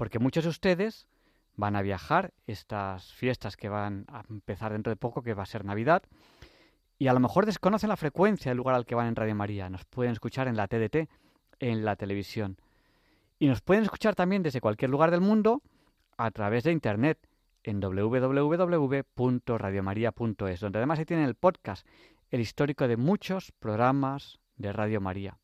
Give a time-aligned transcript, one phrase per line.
[0.00, 1.06] porque muchos de ustedes
[1.56, 5.46] van a viajar estas fiestas que van a empezar dentro de poco, que va a
[5.46, 6.02] ser Navidad,
[6.98, 9.68] y a lo mejor desconocen la frecuencia del lugar al que van en Radio María.
[9.68, 11.10] Nos pueden escuchar en la TDT,
[11.58, 12.56] en la televisión.
[13.38, 15.60] Y nos pueden escuchar también desde cualquier lugar del mundo
[16.16, 17.18] a través de Internet
[17.62, 21.86] en www.radiomaria.es, donde además se tiene el podcast,
[22.30, 25.36] el histórico de muchos programas de Radio María.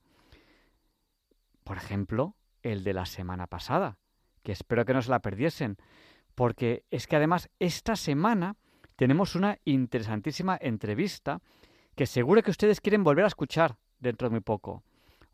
[1.63, 3.99] Por ejemplo, el de la semana pasada,
[4.47, 5.77] que espero que no se la perdiesen,
[6.37, 8.55] porque es que además esta semana
[8.95, 11.41] tenemos una interesantísima entrevista
[11.97, 14.85] que seguro que ustedes quieren volver a escuchar dentro de muy poco.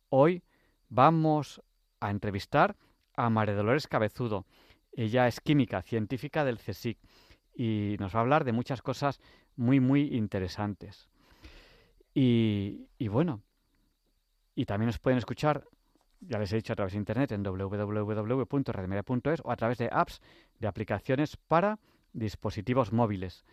[0.09, 0.43] Hoy
[0.89, 1.61] vamos
[2.01, 2.75] a entrevistar
[3.15, 4.47] a María Dolores Cabezudo.
[4.93, 6.99] Ella es química, científica del CSIC
[7.55, 9.21] y nos va a hablar de muchas cosas
[9.57, 11.11] muy, muy interesantes.
[12.15, 13.43] Y, y bueno,
[14.55, 15.69] y también nos pueden escuchar
[16.29, 20.21] ya les he dicho a través de internet en www.radiomedia.es o a través de apps,
[20.59, 21.79] de aplicaciones para
[22.13, 23.45] dispositivos móviles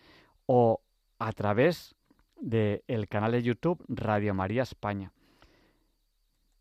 [0.46, 0.82] o
[1.18, 1.96] a través
[2.40, 5.12] del canal de YouTube Radio María España.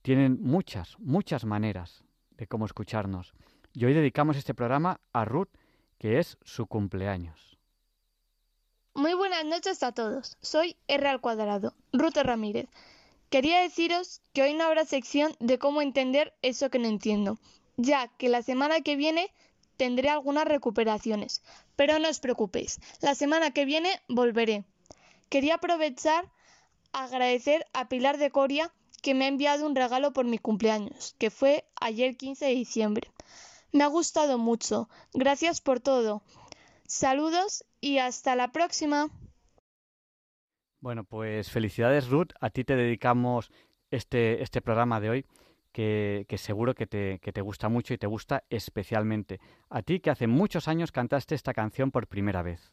[0.03, 2.05] Tienen muchas, muchas maneras
[2.37, 3.35] de cómo escucharnos.
[3.75, 5.51] Y hoy dedicamos este programa a Ruth,
[5.99, 7.59] que es su cumpleaños.
[8.95, 10.37] Muy buenas noches a todos.
[10.41, 12.69] Soy R al cuadrado, Ruth Ramírez.
[13.31, 17.39] Quería deciros que hoy no habrá sección de cómo entender eso que no entiendo,
[17.77, 19.31] ya que la semana que viene
[19.77, 21.43] tendré algunas recuperaciones.
[21.77, 24.65] Pero no os preocupéis, la semana que viene volveré.
[25.29, 26.31] Quería aprovechar
[26.93, 28.73] agradecer a Pilar de Coria
[29.03, 33.11] que me ha enviado un regalo por mi cumpleaños, que fue ayer 15 de diciembre.
[33.73, 34.89] Me ha gustado mucho.
[35.13, 36.23] Gracias por todo.
[36.87, 39.11] Saludos y hasta la próxima.
[40.81, 43.51] Bueno, pues felicidades Ruth, a ti te dedicamos
[43.91, 45.27] este, este programa de hoy
[45.73, 49.41] que, seguro que te, que te gusta mucho y te gusta especialmente.
[49.71, 52.73] A ti que hace muchos años cantaste esta canción por primera vez.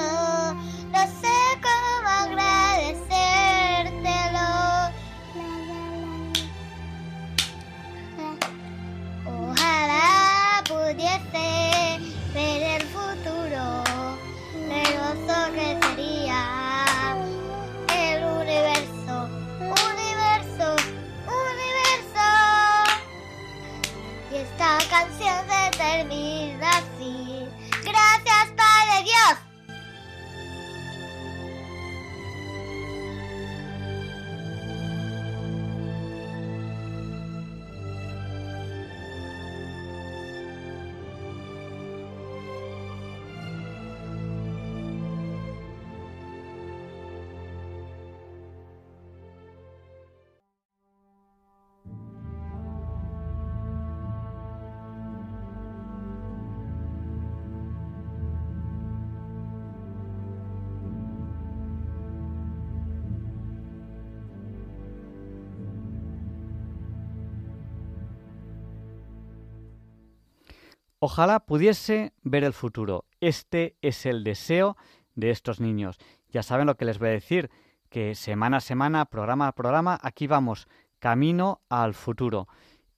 [71.03, 73.05] Ojalá pudiese ver el futuro.
[73.21, 74.77] Este es el deseo
[75.15, 75.97] de estos niños.
[76.29, 77.49] Ya saben lo que les voy a decir,
[77.89, 80.67] que semana a semana, programa a programa, aquí vamos,
[80.99, 82.47] camino al futuro.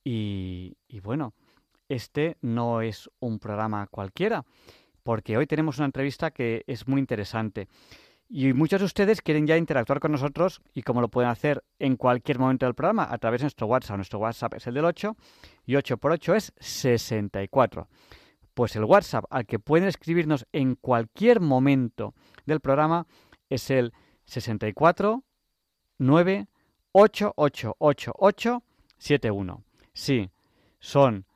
[0.04, 1.34] Y, y bueno,
[1.88, 4.44] este no es un programa cualquiera,
[5.04, 7.70] porque hoy tenemos una entrevista que es muy interesante.
[8.36, 11.96] Y muchos de ustedes quieren ya interactuar con nosotros y como lo pueden hacer en
[11.96, 13.98] cualquier momento del programa a través de nuestro WhatsApp.
[13.98, 15.16] Nuestro WhatsApp es el del 8
[15.68, 17.88] y 8 por 8 es 64.
[18.56, 22.16] Pues el WhatsApp al que pueden escribirnos en cualquier momento
[22.48, 23.06] del programa
[23.52, 23.94] es el
[24.26, 25.24] 64
[26.00, 26.48] 9
[26.92, 28.64] 8 8 8 8
[28.98, 29.64] 7 1.
[29.94, 30.32] Sí,
[30.80, 31.28] son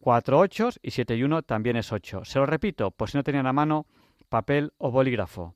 [0.00, 2.26] 4 8 y 7 y 1 también es 8.
[2.26, 3.86] Se lo repito, pues si no tenían a mano
[4.28, 5.54] papel o bolígrafo.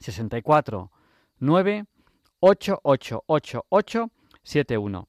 [0.00, 0.90] 64
[1.38, 1.84] 9
[2.40, 4.10] 8 8 8 8
[4.42, 5.08] 7 1.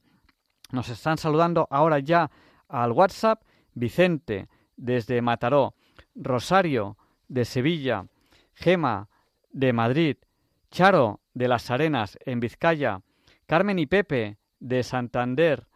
[0.72, 2.30] Nos están saludando ahora ya
[2.68, 3.42] al WhatsApp
[3.74, 5.74] Vicente desde Mataró,
[6.16, 6.98] Rosario
[7.28, 8.06] de Sevilla,
[8.54, 9.10] Gema
[9.52, 10.18] de Madrid,
[10.70, 13.02] Charo de Las Arenas en Vizcaya,
[13.46, 15.68] Carmen y Pepe de Santander,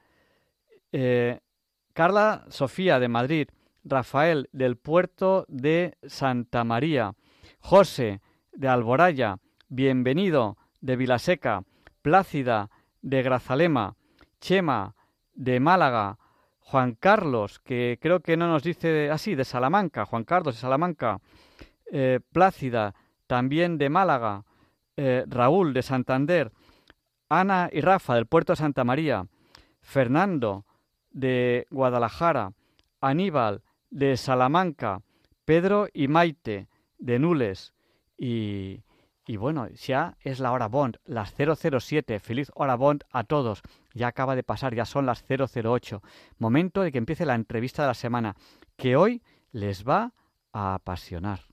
[0.92, 1.40] eh,
[1.94, 3.48] Carla Sofía de Madrid,
[3.84, 7.14] Rafael del puerto de Santa María,
[7.60, 8.22] José
[8.56, 11.64] de Alboraya, Bienvenido de Vilaseca,
[12.02, 12.70] Plácida
[13.02, 13.96] de Grazalema,
[14.40, 14.96] Chema
[15.34, 16.18] de Málaga,
[16.60, 21.20] Juan Carlos, que creo que no nos dice así, de Salamanca, Juan Carlos de Salamanca,
[21.92, 22.94] eh, Plácida
[23.28, 24.46] también de Málaga,
[24.98, 26.52] eh, Raúl de Santander,
[27.30, 29.26] Ana y Rafa del puerto Santa María,
[29.82, 30.66] Fernando
[31.12, 32.54] de Guadalajara,
[33.02, 35.02] Aníbal de Salamanca,
[35.46, 36.68] Pedro y Maite
[37.00, 37.74] de Nules
[38.26, 42.20] y, bueno, ya es la hora Bond, las 007.
[42.22, 43.62] Feliz hora Bond a todos.
[43.94, 46.02] Ya acaba de pasar, ya son las 008.
[46.38, 48.36] Momento de que empiece la entrevista de la semana,
[48.78, 49.22] que hoy
[49.52, 50.14] les va
[50.54, 51.53] a apasionar.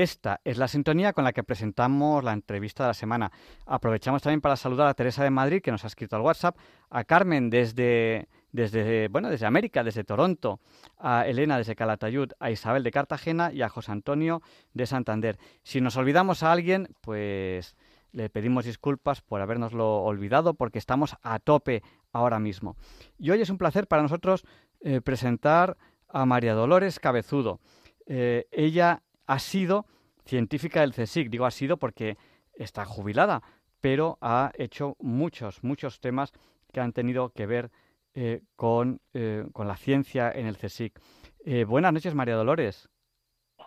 [0.00, 3.30] Esta es la sintonía con la que presentamos la entrevista de la semana.
[3.66, 6.56] Aprovechamos también para saludar a Teresa de Madrid, que nos ha escrito al WhatsApp,
[6.88, 10.58] a Carmen desde, desde, bueno, desde América, desde Toronto,
[10.96, 14.40] a Elena desde Calatayud, a Isabel de Cartagena y a José Antonio
[14.72, 15.38] de Santander.
[15.64, 17.76] Si nos olvidamos a alguien, pues
[18.12, 22.74] le pedimos disculpas por habernoslo olvidado, porque estamos a tope ahora mismo.
[23.18, 24.46] Y hoy es un placer para nosotros
[24.80, 25.76] eh, presentar
[26.08, 27.60] a María Dolores Cabezudo.
[28.06, 29.86] Eh, ella ha sido
[30.24, 31.30] científica del CSIC.
[31.30, 32.16] Digo ha sido porque
[32.52, 33.42] está jubilada,
[33.80, 36.32] pero ha hecho muchos, muchos temas
[36.72, 37.70] que han tenido que ver
[38.14, 41.00] eh, con, eh, con, la ciencia en el CSIC.
[41.44, 42.88] Eh, buenas noches, María Dolores.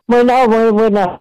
[0.06, 1.18] Bueno, muy buenas.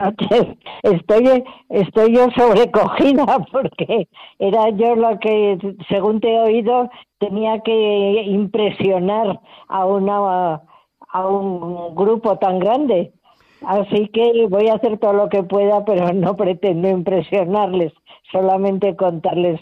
[0.82, 4.08] Estoy, estoy yo sobrecogida porque
[4.40, 5.56] era yo lo que,
[5.88, 10.62] según te he oído, tenía que impresionar a, una,
[11.12, 13.12] a un grupo tan grande.
[13.66, 17.92] Así que voy a hacer todo lo que pueda, pero no pretendo impresionarles,
[18.30, 19.60] solamente contarles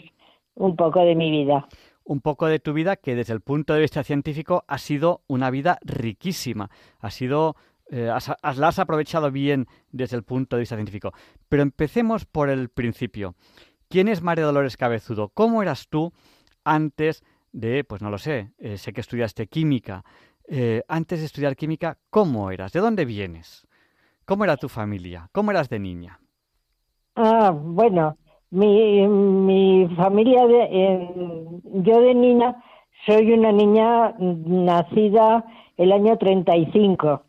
[0.55, 1.67] un poco de mi vida.
[2.03, 5.49] un poco de tu vida que desde el punto de vista científico ha sido una
[5.49, 7.55] vida riquísima, ha sido
[7.89, 11.13] eh, la has aprovechado bien desde el punto de vista científico.
[11.49, 13.35] Pero empecemos por el principio.
[13.89, 15.29] ¿Quién es María Dolores Cabezudo?
[15.33, 16.13] ¿Cómo eras tú
[16.63, 20.03] antes de, pues no lo sé, eh, sé que estudiaste química.
[20.47, 22.71] Eh, antes de estudiar química, ¿cómo eras?
[22.71, 23.67] ¿De dónde vienes?
[24.31, 25.27] ¿Cómo era tu familia?
[25.33, 26.17] ¿Cómo eras de niña?
[27.17, 28.15] Ah, bueno,
[28.49, 32.55] mi, mi familia, de, yo de niña
[33.05, 35.43] soy una niña nacida
[35.75, 37.23] el año 35.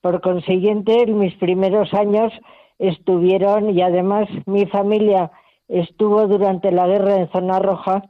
[0.00, 2.32] Por consiguiente, mis primeros años
[2.80, 5.30] estuvieron y además mi familia
[5.68, 8.02] estuvo durante la guerra en zona roja,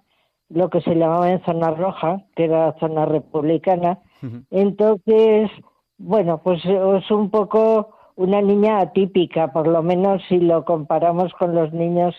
[0.48, 3.98] lo que se llamaba en zona roja, que era zona republicana.
[4.50, 5.50] Entonces,
[5.98, 11.54] bueno, pues es un poco una niña atípica, por lo menos si lo comparamos con
[11.54, 12.14] los niños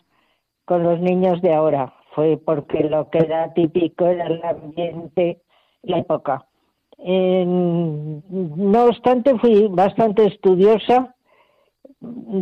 [0.65, 1.94] con los niños de ahora.
[2.13, 5.41] Fue porque lo que era típico era el ambiente,
[5.84, 6.46] la época.
[6.98, 11.15] no obstante, fui bastante estudiosa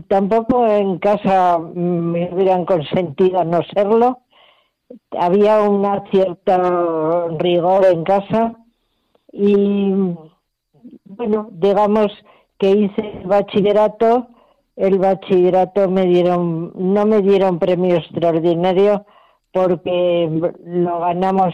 [0.08, 4.20] tampoco en casa me hubieran consentido no serlo.
[5.12, 8.56] Había una cierta rigor en casa
[9.32, 10.16] y
[11.06, 12.12] bueno, digamos
[12.58, 14.28] que hice el bachillerato,
[14.76, 19.06] el bachillerato me dieron, no me dieron premio extraordinario
[19.52, 20.30] porque
[20.64, 21.54] lo ganamos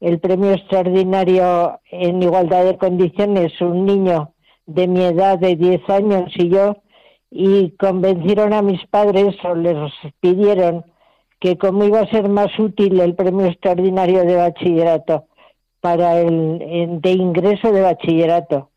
[0.00, 4.34] el premio extraordinario en igualdad de condiciones, un niño
[4.66, 6.76] de mi edad de 10 años y yo,
[7.30, 10.84] y convencieron a mis padres o les pidieron
[11.40, 15.26] que como iba a ser más útil el premio extraordinario de bachillerato
[15.80, 18.71] para el de ingreso de bachillerato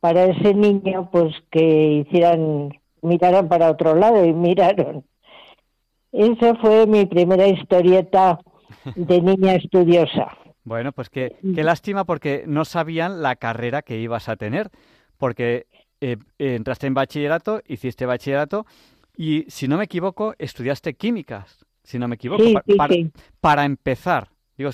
[0.00, 2.70] para ese niño pues que hicieran
[3.02, 5.04] miraran para otro lado y miraron
[6.12, 8.38] esa fue mi primera historieta
[8.96, 14.28] de niña estudiosa bueno pues qué, qué lástima porque no sabían la carrera que ibas
[14.28, 14.70] a tener
[15.16, 15.66] porque
[16.00, 18.66] eh, entraste en bachillerato, hiciste bachillerato
[19.16, 22.44] y, si no me equivoco, estudiaste químicas, si no me equivoco,
[23.40, 24.28] para, empezar.
[24.56, 24.70] Digo,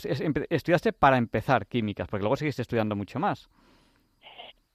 [0.50, 3.49] estudiaste para empezar químicas, porque luego seguiste estudiando mucho más.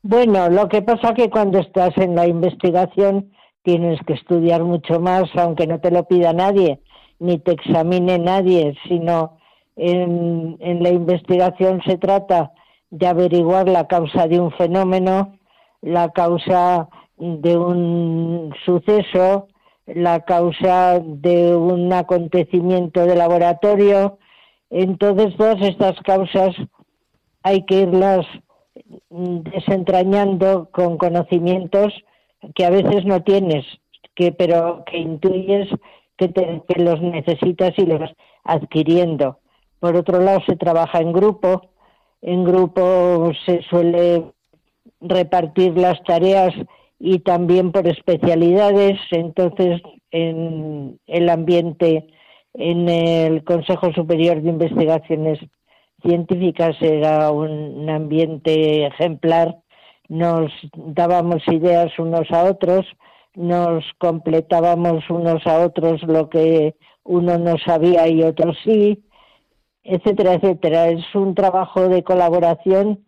[0.01, 3.31] Bueno, lo que pasa que cuando estás en la investigación
[3.63, 6.79] tienes que estudiar mucho más, aunque no te lo pida nadie,
[7.19, 9.37] ni te examine nadie, sino
[9.75, 12.53] en, en la investigación se trata
[12.89, 15.37] de averiguar la causa de un fenómeno,
[15.81, 16.87] la causa
[17.17, 19.47] de un suceso,
[19.85, 24.17] la causa de un acontecimiento de laboratorio.
[24.69, 26.55] Entonces, todas estas causas
[27.43, 28.25] hay que irlas
[29.09, 31.93] desentrañando con conocimientos
[32.55, 33.65] que a veces no tienes,
[34.15, 35.67] que pero que intuyes
[36.17, 38.11] que, que los necesitas y los
[38.43, 39.39] adquiriendo.
[39.79, 41.69] Por otro lado, se trabaja en grupo.
[42.21, 44.25] En grupo se suele
[44.99, 46.53] repartir las tareas
[46.99, 48.99] y también por especialidades.
[49.11, 49.81] Entonces,
[50.11, 52.07] en el ambiente,
[52.53, 55.39] en el Consejo Superior de Investigaciones
[56.01, 59.57] Científicas era un ambiente ejemplar.
[60.07, 62.85] Nos dábamos ideas unos a otros,
[63.35, 69.03] nos completábamos unos a otros lo que uno no sabía y otro sí,
[69.83, 70.89] etcétera, etcétera.
[70.89, 73.05] Es un trabajo de colaboración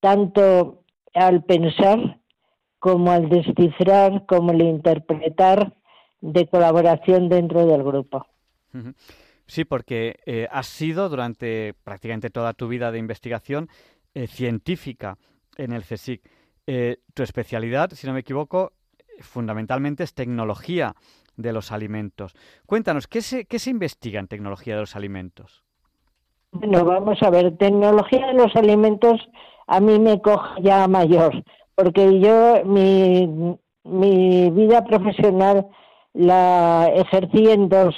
[0.00, 0.82] tanto
[1.14, 2.18] al pensar
[2.78, 5.74] como al descifrar, como al interpretar
[6.20, 8.26] de colaboración dentro del grupo.
[9.50, 13.68] Sí, porque eh, has sido durante prácticamente toda tu vida de investigación
[14.14, 15.18] eh, científica
[15.56, 16.22] en el CSIC.
[16.68, 18.70] Eh, tu especialidad, si no me equivoco,
[19.18, 20.94] fundamentalmente es tecnología
[21.36, 22.36] de los alimentos.
[22.64, 25.64] Cuéntanos, ¿qué se, qué se investiga en tecnología de los alimentos?
[26.52, 29.20] Bueno, vamos a ver, tecnología de los alimentos
[29.66, 31.42] a mí me coge ya mayor,
[31.74, 35.66] porque yo mi, mi vida profesional
[36.12, 37.96] la ejercí en dos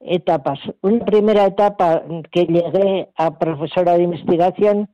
[0.00, 0.58] etapas.
[0.82, 4.88] Una primera etapa que llegué a profesora de investigación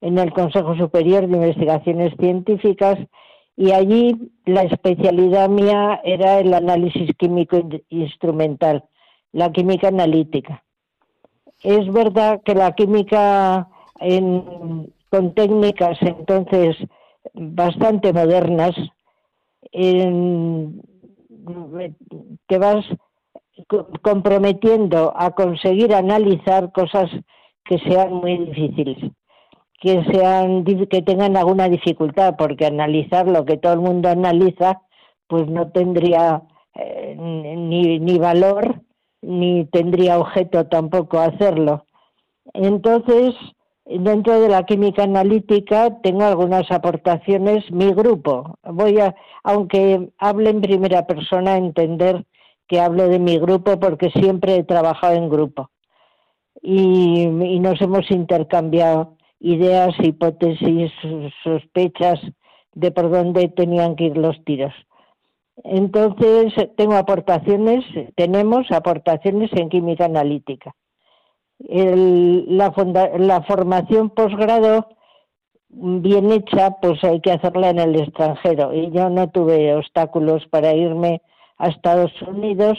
[0.00, 2.98] en el Consejo Superior de Investigaciones Científicas
[3.56, 8.84] y allí la especialidad mía era el análisis químico instrumental,
[9.32, 10.64] la química analítica.
[11.62, 13.68] Es verdad que la química
[14.00, 16.76] en, con técnicas entonces
[17.32, 18.74] bastante modernas,
[22.46, 22.84] te vas
[24.02, 27.10] comprometiendo a conseguir analizar cosas
[27.64, 28.98] que sean muy difíciles,
[29.80, 34.82] que sean que tengan alguna dificultad, porque analizar lo que todo el mundo analiza,
[35.28, 36.42] pues no tendría
[36.74, 38.80] eh, ni, ni valor
[39.22, 41.86] ni tendría objeto tampoco hacerlo.
[42.52, 43.34] Entonces,
[43.86, 48.58] dentro de la química analítica tengo algunas aportaciones, mi grupo.
[48.64, 52.24] Voy a, aunque hable en primera persona, entender
[52.68, 55.70] que hablo de mi grupo porque siempre he trabajado en grupo.
[56.62, 60.90] Y, nos hemos intercambiado ideas, hipótesis,
[61.42, 62.20] sospechas
[62.72, 64.72] de por dónde tenían que ir los tiros.
[65.62, 67.84] Entonces, tengo aportaciones,
[68.16, 70.74] tenemos aportaciones en química analítica.
[71.58, 72.72] la,
[73.18, 74.88] la formación posgrado
[75.68, 78.72] bien hecha, pues hay que hacerla en el extranjero.
[78.72, 81.22] Y yo no tuve obstáculos para irme
[81.64, 82.78] a Estados Unidos.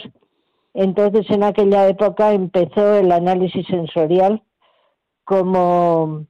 [0.74, 4.42] Entonces, en aquella época empezó el análisis sensorial
[5.24, 6.26] como,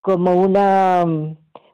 [0.00, 1.04] como una,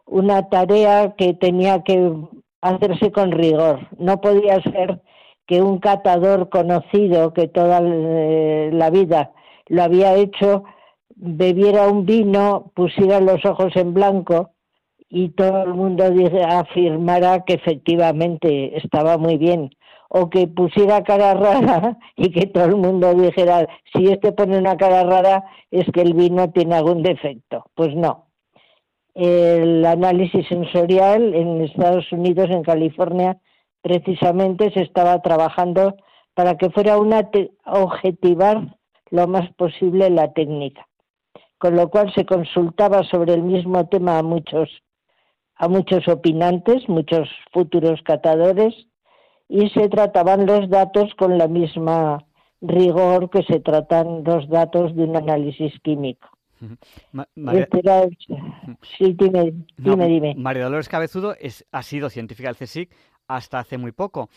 [0.06, 2.12] una tarea que tenía que
[2.60, 3.88] hacerse con rigor.
[3.98, 5.02] No podía ser
[5.46, 9.32] que un catador conocido que toda eh, la vida
[9.66, 10.64] lo había hecho
[11.16, 14.50] bebiera un vino, pusiera los ojos en blanco
[15.08, 16.04] y todo el mundo
[16.48, 19.70] afirmara que efectivamente estaba muy bien
[20.16, 24.76] o que pusiera cara rara y que todo el mundo dijera si este pone una
[24.76, 27.64] cara rara es que el vino tiene algún defecto.
[27.74, 28.26] Pues no,
[29.14, 33.38] el análisis sensorial en Estados Unidos, en California,
[33.82, 35.96] precisamente se estaba trabajando
[36.34, 37.28] para que fuera una
[37.66, 38.76] objetivar
[39.10, 40.86] lo más posible la técnica,
[41.58, 44.70] con lo cual se consultaba sobre el mismo tema a muchos
[45.56, 48.74] a muchos opinantes, muchos futuros catadores
[49.48, 52.24] y se trataban los datos con la misma
[52.60, 56.28] rigor que se tratan los datos de un análisis químico.
[57.34, 57.68] María...
[58.96, 62.90] Sí, dime, dime, María Dolores Cabezudo es, ha sido científica del CSIC
[63.28, 64.30] hasta hace muy poco.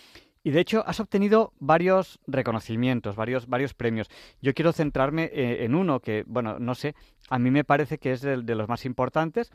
[0.43, 4.08] Y de hecho has obtenido varios reconocimientos, varios, varios premios.
[4.41, 6.96] Yo quiero centrarme eh, en uno que, bueno, no sé,
[7.30, 9.52] a mí me parece que es de, de los más importantes,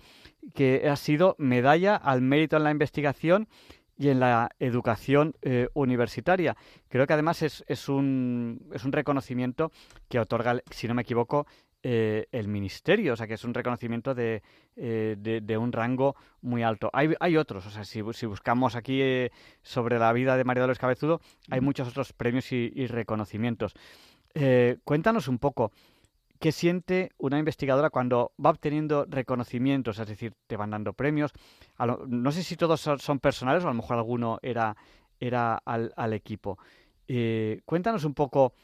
[0.54, 3.48] que ha sido medalla al mérito en la investigación
[4.02, 6.56] y en la educación eh, universitaria.
[6.88, 9.70] Creo que además es, es, un, es un reconocimiento
[10.08, 11.46] que otorga, si no me equivoco,
[11.84, 14.42] eh, el ministerio, o sea que es un reconocimiento de,
[14.76, 16.90] eh, de, un rango muy alto.
[16.92, 19.30] Hay, hay otros, o sea, si, si buscamos aquí eh,
[19.62, 23.74] sobre la vida de María Dolores Cabezudo, hay muchos otros premios y, reconocimientos.
[24.84, 25.72] cuéntanos un poco,
[26.42, 30.00] ¿qué siente una investigadora cuando va obteniendo reconocimientos?
[30.00, 31.32] Es decir, te van dando premios.
[32.08, 34.76] no sé si todos son, personales o a lo mejor alguno era,
[35.20, 36.58] era al, equipo.
[37.64, 38.54] cuéntanos un poco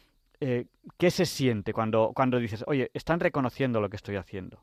[0.41, 4.59] eh, ¿qué se siente cuando, cuando dices, oye, están reconociendo lo que estoy haciendo?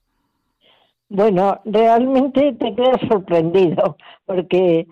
[1.08, 4.88] Bueno, realmente te quedas sorprendido porque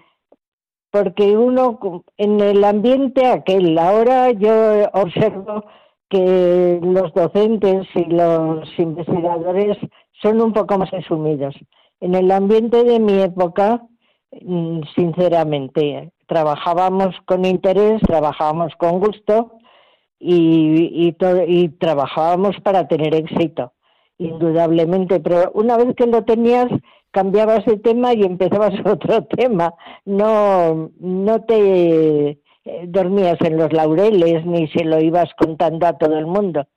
[0.92, 5.66] porque uno en el ambiente aquel, ahora yo observo
[6.14, 9.78] que los docentes y los investigadores
[10.22, 11.56] son un poco más asumidos.
[12.00, 13.82] En el ambiente de mi época,
[14.40, 19.54] mm, sinceramente, trabajábamos con interés, trabajábamos con gusto
[20.20, 21.16] y, y,
[21.48, 23.74] y trabajábamos para tener éxito,
[24.20, 26.68] indudablemente, pero una vez que lo tenías,
[27.10, 29.74] cambiabas de tema y empezabas otro tema,
[30.06, 36.18] no, no te eh, dormías en los laureles ni se lo ibas contando a todo
[36.18, 36.68] el mundo.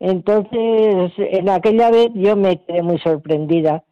[0.00, 3.84] Entonces, en aquella vez yo me quedé muy sorprendida,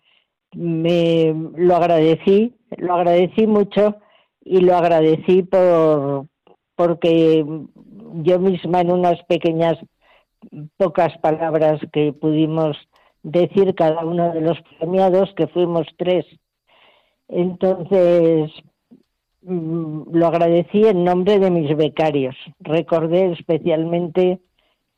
[0.55, 3.97] me lo agradecí, lo agradecí mucho
[4.45, 6.27] y lo agradecí por
[6.75, 7.45] porque
[8.25, 9.79] yo misma en unas pequeñas
[10.77, 12.77] pocas palabras que pudimos
[13.23, 16.27] decir cada uno de los premiados, que fuimos tres.
[17.29, 18.51] Entonces,
[19.43, 22.37] lo agradecí en nombre de mis becarios.
[22.61, 24.41] Recordé especialmente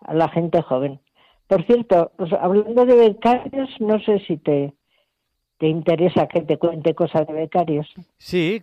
[0.00, 1.00] a la gente joven.
[1.46, 4.74] Por cierto, hablando de becarios, no sé si te
[5.58, 7.86] te interesa que te cuente cosas de becarios.
[8.18, 8.60] Sí,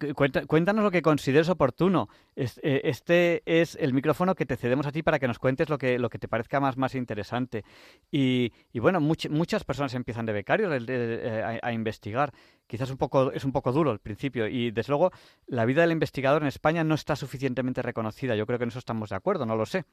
[0.47, 2.09] cuéntanos lo que consideres oportuno.
[2.35, 5.77] Eh, este es el micrófono que te cedemos a ti para que nos cuentes lo
[5.77, 7.63] que, lo que te parezca más, más interesante.
[8.11, 12.31] Y, bueno, muchas personas empiezan de becarios eh, a, investigar.
[12.67, 14.47] Quizás un poco, es un poco duro al principio.
[14.47, 15.11] Y desde luego,
[15.47, 18.35] la vida del investigador en España no está suficientemente reconocida.
[18.35, 19.85] Yo creo que en eso estamos de acuerdo, no lo sé.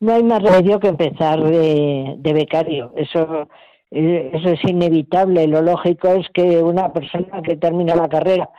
[0.00, 2.92] No hay más remedio que empezar de, de becario.
[2.96, 3.48] Eso
[3.90, 5.46] eso es inevitable.
[5.46, 8.50] Lo lógico es que una persona que termina la carrera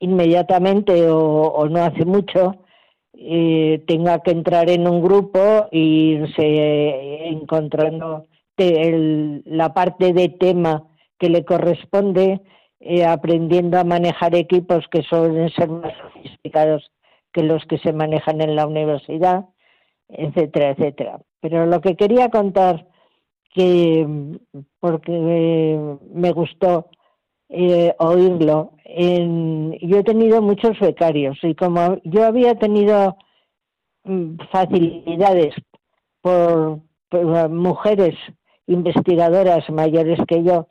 [0.00, 2.56] inmediatamente o, no hace mucho
[3.14, 8.26] eh, tenga que entrar en un grupo e irse encontrando
[8.56, 10.84] la parte de tema
[11.18, 12.40] que le corresponde,
[12.80, 16.90] eh, aprendiendo a manejar equipos que suelen ser más sofisticados
[17.32, 19.46] que los que se manejan en la universidad.
[20.08, 21.20] etcétera, etcétera.
[21.40, 22.87] Pero lo que quería contar,
[23.58, 24.06] que
[24.78, 26.90] porque me gustó
[27.48, 33.16] eh, oírlo, yo he tenido muchos becarios y como yo había tenido
[34.04, 35.56] mm, facilidades
[36.20, 36.80] por,
[37.50, 38.14] mujeres
[38.68, 40.68] investigadoras mayores que yo,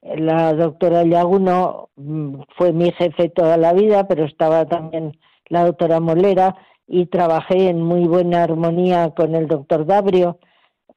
[0.00, 5.18] la doctora Llaguno mm, fue mi jefe toda la vida, pero estaba también
[5.50, 10.38] la doctora Molera y trabajé en muy buena armonía con el doctor Dabrio,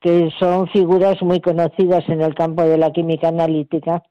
[0.04, 4.04] que son figuras muy conocidas en el campo de la química analítica.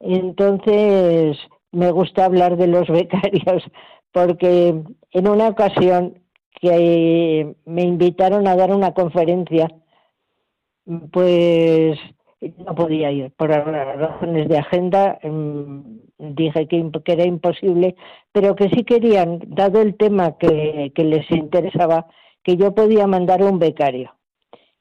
[0.00, 1.36] Entonces,
[1.70, 3.62] me gusta hablar de los becarios
[4.10, 6.18] porque en una ocasión
[6.60, 9.68] que me invitaron a dar una conferencia,
[11.12, 11.98] pues
[12.40, 15.80] no podía ir por razones de agenda, mm,
[16.18, 17.96] dije que, era imposible,
[18.32, 22.06] pero que sí querían, dado el tema que, que les interesaba,
[22.42, 24.14] que yo podía mandar un becario.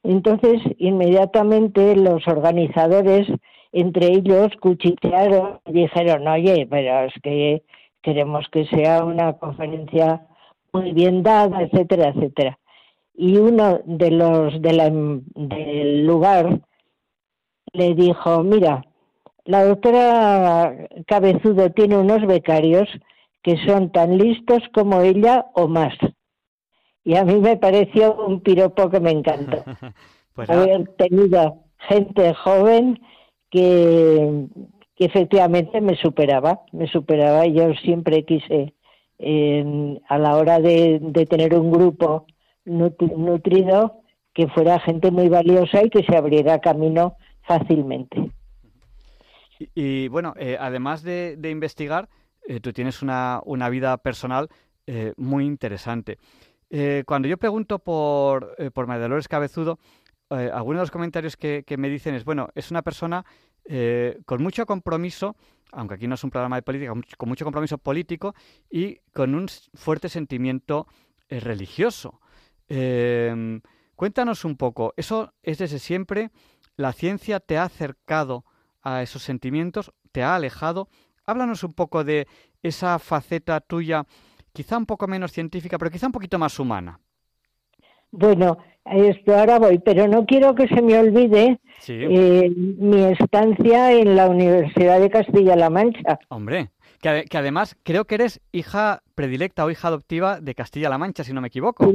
[0.03, 3.27] Entonces, inmediatamente los organizadores
[3.71, 7.63] entre ellos cuchitearon y dijeron, oye, pero es que
[8.01, 10.27] queremos que sea una conferencia
[10.73, 12.57] muy bien dada, etcétera, etcétera.
[13.13, 16.61] Y uno de los de la, del lugar
[17.73, 18.83] le dijo, mira,
[19.45, 20.75] la doctora
[21.07, 22.89] Cabezudo tiene unos becarios
[23.43, 25.93] que son tan listos como ella o más.
[27.03, 29.63] Y a mí me pareció un piropo que me encantó.
[30.33, 32.99] pues Haber tenido gente joven
[33.49, 34.47] que,
[34.97, 37.47] efectivamente me superaba, me superaba.
[37.47, 38.73] Yo siempre quise,
[39.19, 42.27] a la hora de, tener un grupo
[42.65, 44.01] nutrido,
[44.33, 48.31] que fuera gente muy valiosa y que se abriera camino fácilmente.
[49.75, 52.07] Y, bueno, eh, además de, investigar,
[52.47, 54.49] eh, tú tienes una, una vida personal
[54.87, 56.17] eh, muy interesante.
[57.05, 59.77] Cuando yo pregunto por, por María Dolores Cabezudo,
[60.31, 63.25] eh, algunos de los comentarios que, me dicen es, bueno, es una persona
[63.65, 65.35] eh, con mucho compromiso,
[65.73, 68.33] aunque aquí no es un programa de política, con mucho compromiso político
[68.69, 70.87] y con un fuerte sentimiento
[71.27, 72.21] eh, religioso.
[72.69, 73.61] Em,
[73.97, 76.31] cuéntanos un poco, ¿eso es desde siempre?
[76.77, 78.45] ¿La ciencia te ha acercado
[78.81, 79.91] a esos sentimientos?
[80.13, 80.87] ¿Te ha alejado?
[81.25, 82.27] Háblanos un poco de
[82.63, 84.05] esa faceta tuya,
[84.53, 86.99] quizá un poco menos científica, pero quizá un poquito más humana.
[88.11, 94.15] Bueno, esto ahora voy, pero no quiero que se me olvide eh, mi estancia en
[94.15, 96.19] la Universidad de Castilla-La Mancha.
[96.29, 101.33] Hombre, que, además creo que eres hija predilecta o hija adoptiva de Castilla-La Mancha, si
[101.33, 101.91] no me equivoco.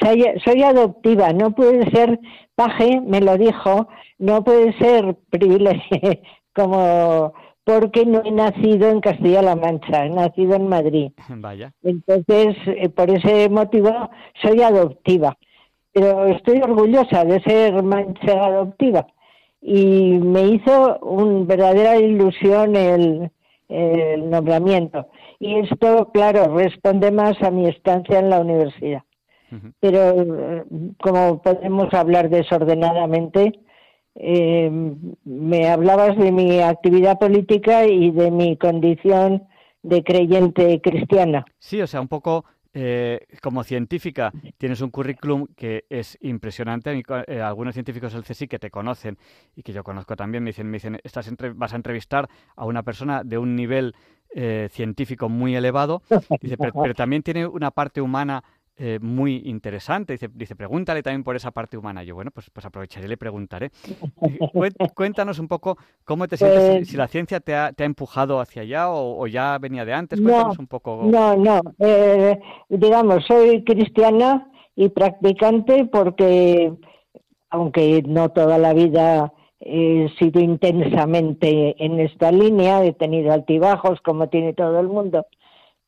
[0.00, 2.18] Soy, soy, adoptiva, no puede ser
[2.54, 5.98] paje, me lo dijo, no puede ser privilegio
[6.54, 7.32] como
[7.64, 11.12] porque no he nacido en Castilla-La Mancha, he nacido en Madrid.
[11.28, 11.72] Vaya.
[11.82, 14.10] Entonces, eh, por ese motivo,
[14.42, 15.36] soy adoptiva.
[15.92, 19.06] Pero estoy orgullosa de ser mancha adoptiva.
[19.62, 23.30] Y me hizo una verdadera ilusión el,
[24.28, 25.06] nombramiento.
[25.38, 29.02] Y esto, claro, responde más a mi estancia en la universidad.
[29.80, 30.64] Pero eh,
[31.00, 33.52] como podemos hablar desordenadamente,
[34.16, 34.70] eh,
[35.24, 39.46] me hablabas de mi actividad política y de mi condición
[39.82, 41.44] de creyente cristiana.
[41.58, 47.02] Sí, o sea, un poco eh, como científica tienes un currículum que es impresionante.
[47.26, 49.18] Eh, algunos científicos del CSIC que te conocen
[49.56, 52.82] y que yo conozco también me dicen, me dicen estás vas a entrevistar a una
[52.82, 53.94] persona de un nivel
[54.70, 56.02] científico muy elevado,
[56.40, 58.42] dice, pero, también tiene una parte humana
[58.76, 60.14] eh, muy interesante.
[60.14, 62.02] Dice, dice, pregúntale también por esa parte humana.
[62.02, 63.70] Yo, bueno, pues, pues aprovecharé y le preguntaré.
[64.94, 68.40] Cuéntanos un poco cómo te sientes, pues si la ciencia te ha, te ha empujado
[68.40, 70.20] hacia allá o, ya venía de antes.
[70.20, 71.02] Cuéntanos un poco.
[71.04, 71.60] No, no.
[71.78, 76.72] Eh, digamos, soy cristiana y practicante porque,
[77.50, 84.28] aunque no toda la vida he sido intensamente en esta línea, he tenido altibajos como
[84.28, 85.26] tiene todo el mundo,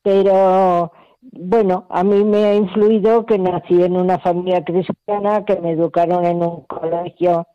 [0.01, 5.71] pero bueno, a mí me ha influido que nací en una familia cristiana, que me
[5.71, 7.47] educaron en un colegio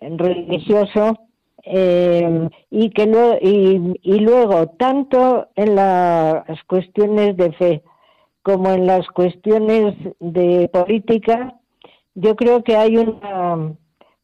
[0.00, 1.18] religioso
[1.64, 3.04] eh, y que
[3.42, 7.82] y, luego tanto en las cuestiones de fe
[8.42, 11.54] como en las cuestiones de política,
[12.14, 13.74] yo creo que hay una,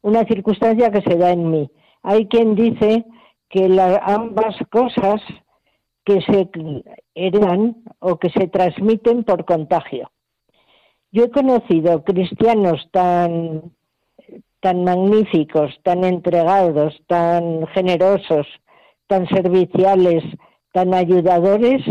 [0.01, 1.69] una circunstancia que se da en mí.
[2.01, 3.05] Hay quien dice
[3.49, 3.65] que
[4.01, 5.21] ambas cosas
[6.05, 6.49] que se
[7.15, 10.11] heredan o que se transmiten por contagio.
[11.11, 13.73] Yo he conocido cristianos tan,
[14.59, 18.47] tan magníficos, tan entregados, tan generosos,
[19.07, 20.23] tan serviciales,
[20.71, 21.81] tan ayudadores,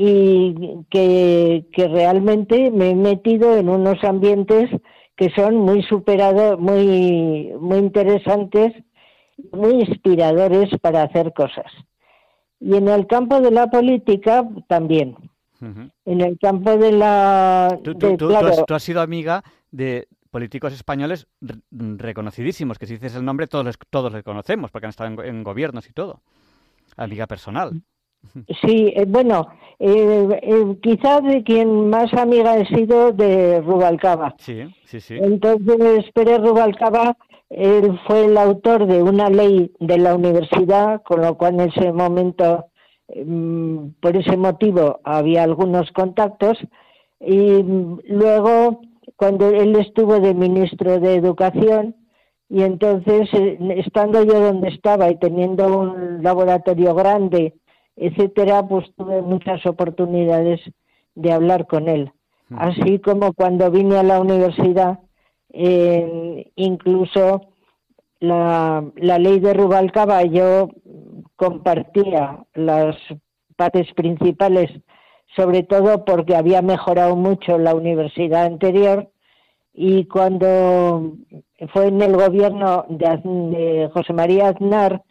[0.00, 0.54] y
[0.90, 4.70] que, realmente me he metido en unos ambientes
[5.16, 8.72] que son muy superados, muy, muy interesantes,
[9.50, 11.66] muy inspiradores para hacer cosas.
[12.60, 15.16] Y en el campo de la política también.
[15.60, 17.78] En el campo de la...
[17.82, 19.42] Tú, de- tú- tú has, tú has sido amiga
[19.72, 24.70] de políticos españoles re- reconocidísimos, que si dices el nombre todos les, todos les conocemos,
[24.70, 26.20] porque han estado en gobiernos y todo.
[26.96, 27.82] Amiga personal.
[28.62, 29.46] Sí, eh, bueno,
[29.78, 34.34] eh, eh, quizás de quien más amiga he sido de Rubalcaba.
[34.38, 35.16] Sí, sí, sí.
[35.20, 37.16] Entonces, Pérez Rubalcaba,
[37.50, 41.92] él fue el autor de una ley de la universidad, con lo cual en ese
[41.92, 42.66] momento,
[43.14, 46.58] mm, por ese motivo, había algunos contactos.
[47.20, 48.80] Y mm, luego,
[49.16, 51.96] cuando él estuvo de ministro de Educación,
[52.50, 57.54] y entonces, eh, estando yo donde estaba y teniendo un laboratorio grande,
[57.96, 60.60] etcétera, pues tuve muchas oportunidades
[61.14, 62.12] de hablar con él.
[62.56, 65.00] Así como cuando vine a la universidad,
[65.50, 67.52] eh, incluso
[68.20, 70.70] la, ley de Rubalcaba, yo
[71.36, 72.96] compartía las
[73.56, 74.70] partes principales,
[75.36, 79.10] sobre todo porque había mejorado mucho la universidad anterior
[79.72, 81.12] y cuando
[81.72, 85.02] fue en el gobierno de, José María Aznar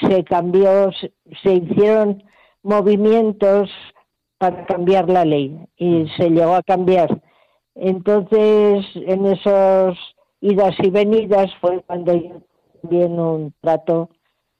[0.00, 0.90] se cambió,
[1.42, 2.22] se hicieron
[2.62, 3.70] movimientos
[4.38, 7.22] para cambiar la ley y se llegó a cambiar.
[7.74, 9.98] Entonces, en esos
[10.40, 12.42] idas y venidas fue cuando yo
[12.82, 14.10] también un trato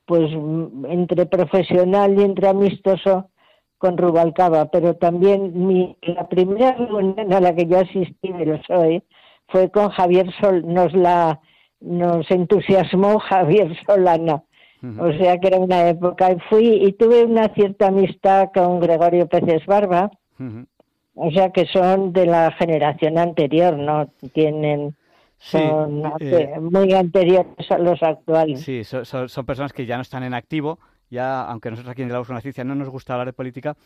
[0.07, 0.31] pues
[0.89, 3.31] entre profesional y entre amistoso
[3.79, 8.71] con Rubalcaba, pero también mi, la primera reunión a la que yo asistí de los
[8.71, 9.03] hoy
[9.49, 11.41] fue con Javier Sol, nos la
[11.81, 14.43] nos entusiasmó Javier Solana.
[14.99, 19.27] O sea que era una época y fui y tuve una cierta amistad con Gregorio
[19.27, 20.11] Peces Barba.
[21.15, 24.09] O sea que son de la generación anterior, ¿no?
[24.33, 24.95] Tienen
[25.39, 28.61] Sí, son eh, muy anteriores a los actuales.
[28.61, 30.79] Sí, so- so- son personas que ya no están en activo,
[31.11, 33.77] ya, aunque nosotros aquí en la una Ciencia no nos gusta hablar de política,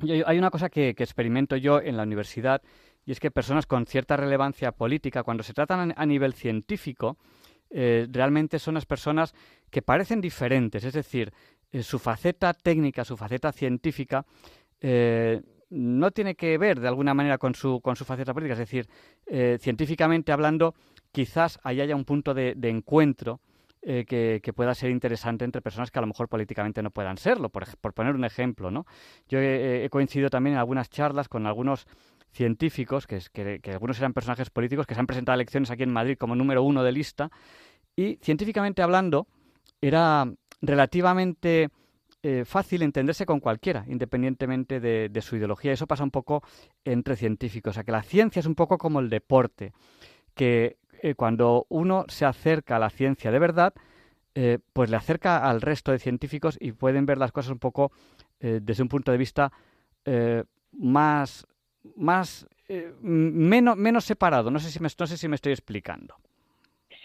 [0.00, 2.60] yo- hay una cosa que, que experimento yo en la universidad,
[3.06, 7.16] y es que personas con cierta relevancia política, cuando se tratan a, a nivel científico,
[7.70, 9.34] eh, realmente son las personas
[9.70, 11.32] que parecen diferentes, es decir,
[11.72, 14.26] eh, su faceta técnica, su faceta científica,
[14.80, 15.40] eh,
[15.72, 18.88] no tiene que ver de alguna manera con su, con su faceta política, es decir,
[19.26, 20.74] eh, científicamente hablando,
[21.12, 23.40] quizás ahí haya un punto de, encuentro
[23.80, 27.48] eh, que, pueda ser interesante entre personas que a lo mejor políticamente no puedan serlo,
[27.48, 28.86] por, poner un ejemplo, ¿no?
[29.28, 31.86] Yo he, coincidido también en algunas charlas con algunos
[32.32, 35.84] científicos, que, que, que algunos eran personajes políticos, que se han presentado a elecciones aquí
[35.84, 37.30] en Madrid como número uno de lista,
[37.96, 39.26] y científicamente hablando,
[39.80, 40.30] era
[40.60, 41.70] relativamente
[42.24, 45.72] eh, fácil entenderse con cualquiera, independientemente de, su ideología.
[45.72, 46.44] Eso pasa un poco
[46.84, 47.72] entre científicos.
[47.72, 49.72] O sea, que la ciencia es un poco como el deporte,
[50.34, 53.74] que eh, cuando uno se acerca a la ciencia de verdad,
[54.36, 57.90] eh, pues le acerca al resto de científicos y pueden ver las cosas un poco
[58.40, 59.52] desde un punto de vista
[60.72, 61.46] más,
[61.94, 62.48] más
[63.00, 64.50] menos, menos separado.
[64.50, 66.16] No sé si no sé si me estoy explicando.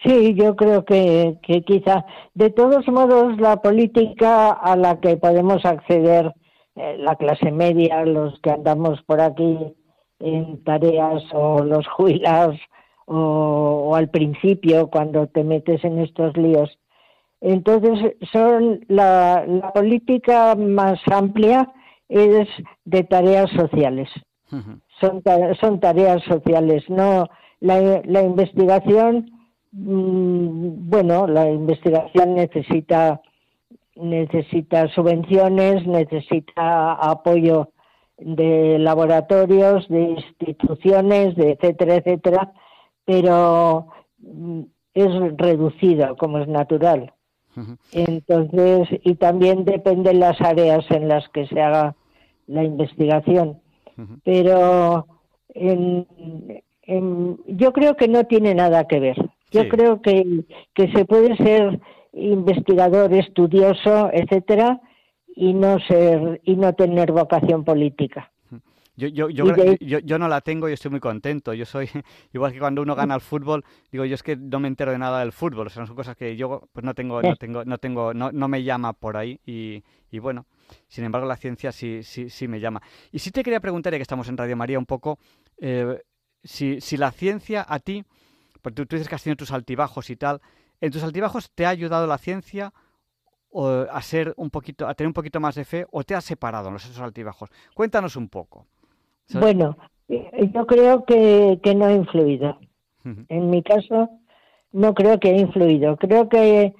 [0.07, 2.05] Sí, yo creo que, que quizá.
[2.33, 6.33] De todos modos, la política a la que podemos acceder,
[6.75, 9.57] eh, la clase media, los que andamos por aquí
[10.19, 12.57] en tareas o los jubilados
[13.05, 16.79] o, o al principio cuando te metes en estos líos.
[17.41, 21.69] Entonces, son la, la política más amplia
[22.07, 22.47] es
[22.85, 24.09] de tareas sociales.
[25.01, 25.21] Son,
[25.59, 27.27] son tareas sociales, no
[27.59, 29.29] la, la investigación
[29.71, 33.21] bueno, la investigación necesita
[33.95, 37.69] necesita subvenciones, necesita apoyo
[38.19, 42.53] de laboratorios, de instituciones, de etcétera, etcétera,
[43.05, 43.87] pero
[44.19, 44.61] mm,
[44.93, 47.11] es reducido como es natural.
[47.91, 51.95] Entonces, y también depende de las áreas en las que se haga
[52.45, 53.59] la investigación.
[54.23, 55.07] Pero
[55.55, 56.05] en-
[56.83, 59.17] en- yo creo que no tiene nada que ver.
[59.51, 59.69] Yo Sí.
[59.69, 61.79] creo que, que se puede ser
[62.13, 64.81] investigador, estudioso, etcétera,
[65.35, 68.31] y no ser y no tener vocación política.
[68.99, 69.45] Yo, yo, yo,
[69.79, 71.53] yo, yo no la tengo y estoy muy contento.
[71.53, 71.87] Yo soy,
[72.33, 74.97] igual que cuando uno gana al fútbol, digo, yo es que no me entero de
[74.97, 75.67] nada del fútbol.
[75.67, 78.47] O sea, son cosas que yo pues no tengo, no tengo, no tengo, no, no
[78.47, 79.39] me llama por ahí.
[79.45, 80.47] Y, y bueno,
[80.87, 82.81] sin embargo, la ciencia sí, sí, sí me llama.
[83.11, 85.19] Y sí te quería preguntar, ya que estamos en Radio María, un poco,
[85.59, 86.01] eh,
[86.43, 88.03] si, si la ciencia a ti,
[88.67, 90.41] porque tú, tú dices que has tenido tus altibajos y tal,
[90.81, 92.73] ¿en tus altibajos te ha ayudado la ciencia
[93.89, 96.67] a ser un poquito, a tener un poquito más de fe o te has separado
[96.67, 97.49] en los esos altibajos?
[97.73, 98.65] Cuéntanos un poco.
[99.33, 99.77] Bueno,
[100.09, 102.59] eh, yo creo que, que no ha influido.
[103.29, 104.09] En mi caso,
[104.73, 105.95] no creo que haya influido.
[105.95, 106.75] Creo que,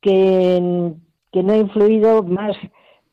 [0.00, 0.92] que,
[1.32, 2.56] que no ha influido más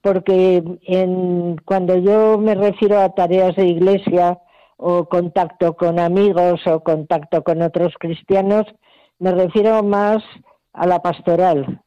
[0.02, 4.40] porque en, cuando yo me refiero a tareas de iglesia
[4.82, 8.66] o contacto con amigos o contacto con otros cristianos,
[9.20, 10.24] me refiero más
[10.72, 11.82] a la pastoral,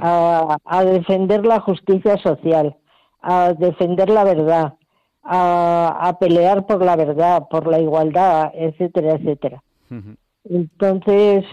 [0.00, 2.76] a, a, defender la justicia social,
[3.20, 4.74] a defender la verdad,
[5.22, 9.62] a, a, pelear por la verdad, por la igualdad, etcétera, etcétera.
[10.44, 11.44] Entonces,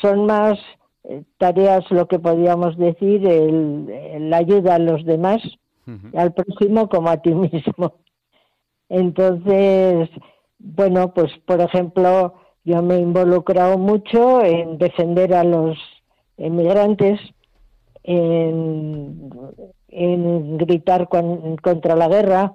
[0.00, 0.58] son más
[1.04, 5.40] eh, tareas, lo que podríamos decir, el, la ayuda a los demás,
[6.16, 7.94] al próximo como a ti mismo.
[8.88, 10.08] Entonces,
[10.58, 15.78] bueno, pues por ejemplo, yo me he involucrado mucho en defender a los
[16.36, 17.20] inmigrantes,
[18.02, 19.30] en,
[19.88, 22.54] en gritar contra la guerra,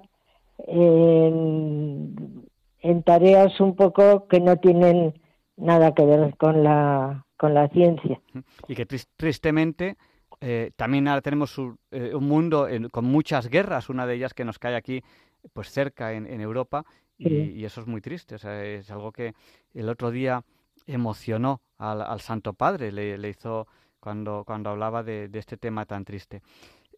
[0.66, 2.46] en,
[2.80, 5.20] en tareas un poco que no tienen
[5.56, 8.20] nada que ver con la con la ciencia.
[8.68, 9.96] Y que tristemente
[10.40, 11.58] eh, también ahora tenemos
[11.90, 15.02] eh, un, mundo con muchas guerras, una de ellas que nos cae aquí
[15.52, 16.84] pues cerca en, Europa
[17.18, 18.34] y, eso es muy triste.
[18.34, 19.34] O sea, es algo que
[19.74, 20.44] el otro día
[20.86, 23.66] emocionó al, Santo Padre, le, hizo
[24.00, 26.42] cuando, cuando hablaba de, este tema tan triste.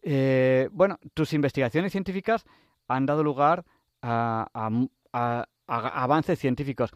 [0.01, 2.45] Eh, bueno, tus investigaciones científicas
[2.87, 3.65] han dado lugar
[4.01, 4.47] a,
[5.13, 6.91] a avances científicos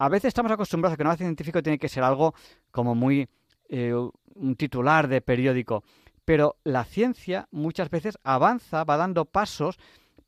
[0.00, 2.34] a veces estamos acostumbrados a que un avance científico tiene que ser algo
[2.70, 3.28] como muy
[3.68, 5.84] eh, un titular de periódico,
[6.24, 9.78] pero la ciencia muchas veces avanza, va dando pasos,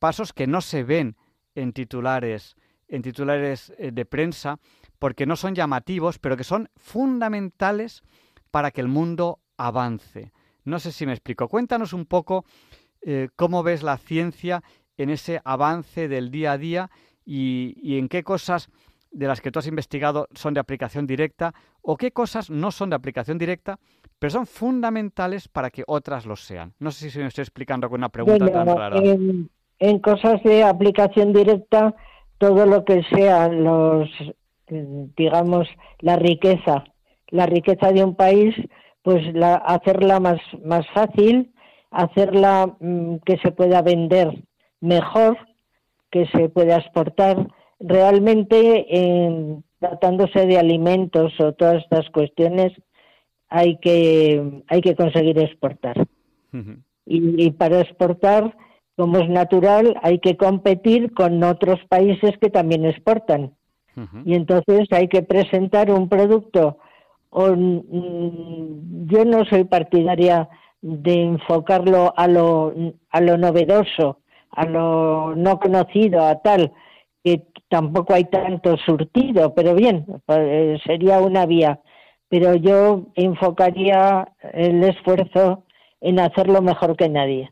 [0.02, 1.14] pasos que no se ven
[1.54, 2.56] en titulares,
[2.88, 4.58] en titulares eh, de prensa,
[4.98, 8.02] porque no son llamativos, pero que son fundamentales
[8.50, 10.32] para que el mundo avance.
[10.64, 11.46] No sé si me explico.
[11.46, 12.44] Cuéntanos un poco
[13.02, 14.64] eh, cómo ves la ciencia
[14.96, 16.90] en ese avance del día a día
[17.24, 18.70] y en qué cosas
[19.12, 22.90] de las que tú has investigado son de aplicación directa o qué cosas no son
[22.90, 23.78] de aplicación directa,
[24.18, 26.74] pero son fundamentales para que otras lo sean.
[26.80, 29.00] No sé si me estoy explicando con una pregunta tan rara.
[29.82, 31.94] En, cosas de aplicación directa,
[32.38, 34.08] todo lo que sea los,
[34.68, 35.68] digamos,
[36.00, 36.84] la riqueza,
[37.28, 38.54] la riqueza de un país,
[39.02, 41.52] pues la, hacerla más, más fácil,
[41.90, 44.42] hacerla mm, que se pueda vender
[44.80, 45.36] mejor,
[46.10, 47.48] que se pueda exportar,
[47.80, 48.86] realmente
[49.80, 52.72] tratándose de alimentos o todas estas cuestiones
[53.48, 56.06] hay que hay que conseguir exportar.
[57.04, 58.56] Y, para exportar
[58.96, 63.54] como es natural hay que competir con otros países que también exportan.
[64.24, 66.78] Y entonces hay que presentar un producto.
[67.30, 70.48] Mm, yo no soy partidaria
[70.80, 72.74] de enfocarlo a lo
[73.10, 76.72] a lo novedoso a lo no conocido a tal
[77.24, 81.80] que tampoco hay tanto surtido, pero bien, pues, sería una vía.
[82.28, 85.64] Pero yo enfocaría el esfuerzo
[86.00, 87.50] en hacerlo mejor que nadie,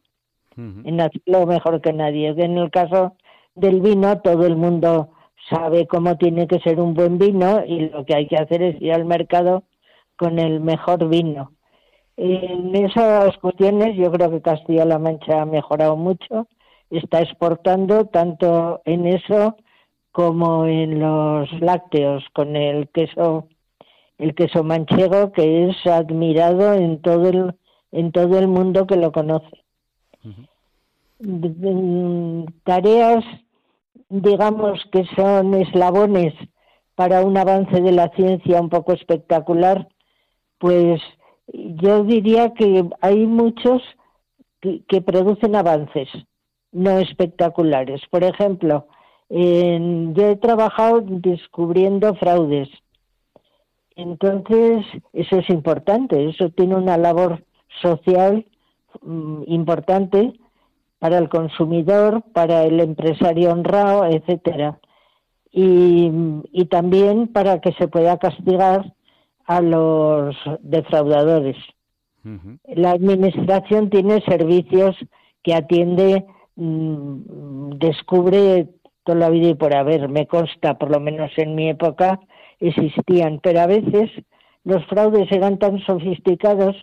[0.56, 2.28] en hacerlo mejor que nadie.
[2.36, 3.16] En el caso
[3.54, 5.10] del vino, todo el mundo
[5.48, 8.80] sabe cómo tiene que ser un buen vino y lo que hay que hacer es
[8.80, 9.64] ir al mercado
[10.16, 11.52] con el mejor vino.
[12.16, 16.46] En esas cuestiones yo creo que Castilla-La Mancha ha mejorado mucho
[16.90, 19.56] está exportando tanto en eso
[20.12, 23.46] como en los lácteos, con el queso,
[24.18, 27.54] el queso manchego que es admirado en todo el,
[27.92, 29.59] en todo el mundo que lo conoce.
[32.64, 33.24] Tareas,
[34.08, 36.34] digamos que son eslabones
[36.94, 39.88] para un avance de la ciencia un poco espectacular,
[40.58, 41.00] pues
[41.46, 43.82] yo diría que hay muchos
[44.60, 46.08] que producen avances
[46.72, 48.00] no espectaculares.
[48.10, 48.86] Por ejemplo,
[49.28, 52.68] yo he trabajado descubriendo fraudes.
[53.96, 57.44] Entonces, eso es importante, eso tiene una labor
[57.82, 58.46] social
[59.02, 60.32] mm, importante
[60.98, 64.78] para el consumidor, para el empresario honrado, etcétera.
[65.50, 66.10] Y,
[66.52, 68.94] y también para que se pueda castigar
[69.46, 71.56] a los defraudadores.
[72.66, 74.94] La administración tiene servicios
[75.42, 76.26] que atiende
[76.62, 78.68] Mm, descubre
[79.04, 82.20] toda la vida y por haber, me consta, por lo menos en mi época,
[82.58, 84.10] existían, pero a veces
[84.64, 86.76] los fraudes eran tan sofisticados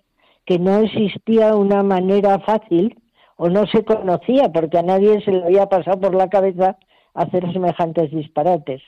[0.48, 2.98] que no existía una manera fácil
[3.36, 6.78] o no se conocía porque a nadie se le había pasado por la cabeza
[7.14, 8.82] hacer semejantes disparates.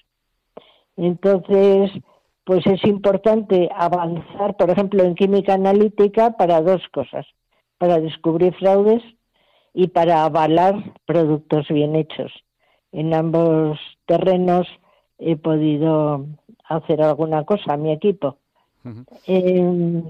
[0.96, 1.92] Entonces,
[2.46, 7.28] pues es importante avanzar, por ejemplo, en química analítica para dos cosas.
[7.78, 9.02] para descubrir fraudes
[9.74, 12.30] y para avalar productos bien hechos.
[12.92, 14.68] En ambos terrenos
[15.18, 16.26] he podido
[16.66, 18.36] hacer alguna cosa a mi equipo.
[19.28, 20.04] Eh,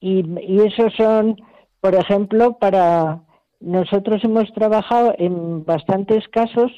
[0.00, 1.36] y, y esos son,
[1.80, 3.22] por ejemplo, para
[3.60, 6.72] nosotros hemos trabajado en bastantes casos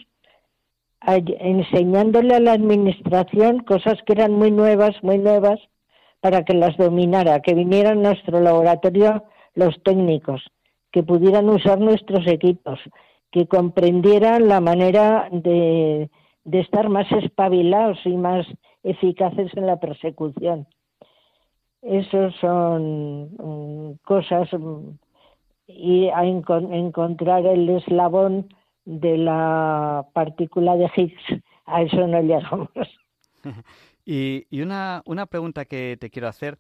[1.07, 5.59] enseñándole a la administración cosas que eran muy nuevas, muy nuevas,
[6.21, 10.43] para que las dominara, que vinieran a nuestro laboratorio los técnicos,
[10.93, 12.79] que pudieran usar nuestros equipos,
[13.31, 16.11] que comprendieran la manera de,
[16.45, 18.47] de estar más espabilados y más
[18.83, 20.67] eficaces en la persecución.
[21.83, 24.91] Esas son mm, cosas mm,
[25.67, 28.49] y a encontrar el eslabón
[28.85, 31.43] de la partícula de Higgs.
[31.67, 32.69] A eso no llegamos.
[34.05, 36.59] y, y una, una pregunta que te quiero hacer.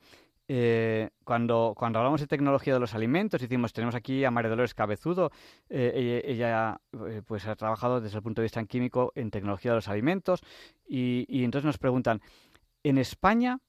[0.52, 4.74] Eh, cuando, cuando hablamos de tecnología de los alimentos, decimos, tenemos aquí a María Dolores
[4.74, 5.30] Cabezudo,
[5.68, 9.76] eh, ella, eh, pues ha trabajado desde el punto de vista químico en tecnología de
[9.76, 10.42] los alimentos
[10.88, 12.20] y, y entonces nos preguntan,
[12.82, 13.60] ¿en España,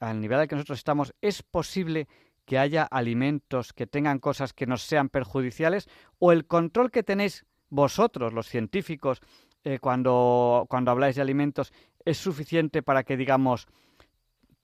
[0.00, 2.08] al nivel al que nosotros estamos, es posible
[2.44, 5.88] que haya alimentos que tengan cosas que nos sean perjudiciales
[6.18, 9.20] o el control que tenéis vosotros, los científicos,
[9.64, 11.72] eh, cuando, cuando habláis de alimentos,
[12.04, 13.66] es suficiente para que digamos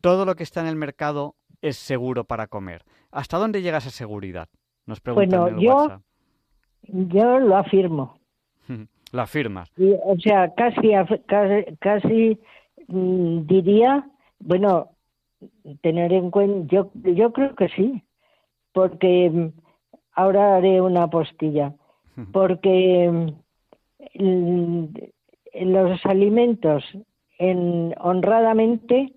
[0.01, 2.85] todo lo que está en el mercado es seguro para comer.
[3.11, 4.49] ¿Hasta dónde llega esa seguridad?
[4.87, 6.01] Nos preguntan bueno, yo,
[6.83, 8.19] yo lo afirmo.
[9.13, 9.71] lo afirmas.
[9.79, 10.91] o sea, casi,
[11.27, 12.41] casi, casi
[12.89, 14.09] mm, diría,
[14.39, 14.94] bueno,
[15.83, 18.03] tener en cuenta, yo, yo creo que sí,
[18.73, 19.53] porque mm,
[20.15, 21.75] ahora haré una postilla
[22.33, 23.31] porque
[24.15, 24.85] mm,
[25.65, 26.85] los alimentos
[27.39, 29.13] en, honradamente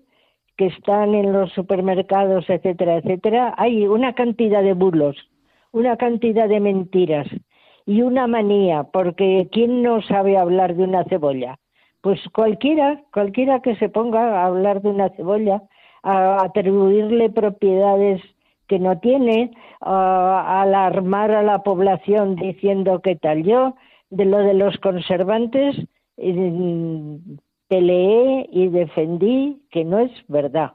[0.56, 5.16] que están en los supermercados, etcétera, etcétera, hay una cantidad de bulos,
[5.70, 7.28] una cantidad de mentiras
[7.86, 11.58] y una manía, porque ¿quién no sabe hablar de una cebolla?
[12.00, 15.62] Pues cualquiera, cualquiera que se ponga a hablar de una cebolla,
[16.02, 18.22] a atribuirle propiedades
[18.68, 23.42] que no tiene, a alarmar a la población diciendo qué tal.
[23.42, 23.74] Yo,
[24.10, 25.76] de lo de los conservantes,
[27.68, 30.72] peleé y defendí que no es verdad.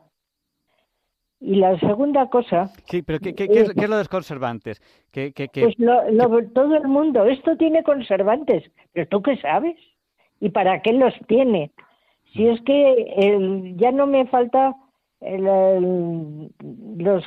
[1.39, 2.67] Y la segunda cosa.
[2.85, 4.81] Sí, pero ¿qué, es, lo de los conservantes?
[5.11, 8.63] pues todo el mundo, esto tiene conservantes,
[8.93, 9.75] pero ¿tú qué sabes?
[10.39, 11.71] ¿Y para qué los tiene?
[12.31, 14.73] Si es que ya no me falta
[15.23, 17.23] los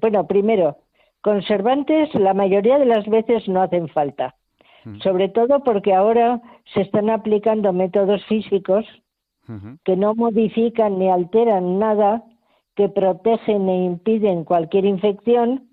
[0.00, 0.78] bueno, primero,
[1.22, 4.34] conservantes la mayoría de las veces no hacen falta,
[5.02, 6.40] sobre todo porque ahora
[6.72, 8.84] se están aplicando métodos físicos
[9.84, 12.22] que no modifican ni alteran nada,
[12.76, 15.70] que protegen e impiden cualquier infección,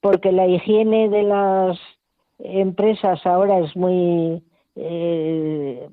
[0.00, 1.78] porque la higiene de las
[2.38, 4.44] empresas ahora es muy
[4.74, 5.88] eh,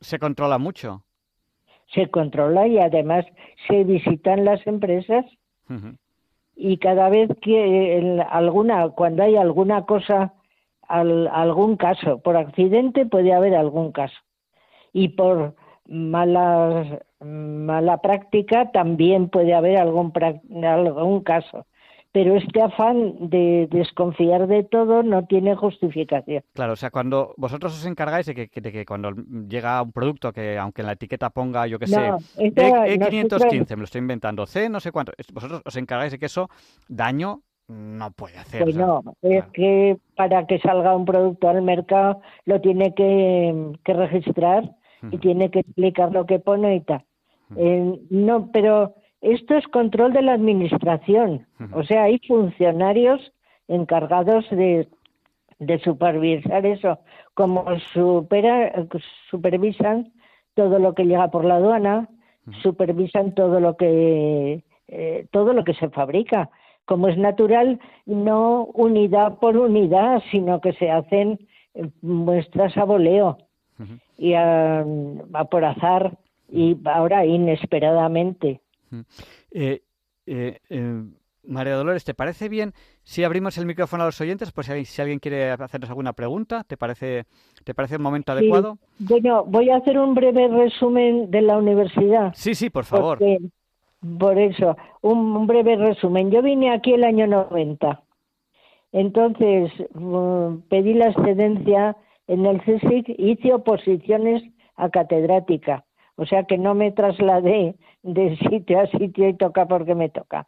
[0.00, 1.05] se, controla mucho
[1.92, 3.24] se controla y además
[3.68, 5.24] se visitan las empresas.
[6.54, 10.32] Y cada vez que alguna cuando hay alguna cosa
[10.88, 14.16] algún caso por accidente puede haber algún caso.
[14.92, 15.54] Y por
[15.86, 20.12] mala mala práctica también puede haber algún
[20.64, 21.66] algún caso
[22.16, 26.42] pero este afán de desconfiar de todo no tiene justificación.
[26.54, 29.12] Claro, o sea, cuando vosotros os encargáis de que, cuando
[29.46, 32.08] llega un producto que aunque en la etiqueta ponga, yo qué sé,
[32.38, 36.24] E, 515 me lo estoy inventando, C, no sé cuánto, vosotros os encargáis de que
[36.24, 36.48] eso
[36.88, 38.62] daño no puede hacer.
[38.62, 44.74] Pues no, es que para que salga un producto al mercado lo tiene que, registrar
[45.10, 47.04] y tiene que explicar lo que pone y tal.
[47.56, 48.94] Eh, no, pero
[49.34, 53.32] esto es control de la administración, o sea, hay funcionarios
[53.68, 54.88] encargados de,
[55.82, 56.98] supervisar eso,
[57.34, 58.86] como supera,
[59.30, 60.12] supervisan
[60.54, 62.08] todo lo que llega por la aduana,
[62.62, 66.48] supervisan todo lo que eh, todo lo que se fabrica.
[66.84, 71.40] Como es natural, no unidad por unidad, sino que se hacen
[72.00, 73.38] muestras a voleo
[74.16, 74.84] y a,
[75.50, 76.16] por azar
[76.48, 78.60] y ahora inesperadamente.
[79.50, 79.82] Eh,
[80.26, 81.02] eh, eh,
[81.44, 82.72] María Dolores, ¿te parece bien
[83.02, 84.52] si abrimos el micrófono a los oyentes?
[84.52, 87.24] Pues si, alguien quiere hacernos alguna pregunta, ¿te parece,
[87.64, 88.78] ¿te parece un momento adecuado?
[88.98, 92.32] Bueno, voy a hacer un breve resumen de la universidad.
[92.34, 93.18] Sí, sí, por favor.
[94.18, 96.30] por eso, un, breve resumen.
[96.30, 98.02] Yo vine aquí el año 90.
[98.92, 104.42] Entonces mm, pedí la excedencia en el CSIC, hice oposiciones
[104.74, 105.84] a catedrática.
[106.16, 107.76] O sea que no me trasladé
[108.06, 110.46] de sitio a sitio y toca porque me toca.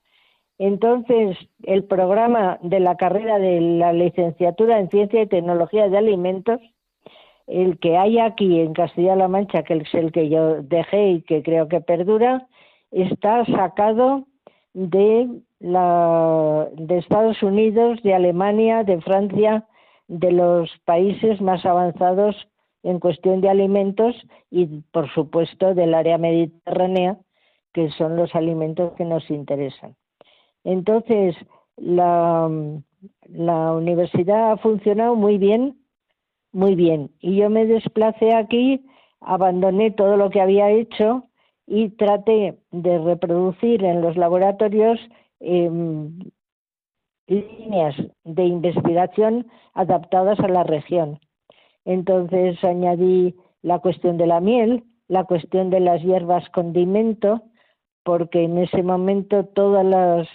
[0.58, 6.60] Entonces, el programa de la carrera de la licenciatura en Ciencia y Tecnología de Alimentos,
[7.46, 11.42] el que hay aquí en Castilla-La Mancha, que es el que yo dejé y que
[11.42, 12.46] creo que perdura,
[12.90, 14.24] está sacado
[14.74, 15.28] de,
[15.60, 19.64] la, de Estados Unidos, de Alemania, de Francia,
[20.08, 22.36] de los países más avanzados
[22.82, 24.14] en cuestión de alimentos
[24.50, 27.18] y, por supuesto, del área mediterránea,
[27.78, 29.94] que son los alimentos que nos interesan.
[30.64, 31.36] Entonces,
[31.76, 32.50] la,
[33.28, 35.78] la universidad ha funcionado muy bien,
[36.50, 37.12] muy bien.
[37.20, 38.84] Y yo me desplacé aquí,
[39.20, 41.28] abandoné todo lo que había hecho
[41.68, 44.98] y traté de reproducir en los laboratorios
[45.38, 46.18] em,
[47.28, 51.20] líneas de investigación adaptadas a la región.
[51.84, 57.42] Entonces añadí la cuestión de la miel, la cuestión de las hierbas condimento,
[58.08, 60.26] porque en ese momento todas las,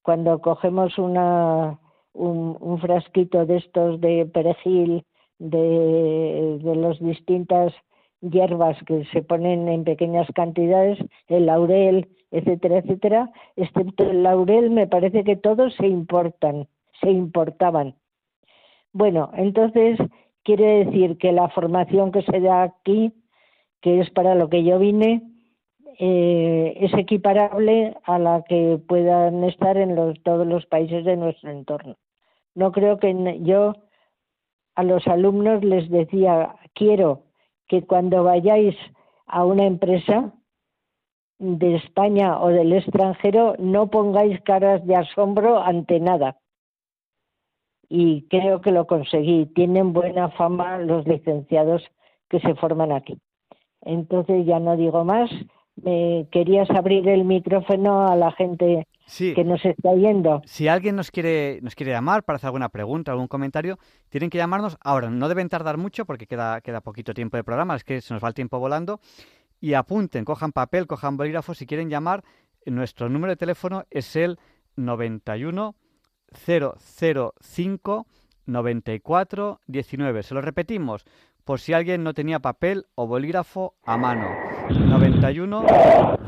[0.00, 1.78] cuando cogemos una,
[2.14, 5.04] un, frasquito de estos de perejil,
[5.38, 7.74] de, de las distintas
[8.22, 10.98] hierbas que se ponen en pequeñas cantidades,
[11.28, 16.68] el laurel, etcétera, etcétera, excepto el laurel, me parece que todos se importan,
[17.02, 17.96] se importaban.
[18.94, 19.98] Bueno, entonces
[20.42, 23.12] quiere decir que la formación que se da aquí,
[23.82, 25.29] que es para lo que yo vine,
[26.02, 31.50] eh, es equiparable a la que puedan estar en los, todos los países de nuestro
[31.50, 31.98] entorno.
[32.54, 33.74] No creo que yo
[34.76, 37.24] a los alumnos les decía, quiero
[37.68, 38.74] que cuando vayáis
[39.26, 40.32] a una empresa
[41.38, 46.38] de España o del extranjero no pongáis caras de asombro ante nada.
[47.90, 49.44] Y creo que lo conseguí.
[49.54, 51.82] Tienen buena fama los licenciados
[52.30, 53.20] que se forman aquí.
[53.82, 55.30] Entonces ya no digo más.
[55.76, 58.86] Me querías abrir el micrófono a la gente
[59.18, 60.42] que nos está oyendo.
[60.44, 64.38] Si alguien nos quiere, nos quiere llamar para hacer alguna pregunta, algún comentario, tienen que
[64.38, 65.10] llamarnos ahora.
[65.10, 68.22] No deben tardar mucho porque queda, queda poquito tiempo de programa, es que se nos
[68.22, 69.00] va el tiempo volando.
[69.60, 71.54] Y apunten, cojan papel, cojan bolígrafo.
[71.54, 72.24] Si quieren llamar,
[72.66, 74.38] nuestro número de teléfono es el
[74.76, 75.74] 91
[76.32, 78.06] 005
[78.46, 80.22] 94 19.
[80.22, 81.04] Se lo repetimos
[81.44, 84.28] por si alguien no tenía papel o bolígrafo a mano.
[84.70, 85.66] 91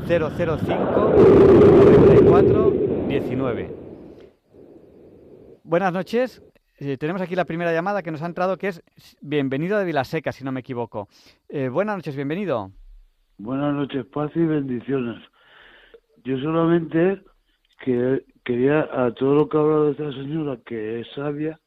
[0.07, 1.13] 005
[2.07, 2.73] 94
[3.07, 3.75] 19.
[5.63, 6.43] Buenas noches.
[6.79, 8.83] Eh, tenemos aquí la primera llamada que nos ha entrado, que es
[9.21, 11.07] bienvenido de Vilaseca, si no me equivoco.
[11.47, 12.71] Eh, buenas noches, bienvenido.
[13.37, 15.21] Buenas noches, paz y bendiciones.
[16.23, 17.21] Yo solamente
[17.83, 21.59] que quería a todo lo que ha hablado esta señora, que es sabia,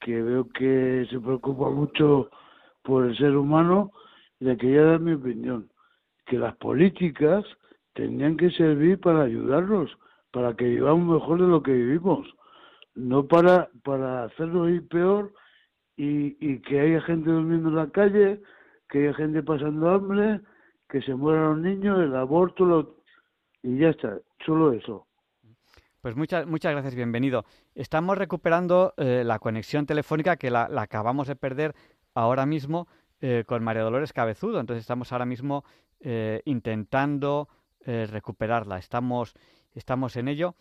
[0.00, 2.30] que veo que se preocupa mucho
[2.88, 3.92] por el ser humano,
[4.40, 5.68] le quería dar mi opinión,
[6.24, 7.44] que las políticas
[7.92, 9.90] tendrían que servir para ayudarnos,
[10.30, 12.26] para que vivamos mejor de lo que vivimos,
[12.94, 15.34] no para, para hacernos ir peor
[15.98, 18.40] y, y que haya gente durmiendo en la calle,
[18.88, 20.40] que haya gente pasando hambre,
[20.88, 22.96] que se mueran los niños, el aborto,
[23.62, 25.08] y ya está, solo eso.
[26.00, 27.44] Pues muchas, muchas gracias, bienvenido.
[27.74, 31.74] Estamos recuperando eh, la conexión telefónica que la, acabamos de perder
[32.18, 32.88] ahora mismo
[33.20, 34.60] eh, con María Dolores Cabezudo.
[34.60, 35.64] Entonces estamos ahora mismo
[36.00, 37.48] eh, intentando
[37.84, 38.78] eh, recuperarla.
[38.78, 39.34] Estamos,
[39.74, 40.54] estamos en ello.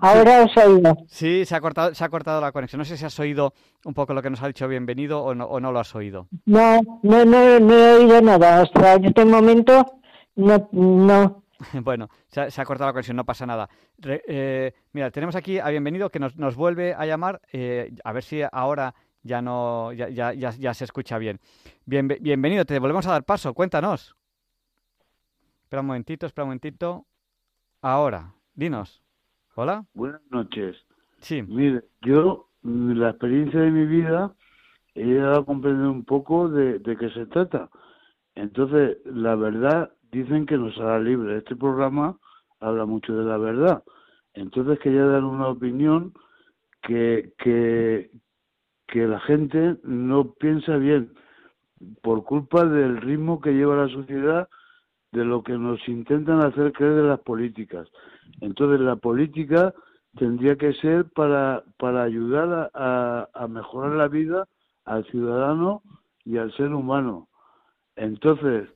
[0.00, 0.96] Ahora os oído.
[1.06, 2.78] Sí, se ha, cortado, se ha cortado la conexión.
[2.78, 3.54] No sé si has oído
[3.84, 6.28] un poco lo que nos ha dicho bienvenido o no, o no lo has oído.
[6.44, 8.62] No, no, no, no he oído nada.
[8.62, 10.00] Hasta este momento
[10.34, 10.68] no.
[10.72, 11.44] no.
[11.82, 13.68] bueno, se ha, cortado la conexión, no pasa nada.
[14.92, 17.40] mira, tenemos aquí a bienvenido que nos, nos vuelve a llamar.
[18.04, 21.40] a ver si ahora ya no, ya, ya, ya, se escucha bien.
[21.84, 22.08] bien.
[22.20, 24.16] Bienvenido, te volvemos a dar paso, cuéntanos.
[25.62, 27.06] Espera un momentito, espera un momentito.
[27.82, 29.02] Ahora, dinos.
[29.54, 29.84] Hola.
[29.94, 30.76] Buenas noches.
[31.18, 31.42] Sí.
[31.42, 34.34] Mire, yo, la experiencia de mi vida,
[34.94, 37.68] he llegado a comprender un poco de, de qué se trata.
[38.34, 41.38] Entonces, la verdad, dicen que nos hará libre.
[41.38, 42.18] Este programa
[42.60, 43.82] habla mucho de la verdad.
[44.34, 46.12] Entonces, quería dar una opinión
[46.82, 48.10] que, que,
[48.88, 51.12] que la gente no piensa bien
[52.02, 54.48] por culpa del ritmo que lleva la sociedad,
[55.12, 57.88] de lo que nos intentan hacer creer de las políticas.
[58.40, 59.72] Entonces la política
[60.16, 64.46] tendría que ser para, para ayudar a, a mejorar la vida
[64.84, 65.82] al ciudadano
[66.24, 67.28] y al ser humano.
[67.96, 68.68] Entonces,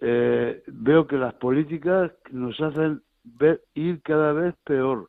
[0.00, 5.08] eh, veo que las políticas nos hacen ver, ir cada vez peor.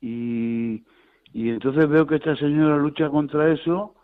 [0.00, 0.84] Y,
[1.32, 3.94] y entonces veo que esta señora lucha contra eso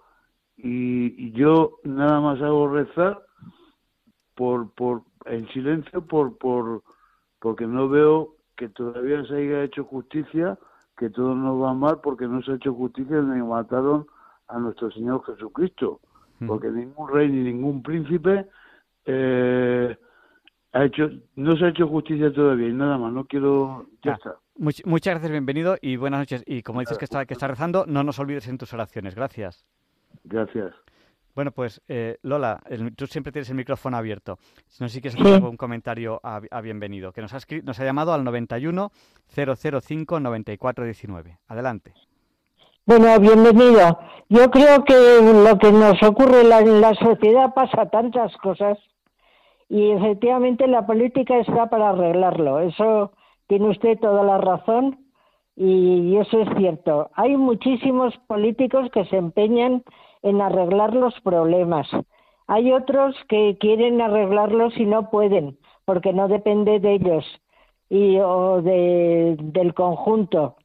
[0.57, 3.22] y, yo nada más hago rezar
[4.35, 6.83] por, por en silencio por, por
[7.39, 10.59] porque no veo que todavía se haya hecho justicia,
[10.97, 14.07] que todo nos va mal porque no se ha hecho justicia ni mataron
[14.49, 16.01] a nuestro Señor Jesucristo,
[16.47, 18.47] porque ningún rey ni ningún príncipe
[19.05, 19.97] eh,
[20.72, 24.37] ha hecho, no se ha hecho justicia todavía y nada más, no quiero, ya está.
[24.59, 26.42] Muchas gracias, bienvenido y buenas noches.
[26.46, 29.14] Y como dices que está, que está rezando, no nos olvides en tus oraciones.
[29.14, 29.64] Gracias.
[30.24, 30.74] Gracias.
[31.34, 32.61] Bueno, pues eh, Lola,
[32.96, 34.38] tú siempre tienes el micrófono abierto.
[34.66, 38.12] Si no, si quieres hacer un comentario a, bienvenido, que nos ha, nos ha llamado
[38.12, 38.90] al 91
[39.28, 41.38] 005 94 19.
[41.46, 41.94] Adelante.
[42.86, 44.00] Bueno, bienvenido.
[44.30, 44.94] Yo creo que
[45.44, 48.78] lo que nos ocurre en la, sociedad pasa tantas cosas
[49.68, 52.61] y efectivamente la política está para arreglarlo.
[52.61, 53.12] Eso
[53.49, 55.05] tiene usted toda la razón
[55.57, 57.11] y eso es cierto.
[57.14, 59.82] Hay muchísimos políticos que se empeñan
[60.22, 61.88] en arreglar los problemas.
[62.46, 67.24] Hay otros que quieren arreglarlos y no pueden porque no depende de ellos
[67.88, 70.57] y o del conjunto.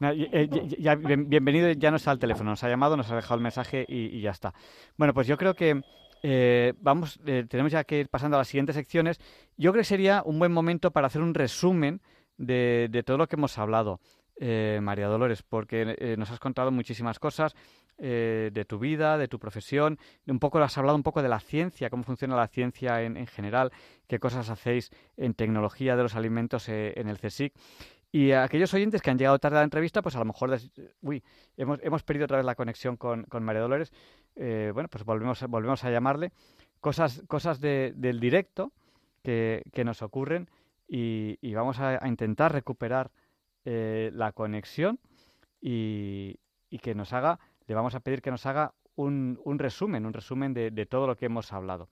[0.00, 3.84] Eh, ya, bienvenido, ya nos al teléfono, nos ha llamado, nos ha dejado el mensaje
[3.86, 4.52] y, ya está.
[4.96, 5.82] Bueno, pues yo creo que
[6.22, 9.20] eh, vamos, eh, tenemos ya que ir pasando a las siguientes secciones.
[9.56, 12.00] Yo creo que sería un buen momento para hacer un resumen
[12.36, 14.00] de, todo lo que hemos hablado,
[14.80, 17.54] María Dolores, porque nos has contado muchísimas cosas
[17.98, 21.90] de tu vida, de tu profesión, un poco has hablado un poco de la ciencia,
[21.90, 23.70] cómo funciona la ciencia en, en general,
[24.08, 27.52] qué cosas hacéis en tecnología de los alimentos en el CSIC.
[28.14, 30.54] Y aquellos oyentes que han llegado tarde a la entrevista, pues a lo mejor,
[31.00, 31.24] uy,
[31.56, 33.90] hemos, hemos perdido otra vez la conexión con, con María Dolores.
[34.36, 36.30] Eh, bueno, pues volvemos, volvemos a llamarle.
[36.80, 38.70] Cosas, cosas de, del directo
[39.22, 40.50] que, nos ocurren
[40.86, 43.10] y, vamos a, intentar recuperar
[43.64, 44.98] eh, la conexión
[45.58, 46.38] y,
[46.82, 50.52] que nos haga, le vamos a pedir que nos haga un, un resumen, un resumen
[50.52, 51.88] de, de, todo lo que hemos hablado.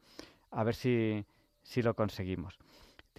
[0.51, 1.25] A ver si,
[1.63, 2.59] si lo conseguimos.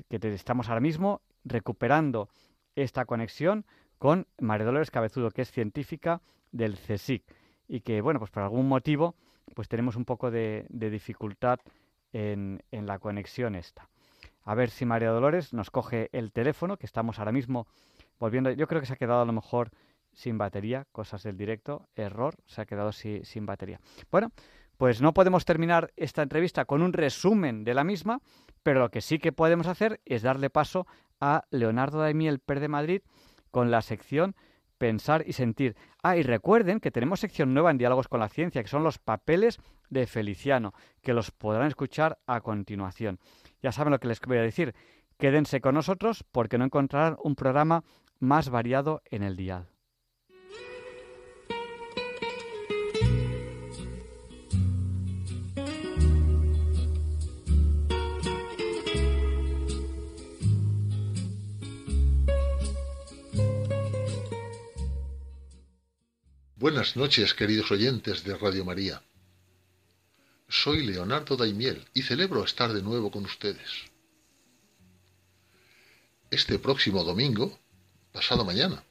[0.07, 2.29] Que estamos ahora mismo recuperando
[2.75, 3.65] esta conexión
[3.97, 7.23] con María Dolores Cabezudo, que es científica del CSIC
[7.67, 9.15] y que, bueno, pues por algún motivo,
[9.55, 11.59] pues tenemos un poco de, dificultad
[12.13, 13.87] en, en, la conexión esta.
[14.43, 17.67] A ver si María Dolores nos coge el teléfono, que estamos ahora mismo
[18.19, 18.51] volviendo.
[18.51, 19.71] Yo creo que se ha quedado a lo mejor
[20.13, 23.79] sin batería, cosas del directo, error, se ha quedado sin batería.
[24.11, 24.31] Bueno,
[24.81, 28.19] pues no podemos terminar esta entrevista con un resumen de la misma,
[28.63, 30.87] pero lo que sí que podemos hacer es darle paso
[31.19, 33.01] a Leonardo Daimiel Per de Madrid
[33.51, 34.35] con la sección
[34.79, 35.75] Pensar y Sentir.
[36.01, 38.97] Ah, y recuerden que tenemos sección nueva en Diálogos con la Ciencia, que son los
[38.97, 39.59] papeles
[39.91, 40.73] de Feliciano,
[41.03, 43.19] que los podrán escuchar a continuación.
[43.61, 44.73] Ya saben lo que les voy a decir.
[45.19, 47.83] Quédense con nosotros porque no encontrarán un programa
[48.17, 49.67] más variado en el dial.
[66.61, 69.01] Buenas noches, queridos oyentes de Radio María.
[70.47, 73.67] Soy Leonardo Daimiel y celebro estar de nuevo con ustedes.
[76.29, 77.59] Este próximo domingo,
[78.11, 78.83] pasado mañana,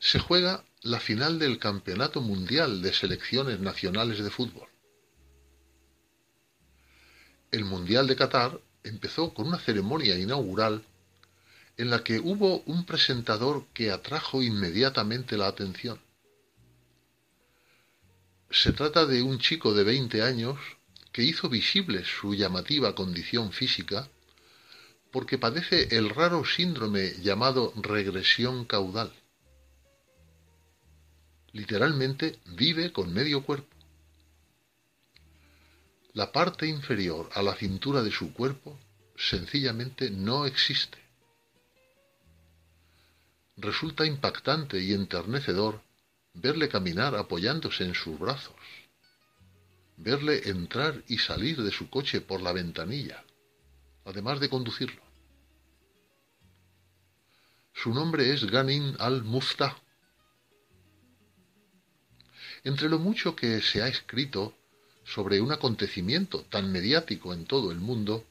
[0.00, 4.66] se juega la final del Campeonato Mundial de Selecciones Nacionales de Fútbol.
[7.52, 10.84] El Mundial de Qatar empezó con una ceremonia inaugural
[11.76, 16.00] en la que hubo un presentador que atrajo inmediatamente la atención
[18.50, 20.58] se trata de un chico de 20 años
[21.12, 24.08] que hizo visible su llamativa condición física
[25.12, 29.12] porque padece el raro síndrome llamado regresión caudal.
[31.52, 33.76] Literalmente vive con medio cuerpo.
[36.12, 38.78] La parte inferior a la cintura de su cuerpo
[39.16, 40.98] sencillamente no existe.
[43.56, 45.82] Resulta impactante y enternecedor
[46.34, 48.54] verle caminar apoyándose en sus brazos,
[49.96, 53.24] verle entrar y salir de su coche por la ventanilla,
[54.04, 55.02] además de conducirlo.
[57.74, 59.76] Su nombre es Ganin al-Muftah.
[62.64, 64.54] Entre lo mucho que se ha escrito
[65.04, 68.24] sobre un acontecimiento tan mediático en todo el mundo,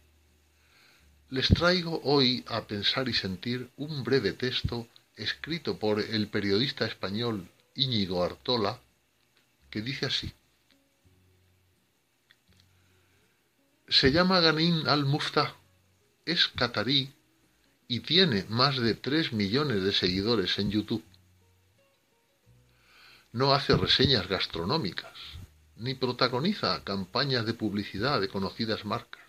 [1.30, 7.50] les traigo hoy a pensar y sentir un breve texto escrito por el periodista español
[7.80, 8.82] Íñigo Artola,
[9.70, 10.32] que dice así.
[13.88, 15.56] Se llama Ganin al-Muftah,
[16.26, 17.14] es catarí
[17.88, 21.04] y tiene más de 3 millones de seguidores en YouTube.
[23.32, 25.18] No hace reseñas gastronómicas,
[25.78, 29.24] ni protagoniza campañas de publicidad de conocidas marcas.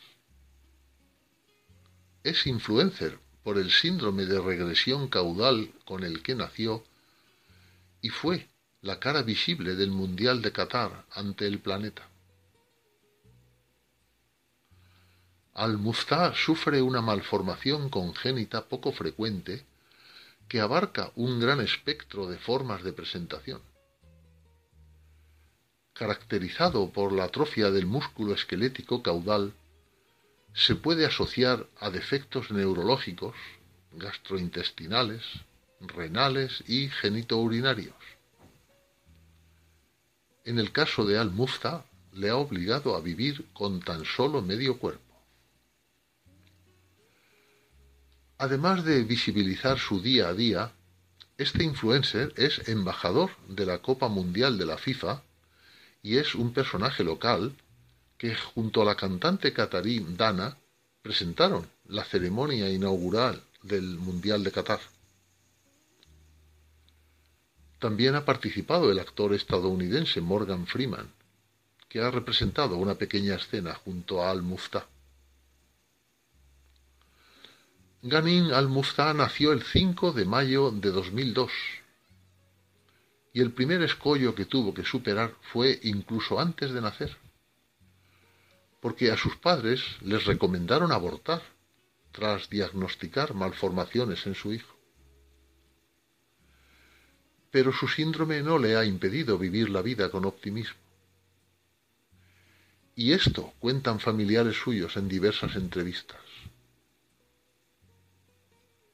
[2.23, 6.85] es influencer por el síndrome de regresión caudal con el que nació
[8.03, 8.49] y fue
[8.83, 12.09] la cara visible del Mundial de Qatar ante el planeta.
[15.55, 19.67] Al-Muftá sufre una malformación congénita poco frecuente
[20.49, 23.61] que abarca un gran espectro de formas de presentación.
[25.93, 29.53] Caracterizado por la atrofia del músculo esquelético caudal,
[30.55, 33.37] se puede asociar a defectos neurológicos,
[33.93, 35.23] gastrointestinales,
[35.81, 37.95] renales y genitourinarios.
[40.45, 45.11] En el caso de Al-Mufta, le ha obligado a vivir con tan solo medio cuerpo.
[48.39, 50.73] Además de visibilizar su día a día,
[51.37, 55.23] este influencer es embajador de la Copa Mundial de la FIFA
[56.03, 57.55] y es un personaje local
[58.17, 60.57] que junto a la cantante catarí Dana
[61.03, 64.81] presentaron la ceremonia inaugural del Mundial de Qatar.
[67.81, 71.11] También ha participado el actor estadounidense Morgan Freeman,
[71.89, 74.87] que ha representado una pequeña escena junto a Al-Muftah.
[78.03, 81.51] Ghanim al-Muftá nació el 5 de mayo de 2002
[83.33, 87.17] y el primer escollo que tuvo que superar fue incluso antes de nacer,
[88.81, 91.43] porque a sus padres les recomendaron abortar
[92.13, 94.80] tras diagnosticar malformaciones en su hijo.
[97.51, 100.79] Pero su síndrome no le ha impedido vivir la vida con optimismo.
[102.95, 106.21] Y esto cuentan familiares suyos en diversas entrevistas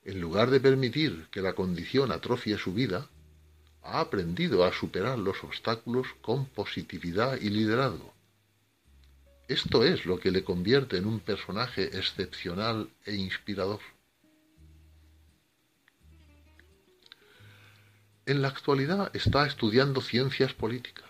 [0.06, 3.08] en lugar de permitir que la condición atrofie su vida,
[3.82, 8.14] ha aprendido a superar los obstáculos con positividad y liderazgo.
[9.48, 13.80] Esto es lo que le convierte en un personaje excepcional e inspirador.
[18.28, 21.06] En la actualidad está estudiando ciencias políticas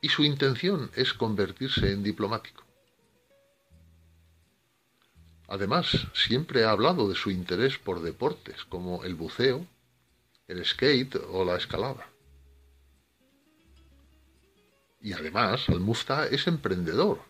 [0.00, 2.64] y su intención es convertirse en diplomático.
[5.46, 9.64] Además, siempre ha hablado de su interés por deportes como el buceo,
[10.48, 12.08] el skate o la escalada.
[15.00, 17.20] Y además, Al-Mufta es emprendedor.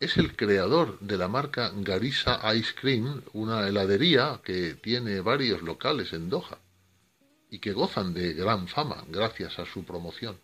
[0.00, 6.12] Es el creador de la marca Garissa Ice Cream, una heladería que tiene varios locales
[6.12, 6.58] en Doha
[7.52, 10.40] y que gozan de gran fama gracias a su promoción.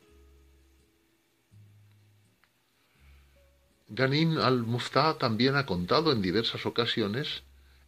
[3.89, 7.45] Ghanim al-Muftá también ha contado en diversas ocasiones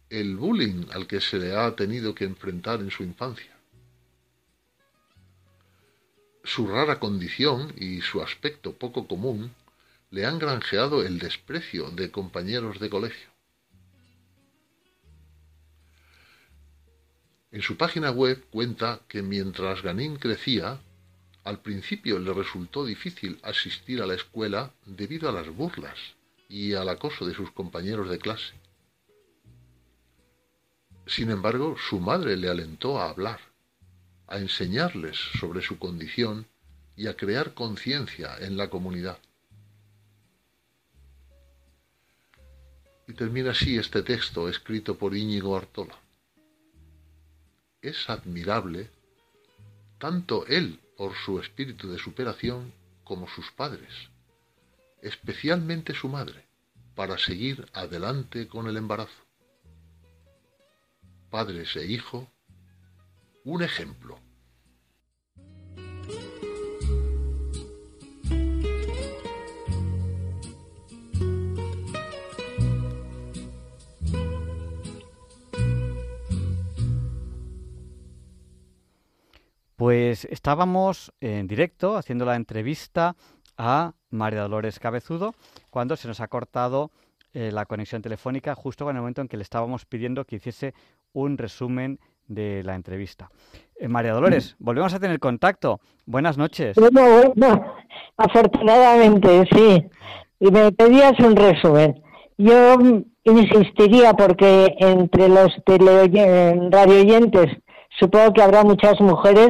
[0.09, 3.55] el bullying al que se le ha tenido que enfrentar en su infancia.
[6.43, 9.53] Su rara condición y su aspecto poco común
[10.09, 13.30] le han granjeado el desprecio de compañeros de colegio.
[17.51, 20.79] En su página web cuenta que mientras Ganín crecía,
[21.43, 25.97] al principio le resultó difícil asistir a la escuela debido a las burlas
[26.47, 28.53] y al acoso de sus compañeros de clase.
[31.05, 33.39] Sin embargo, su madre le alentó a hablar,
[34.27, 36.47] a enseñarles sobre su condición
[36.95, 39.19] y a crear conciencia en la comunidad.
[43.09, 46.00] Y termina así este texto escrito por Íñigo Artola.
[47.81, 48.89] Es admirable
[49.97, 52.73] tanto él por su espíritu de superación
[53.03, 54.09] como sus padres,
[55.01, 56.45] especialmente su madre,
[56.95, 59.23] para seguir adelante con el embarazo.
[61.29, 62.27] Padres e hijo,
[63.43, 64.19] un ejemplo.
[79.81, 83.15] Pues estábamos en directo haciendo la entrevista
[83.57, 85.33] a María Dolores Cabezudo
[85.71, 86.91] cuando se nos ha cortado
[87.33, 90.75] eh, la conexión telefónica justo en el momento en que le estábamos pidiendo que hiciese
[91.13, 93.31] un resumen de la entrevista.
[93.75, 95.79] Eh, María Dolores, volvemos a tener contacto.
[96.05, 96.75] Buenas noches.
[96.75, 97.73] Bueno, bueno,
[98.17, 99.83] afortunadamente sí.
[100.41, 102.03] Y me pedías un resumen.
[102.37, 102.77] Yo
[103.23, 107.57] insistiría porque entre los radio oyentes
[107.99, 109.49] supongo que habrá muchas mujeres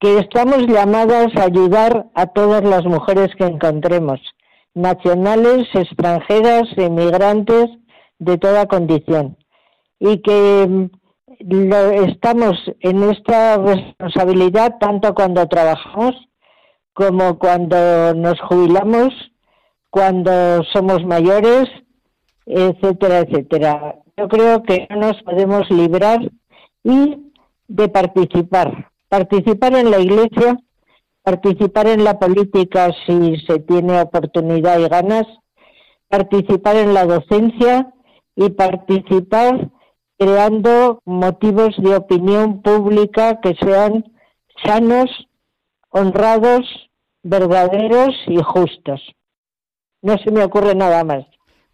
[0.00, 4.20] que estamos llamadas a ayudar a todas las mujeres que encontremos,
[4.74, 7.66] nacionales, extranjeras, emigrantes,
[8.18, 9.36] de toda condición.
[9.98, 11.72] Y que mm,
[12.08, 16.14] estamos en esta responsabilidad tanto cuando trabajamos
[16.92, 19.14] como cuando nos jubilamos,
[19.90, 21.68] cuando somos mayores,
[22.44, 23.96] etcétera, etcétera.
[24.16, 26.18] Yo creo que no nos podemos librar
[26.82, 27.30] y
[27.68, 30.58] de participar, participar en la iglesia,
[31.22, 35.26] participar en la política si se tiene oportunidad y ganas,
[36.08, 37.92] participar en la docencia
[38.34, 39.70] y participar
[40.18, 44.04] creando motivos de opinión pública que sean
[44.64, 45.10] sanos,
[45.90, 46.90] honrados,
[47.22, 49.00] verdaderos y justos.
[50.02, 51.24] No se me ocurre nada más.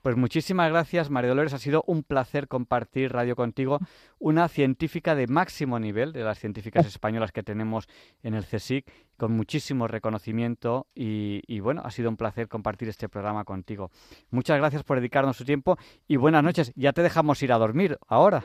[0.05, 1.55] Pues muchísimas gracias, María Dolores.
[1.55, 3.79] Ha sido un placer compartir radio contigo,
[4.19, 7.89] una científica de máximo nivel, de las científicas españolas que tenemos
[8.23, 8.85] en el CSIC,
[9.17, 13.91] con muchísimo reconocimiento y, bueno, ha sido un placer compartir este programa contigo.
[14.31, 16.75] Muchas gracias por dedicarnos su tiempo y buenas noches.
[16.77, 18.45] Ya te dejamos ir a dormir ahora.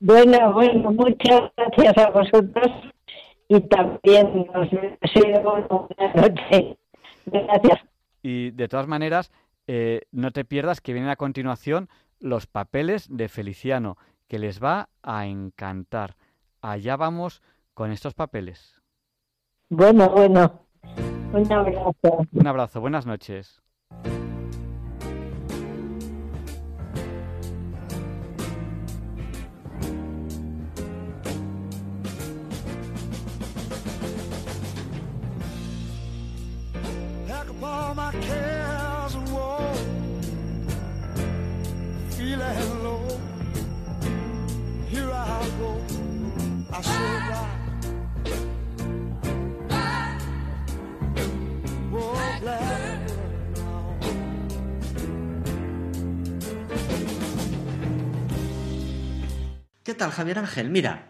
[0.00, 2.68] Bueno, bueno, muchas gracias a vosotros
[3.48, 6.76] y también nos deseo buenas noches.
[7.24, 7.80] Gracias.
[8.22, 9.30] Y de todas maneras,
[9.66, 11.88] eh, no te pierdas que vienen a continuación
[12.20, 13.96] los papeles de Feliciano,
[14.28, 16.16] que les va a encantar.
[16.60, 17.42] Allá vamos
[17.74, 18.80] con estos papeles.
[19.68, 20.66] Bueno, bueno.
[21.32, 22.26] Un abrazo.
[22.32, 22.80] Un abrazo.
[22.80, 23.60] Buenas noches.
[59.84, 60.70] ¿Qué tal, Javier Ángel?
[60.70, 61.08] Mira,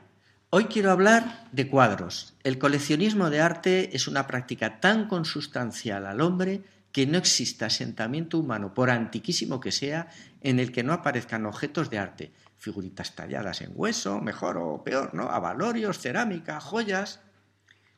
[0.51, 2.35] hoy quiero hablar de cuadros.
[2.43, 8.39] El coleccionismo de arte es una práctica tan consustancial al hombre que no existe asentamiento
[8.39, 10.09] humano, por antiquísimo que sea,
[10.43, 12.33] en el que no aparezcan objetos de arte,
[12.65, 15.29] figuritas talladas en hueso, mejor o peor, ¿no?
[15.29, 17.21] Avalorios, cerámica, joyas.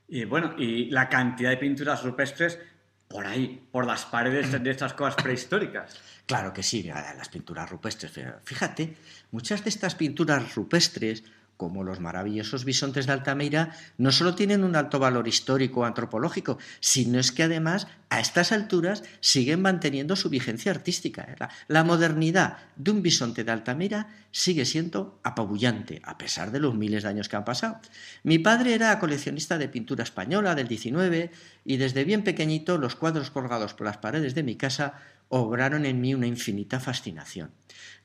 [0.09, 2.59] Y bueno, y la cantidad de pinturas rupestres
[3.07, 6.01] por ahí, por las paredes de estas cosas prehistóricas.
[6.27, 8.13] Claro que sí, las pinturas rupestres.
[8.43, 8.97] Fíjate,
[9.31, 11.23] muchas de estas pinturas rupestres
[11.57, 16.59] como los maravillosos bisontes de Altamira, no solo tienen un alto valor histórico o antropológico,
[16.81, 21.23] sino es que además a estas alturas siguen manteniendo su vigencia artística.
[21.23, 21.37] ¿eh?
[21.69, 27.05] La, modernidad de un bisonte de Altamira sigue siendo apabullante, a pesar de los miles
[27.05, 27.81] de años que han pasado.
[28.23, 31.31] Mi padre era coleccionista de pintura española del 19
[31.65, 34.95] y desde bien pequeñito los cuadros colgados por las paredes de mi casa
[35.29, 37.51] obraron en mí una infinita fascinación.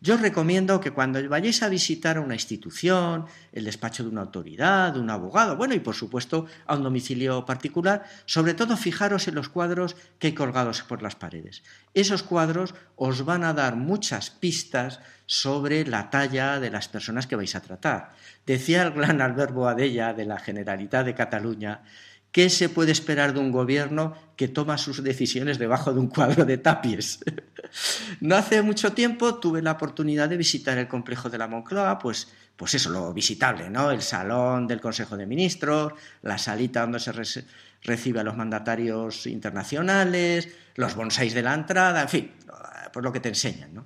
[0.04, 4.94] Yo os recomiendo que cuando vayáis a visitar una institución, el despacho de una autoridad,
[4.94, 9.36] de un abogado, bueno, y por supuesto a un domicilio particular, sobre todo fijaros en
[9.36, 11.62] los cuadros que hay colgados por las paredes.
[11.94, 17.36] Esos cuadros os van a dar muchas pistas sobre la talla de las personas que
[17.36, 18.10] vais a tratar.
[18.48, 21.84] Decía el gran Albert Boadella de la Generalitat de Cataluña
[22.32, 26.46] ¿Qué se puede esperar de un gobierno que toma sus decisiones debajo de un cuadro
[26.46, 27.20] de tapies?
[28.22, 32.30] no hace mucho tiempo tuve la oportunidad de visitar el complejo de la Moncloa, pues,
[32.56, 33.92] pues eso, lo visitable, ¿no?
[33.92, 37.12] El salón del Consejo de Ministros, la salita donde se
[37.84, 42.32] recibe a los mandatarios internacionales, los bonsáis de la entrada, en fin,
[42.94, 43.86] pues lo que te enseñan, ¿no?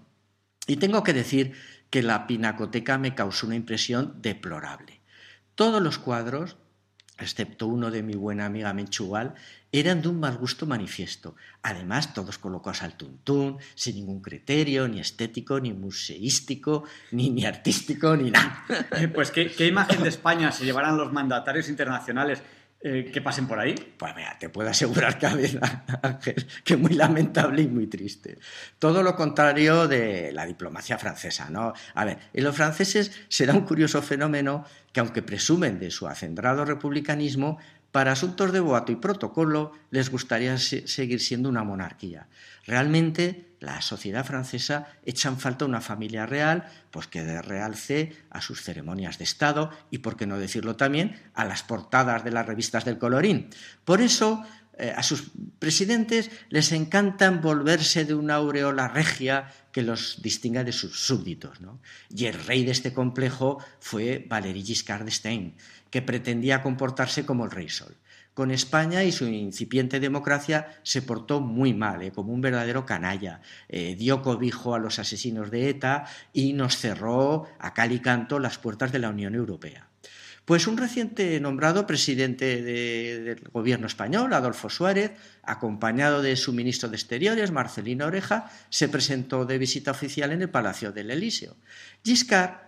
[0.68, 1.54] Y tengo que decir
[1.90, 5.02] que la pinacoteca me causó una impresión deplorable.
[5.56, 6.58] Todos los cuadros
[7.18, 9.36] excepto uno de mi buena amiga Menchugal,
[9.72, 11.36] eran de un mal gusto manifiesto.
[11.62, 18.16] Además, todos colocados al tuntún, sin ningún criterio, ni estético, ni museístico, ni, ni artístico,
[18.16, 18.66] ni nada.
[19.14, 22.42] Pues ¿qué, ¿qué, imagen de España se llevarán los mandatarios internacionales
[22.88, 23.74] eh, que pasen por ahí?
[23.98, 25.18] Pues mira, te puedo asegurar,
[26.04, 28.38] Ángel, que muy lamentable y muy triste.
[28.78, 31.74] Todo lo contrario de la diplomacia francesa, ¿no?
[31.96, 34.66] A ver, en los franceses se da un curioso fenómeno
[34.96, 37.58] que, aunque presumen de su acendrado republicanismo,
[37.92, 42.28] para asuntos de boato y protocolo les gustaría seguir siendo una monarquía.
[42.66, 48.40] Realmente la sociedad francesa echa en falta una familia real, pues que dé realce a
[48.40, 52.46] sus ceremonias de Estado y, por qué no decirlo también, a las portadas de las
[52.46, 53.50] revistas del colorín.
[53.84, 54.46] Por eso,
[54.78, 60.72] eh, a sus presidentes les encanta envolverse de una aureola regia que los distinga de
[60.72, 61.60] sus súbditos.
[62.10, 65.56] Y el rey de este complejo fue Valéry Giscard d'Estaing,
[65.90, 67.96] que pretendía comportarse como el rey Sol.
[68.34, 73.40] Con España y su incipiente democracia se portó muy mal, eh, como un verdadero canalla.
[73.70, 78.40] Eh, dio cobijo a los asesinos de ETA y nos cerró a cal y canto
[78.40, 79.88] las puertas de la Unión Europea.
[80.46, 86.98] Pues un reciente nombrado presidente del gobierno español, Adolfo Suárez, acompañado de su ministro de
[86.98, 91.58] Exteriores, Marcelino Oreja, se presentó de visita oficial en el Palacio del Elíseo.
[92.04, 92.66] Giscard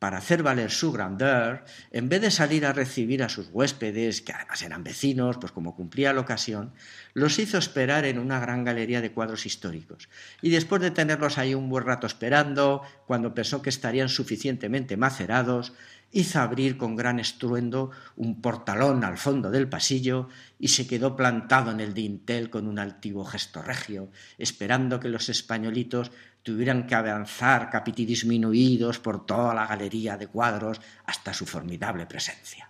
[0.00, 1.62] para hacer valer su grandeur,
[1.92, 5.76] en vez de salir a recibir a sus huéspedes, que además eran vecinos, pues como
[5.76, 6.72] cumplía la ocasión,
[7.14, 10.08] los hizo esperar en una gran galería de cuadros históricos.
[10.42, 15.72] Y después de tenerlos ahí un buen rato esperando, cuando pensó que estarían suficientemente macerados,
[16.12, 21.70] hizo abrir con gran estruendo un portalón al fondo del pasillo y se quedó plantado
[21.70, 26.10] en el dintel con un altivo gesto regio, esperando que los españolitos
[26.42, 32.69] tuvieran que avanzar disminuidos por toda la galería de cuadros hasta su formidable presencia.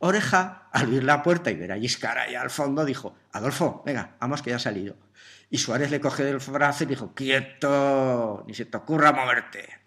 [0.00, 4.16] Oreja, al oír la puerta y ver a Giscard ahí al fondo, dijo, Adolfo, venga,
[4.20, 4.96] vamos que ya ha salido.
[5.50, 9.78] Y Suárez le cogió del brazo y dijo, quieto, ni se te ocurra moverte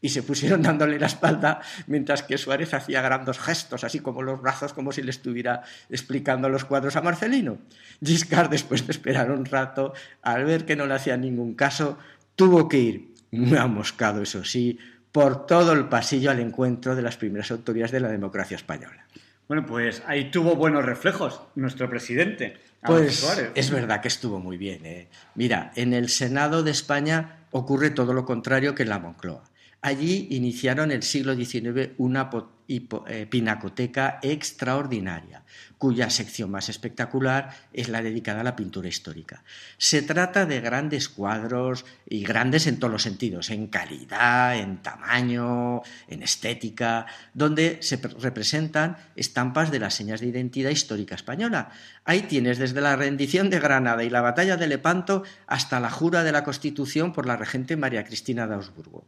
[0.00, 4.40] y se pusieron dándole la espalda mientras que Suárez hacía grandes gestos, así como los
[4.40, 7.58] brazos, como si le estuviera explicando los cuadros a Marcelino.
[8.02, 9.92] Giscard, después de esperar un rato,
[10.22, 11.98] al ver que no le hacía ningún caso,
[12.34, 14.78] tuvo que ir, muy amoscado eso sí,
[15.12, 19.06] por todo el pasillo al encuentro de las primeras autoridades de la democracia española.
[19.50, 22.56] Bueno, pues ahí tuvo buenos reflejos nuestro presidente.
[22.86, 23.26] Pues
[23.56, 24.86] es verdad que estuvo muy bien.
[24.86, 25.08] ¿eh?
[25.34, 29.42] Mira, en el Senado de España ocurre todo lo contrario que en la Moncloa.
[29.82, 32.30] Allí iniciaron el siglo XIX una
[32.70, 35.42] eh, pinacoteca extraordinaria,
[35.76, 39.42] cuya sección más espectacular es la dedicada a la pintura histórica.
[39.76, 45.82] Se trata de grandes cuadros y grandes en todos los sentidos, en calidad, en tamaño,
[46.06, 51.72] en estética, donde se representan estampas de las señas de identidad histórica española.
[52.04, 56.22] Ahí tienes desde la rendición de Granada y la batalla de Lepanto hasta la jura
[56.22, 59.04] de la Constitución por la regente María Cristina de Augsburgo.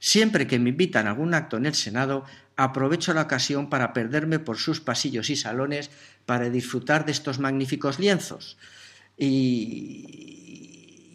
[0.00, 2.24] Siempre que me invitan a algún acto en el Senado,
[2.56, 5.90] aprovecho la ocasión para perderme por sus pasillos y salones
[6.26, 8.56] para disfrutar de estos magníficos lienzos.
[9.16, 10.42] Y,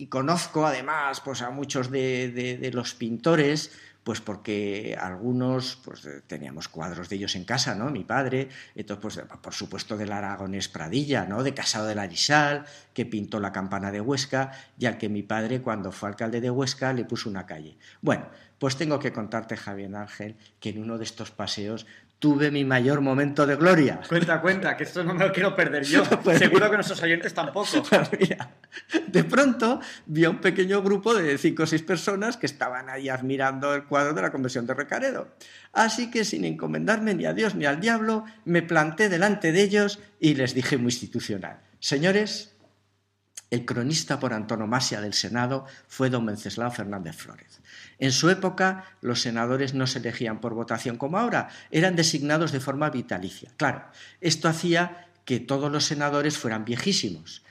[0.09, 3.71] conozco además pues, a muchos de los pintores
[4.05, 7.89] pues porque algunos pues teníamos cuadros de ellos en casa, ¿no?
[7.89, 11.41] Mi padre, entonces pues por supuesto del Aragonés Pradilla, ¿no?
[11.41, 15.23] De Casado de la Lisal, que pintó la campana de Huesca y al que mi
[15.23, 17.79] padre cuando fue alcalde de Huesca le puso una calle.
[17.99, 18.27] Bueno,
[18.59, 21.85] pues tengo que contarte Javier Ángel que en uno de estos paseos
[22.19, 23.99] tuve mi mayor momento de gloria.
[24.09, 26.03] Cuenta, cuenta, que esto no me lo quiero perder yo.
[26.23, 27.83] Pues Seguro que nuestros oyentes tampoco.
[27.87, 28.55] Pues mira,
[29.07, 33.09] de pronto vi a un pequeño grupo de cinco o seis personas que estaban ahí
[33.09, 35.35] admirando el cuadro de la conversión de Recaredo.
[35.73, 39.99] Así que sin encomendarme ni a Dios ni al diablo, me planté delante de ellos
[40.19, 42.55] y les dije muy institucional, señores,
[43.51, 47.61] el cronista por antonomasia del Senado fue don Wenceslao Fernández Flórez.
[47.99, 52.59] En su época, los senadores no se elegían por votación como ahora, eran designados de
[52.59, 53.51] forma vitalicia.
[53.57, 53.85] Claro,
[54.21, 57.41] esto hacía que todos los senadores fueran viejísimos.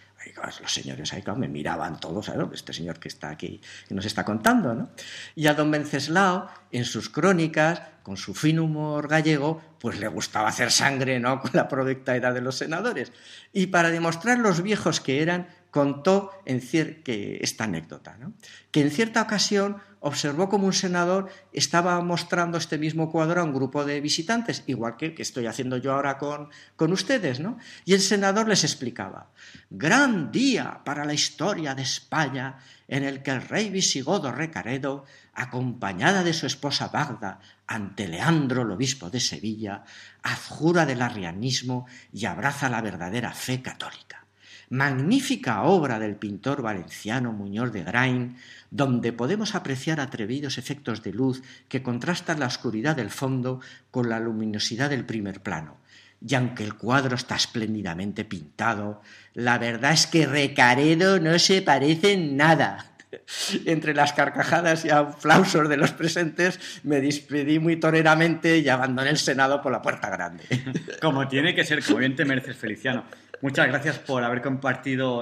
[0.60, 2.30] Los señores ahí me miraban todos.
[2.52, 4.90] Este señor que está aquí, que nos está contando, ¿no?
[5.34, 10.48] Y a don Wenceslao, en sus crónicas, con su fin humor gallego, pues le gustaba
[10.48, 11.40] hacer sangre, ¿no?
[11.42, 13.12] Con la provecta edad de los senadores.
[13.52, 16.60] Y para demostrar los viejos que eran, contó en
[17.02, 18.16] que esta anécdota,
[18.70, 23.52] que en cierta ocasión observó como un senador estaba mostrando este mismo cuadro a un
[23.52, 27.58] grupo de visitantes, igual que, estoy haciendo yo ahora con, con ustedes, ¿no?
[27.84, 29.32] Y el senador les explicaba,
[29.68, 32.56] gran día para la historia de España
[32.86, 38.70] en el que el rey visigodo Recaredo, acompañada de su esposa Bagda, ante Leandro, el
[38.70, 39.82] obispo de Sevilla,
[40.22, 44.13] adjura del arrianismo y abraza la verdadera fe católica
[44.74, 48.36] magnífica obra del pintor valenciano Muñoz de Grain,
[48.72, 53.60] donde podemos apreciar atrevidos efectos de luz que contrastan la oscuridad del fondo
[53.92, 55.76] con la luminosidad del primer plano.
[56.26, 59.00] Y aunque el cuadro está espléndidamente pintado,
[59.34, 62.90] la verdad es que Recaredo no se parece en nada.
[63.66, 69.18] Entre las carcajadas y aplausos de los presentes, me despedí muy toleramente y abandoné el
[69.18, 70.42] Senado por la puerta grande.
[71.00, 73.04] Como tiene que ser, como bien te mereces, Feliciano.
[73.44, 75.20] Muchas gracias por haber compartido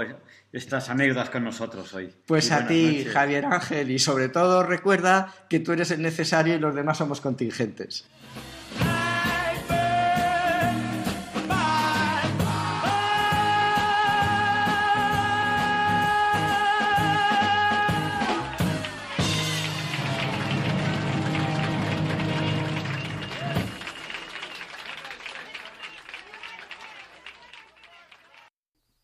[0.52, 2.14] estas anécdotas con nosotros hoy.
[2.24, 6.60] Pues a ti, Javier Ángel, y sobre todo recuerda que tú eres el necesario y
[6.60, 8.08] los demás somos contingentes.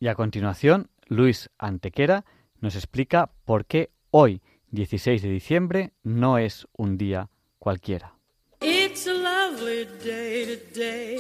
[0.01, 2.25] Y a continuación, Luis Antequera
[2.61, 8.15] nos explica por qué hoy, 16 de diciembre, no es un día cualquiera.
[8.61, 11.19] It's a lovely day to day.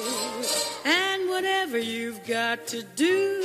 [0.85, 3.43] And whatever you've got to do,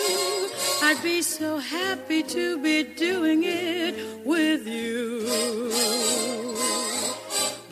[0.84, 6.43] I'd be so happy to be doing it with you.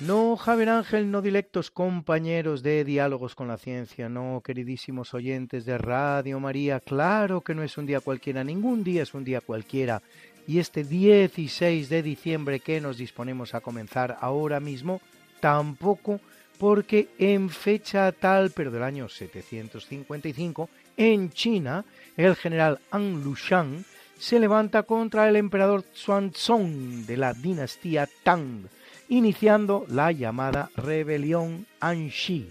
[0.00, 5.76] No, Javier Ángel, no dilectos compañeros de Diálogos con la Ciencia, no, queridísimos oyentes de
[5.76, 10.00] Radio María, claro que no es un día cualquiera, ningún día es un día cualquiera.
[10.46, 15.02] Y este 16 de diciembre que nos disponemos a comenzar ahora mismo,
[15.38, 16.18] tampoco,
[16.58, 21.84] porque en fecha tal, pero del año 755, en China,
[22.16, 23.84] el general An Lushan
[24.18, 28.66] se levanta contra el emperador Xuanzong de la dinastía Tang,
[29.10, 32.48] iniciando la llamada rebelión Anxi.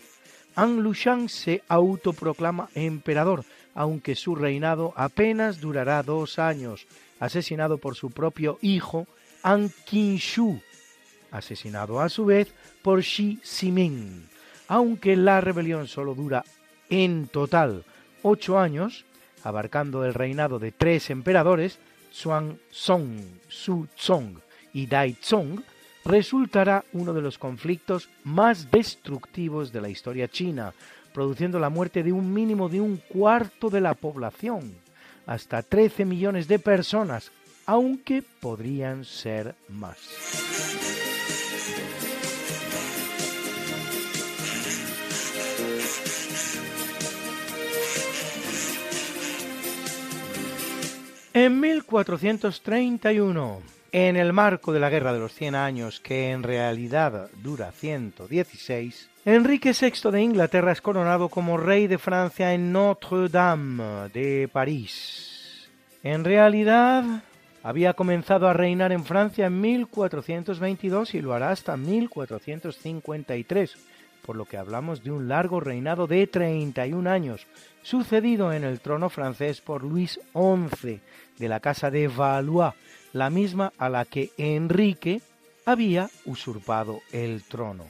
[0.56, 6.86] An Lushan se autoproclama emperador, aunque su reinado apenas durará dos años,
[7.20, 9.08] asesinado por su propio hijo
[9.42, 10.62] An Qinshu,
[11.32, 14.28] asesinado a su vez por Shi Siming.
[14.68, 16.44] Aunque la rebelión solo dura
[16.90, 17.86] en total
[18.22, 19.06] ocho años,
[19.46, 21.80] abarcando el reinado de tres emperadores,
[22.12, 24.40] Xuanzong, Su Zong
[24.74, 25.62] y Dai Zong,
[26.06, 30.74] resultará uno de los conflictos más destructivos de la historia china,
[31.14, 34.74] produciendo la muerte de un mínimo de un cuarto de la población,
[35.26, 37.32] hasta 13 millones de personas,
[37.66, 39.98] aunque podrían ser más.
[51.32, 57.30] En 1431, en el marco de la Guerra de los Cien Años, que en realidad
[57.42, 64.50] dura 116, Enrique VI de Inglaterra es coronado como rey de Francia en Notre-Dame de
[64.52, 65.70] París.
[66.04, 67.04] En realidad
[67.62, 73.76] había comenzado a reinar en Francia en 1422 y lo hará hasta 1453,
[74.26, 77.48] por lo que hablamos de un largo reinado de 31 años,
[77.82, 81.02] sucedido en el trono francés por Luis XI
[81.38, 82.74] de la Casa de Valois,
[83.14, 85.22] la misma a la que Enrique
[85.66, 87.86] había usurpado el trono.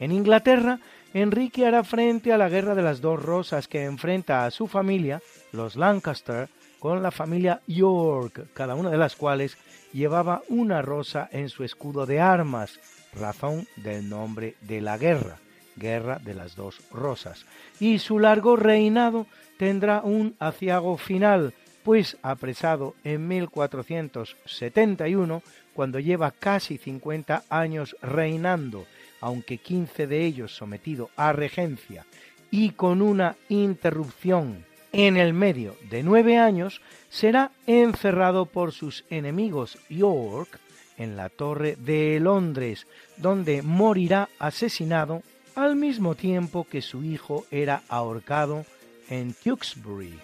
[0.00, 0.78] En Inglaterra,
[1.14, 5.20] Enrique hará frente a la Guerra de las Dos Rosas que enfrenta a su familia,
[5.52, 6.48] los Lancaster,
[6.78, 9.56] con la familia York, cada una de las cuales
[9.92, 12.78] llevaba una rosa en su escudo de armas,
[13.14, 15.38] razón del nombre de la guerra,
[15.76, 17.46] Guerra de las Dos Rosas.
[17.80, 21.54] Y su largo reinado tendrá un aciago final,
[21.88, 28.84] pues apresado en 1471, cuando lleva casi 50 años reinando,
[29.22, 32.04] aunque 15 de ellos sometido a regencia,
[32.50, 39.78] y con una interrupción en el medio de nueve años, será encerrado por sus enemigos
[39.88, 40.60] York
[40.98, 42.86] en la Torre de Londres,
[43.16, 45.22] donde morirá asesinado
[45.54, 48.66] al mismo tiempo que su hijo era ahorcado
[49.08, 50.18] en Tewkesbury.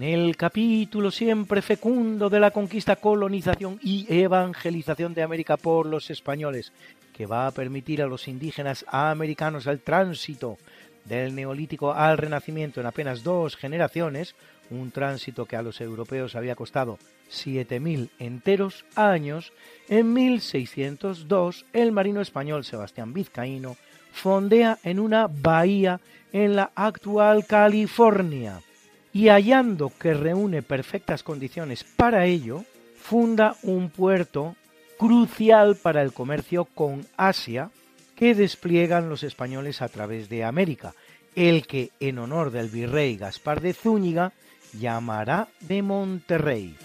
[0.00, 6.08] En el capítulo siempre fecundo de la conquista, colonización y evangelización de América por los
[6.08, 6.72] españoles,
[7.12, 10.56] que va a permitir a los indígenas americanos el tránsito
[11.04, 14.34] del neolítico al renacimiento en apenas dos generaciones,
[14.70, 16.98] un tránsito que a los europeos había costado
[17.30, 19.52] 7.000 enteros años,
[19.90, 23.76] en 1602 el marino español Sebastián Vizcaíno
[24.12, 26.00] fondea en una bahía
[26.32, 28.62] en la actual California
[29.12, 32.64] y hallando que reúne perfectas condiciones para ello,
[33.00, 34.56] funda un puerto
[34.98, 37.70] crucial para el comercio con Asia
[38.14, 40.94] que despliegan los españoles a través de América,
[41.34, 44.32] el que en honor del virrey Gaspar de Zúñiga
[44.78, 46.76] llamará de Monterrey.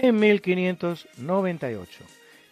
[0.00, 2.04] En 1598,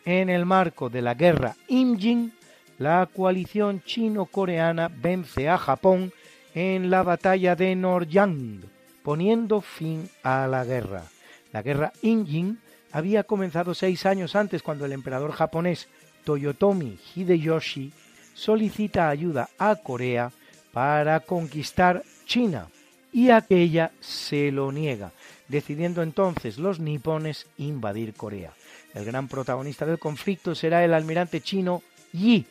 [0.04, 2.32] en el marco de la guerra Imjin,
[2.78, 6.12] la coalición chino-coreana vence a Japón
[6.54, 8.62] en la batalla de Noryang,
[9.04, 11.04] poniendo fin a la guerra.
[11.52, 12.58] La guerra Imjin
[12.90, 15.88] había comenzado seis años antes cuando el emperador japonés
[16.24, 17.92] Toyotomi Hideyoshi
[18.34, 20.32] solicita ayuda a Corea
[20.72, 22.66] para conquistar China
[23.12, 25.12] y aquella se lo niega,
[25.48, 28.52] decidiendo entonces los nipones invadir Corea.
[28.94, 31.82] El gran protagonista del conflicto será el almirante chino
[32.12, 32.46] Yi,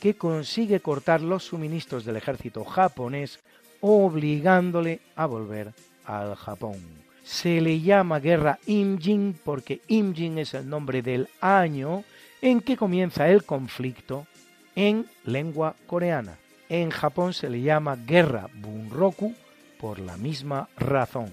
[0.00, 3.38] que consigue cortar los suministros del ejército japonés,
[3.80, 5.72] obligándole a volver
[6.04, 6.76] al Japón.
[7.22, 12.04] Se le llama guerra Imjin porque Imjin es el nombre del año
[12.40, 14.26] en que comienza el conflicto
[14.74, 16.38] en lengua coreana.
[16.68, 19.34] En Japón se le llama guerra Bunroku
[19.78, 21.30] por la misma razón.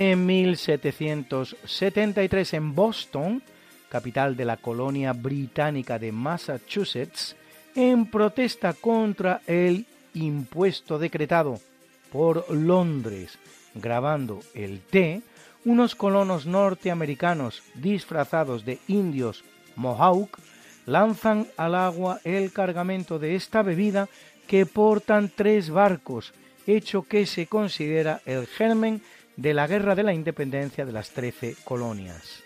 [0.00, 3.42] En 1773 en Boston,
[3.88, 7.34] capital de la colonia británica de Massachusetts,
[7.74, 11.58] en protesta contra el impuesto decretado
[12.12, 13.40] por Londres
[13.74, 15.20] grabando el té,
[15.64, 19.42] unos colonos norteamericanos disfrazados de indios
[19.74, 20.38] Mohawk
[20.86, 24.08] lanzan al agua el cargamento de esta bebida
[24.46, 26.34] que portan tres barcos,
[26.68, 29.02] hecho que se considera el germen
[29.38, 32.42] de la Guerra de la Independencia de las Trece Colonias.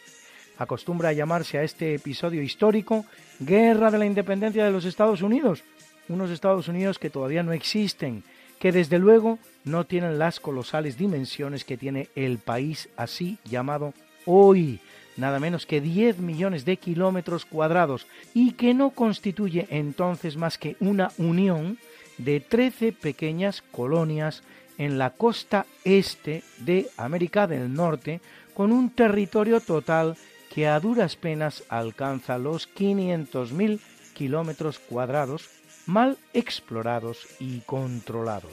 [0.58, 3.06] Acostumbra a llamarse a este episodio histórico
[3.40, 5.64] Guerra de la Independencia de los Estados Unidos,
[6.10, 8.22] unos Estados Unidos que todavía no existen,
[8.58, 13.94] que desde luego no tienen las colosales dimensiones que tiene el país así llamado
[14.26, 14.78] hoy,
[15.16, 20.76] nada menos que 10 millones de kilómetros cuadrados, y que no constituye entonces más que
[20.78, 21.78] una unión
[22.18, 24.42] de 13 pequeñas colonias
[24.78, 28.20] en la costa este de América del Norte,
[28.54, 30.16] con un territorio total
[30.52, 33.80] que a duras penas alcanza los 500.000
[34.14, 35.48] kilómetros cuadrados,
[35.86, 38.52] mal explorados y controlados.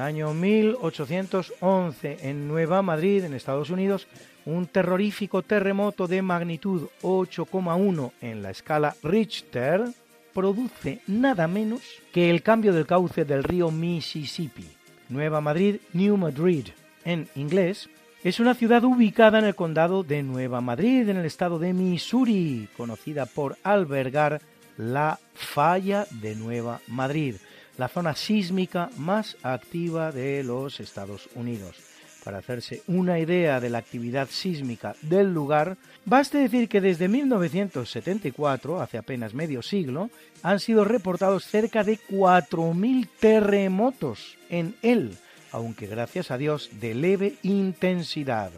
[0.00, 4.06] El año 1811, en Nueva Madrid, en Estados Unidos,
[4.46, 9.84] un terrorífico terremoto de magnitud 8,1 en la escala Richter
[10.32, 11.82] produce nada menos
[12.14, 14.66] que el cambio del cauce del río Mississippi.
[15.10, 16.68] Nueva Madrid, New Madrid,
[17.04, 17.90] en inglés,
[18.24, 22.70] es una ciudad ubicada en el condado de Nueva Madrid, en el estado de Missouri,
[22.74, 24.40] conocida por albergar
[24.78, 27.34] la falla de Nueva Madrid,
[27.80, 31.76] la zona sísmica más activa de los Estados Unidos.
[32.22, 38.82] Para hacerse una idea de la actividad sísmica del lugar, baste decir que desde 1974,
[38.82, 40.10] hace apenas medio siglo,
[40.42, 45.16] han sido reportados cerca de 4.000 terremotos en él,
[45.50, 48.50] aunque gracias a Dios de leve intensidad.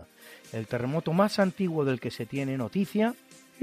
[0.52, 3.14] El terremoto más antiguo del que se tiene noticia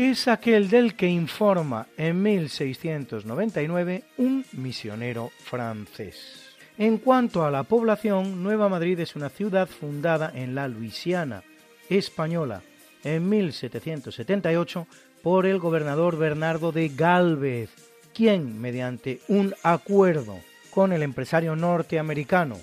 [0.07, 6.55] es aquel del que informa en 1699 un misionero francés.
[6.77, 11.43] En cuanto a la población, Nueva Madrid es una ciudad fundada en la Luisiana
[11.89, 12.61] española
[13.03, 14.87] en 1778
[15.21, 17.69] por el gobernador Bernardo de Galvez,
[18.13, 20.39] quien, mediante un acuerdo
[20.69, 22.55] con el empresario norteamericano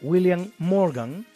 [0.00, 1.26] William Morgan,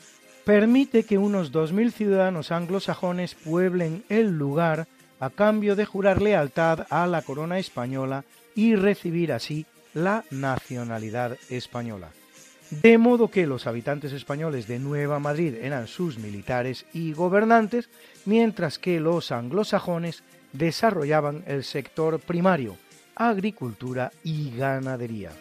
[0.46, 4.88] permite que unos 2.000 ciudadanos anglosajones pueblen el lugar
[5.22, 8.24] a cambio de jurar lealtad a la corona española
[8.56, 12.10] y recibir así la nacionalidad española
[12.80, 17.90] de modo que los habitantes españoles de Nueva Madrid eran sus militares y gobernantes,
[18.24, 20.22] mientras que los anglosajones
[20.54, 22.78] desarrollaban el sector primario,
[23.14, 25.32] agricultura y ganadería.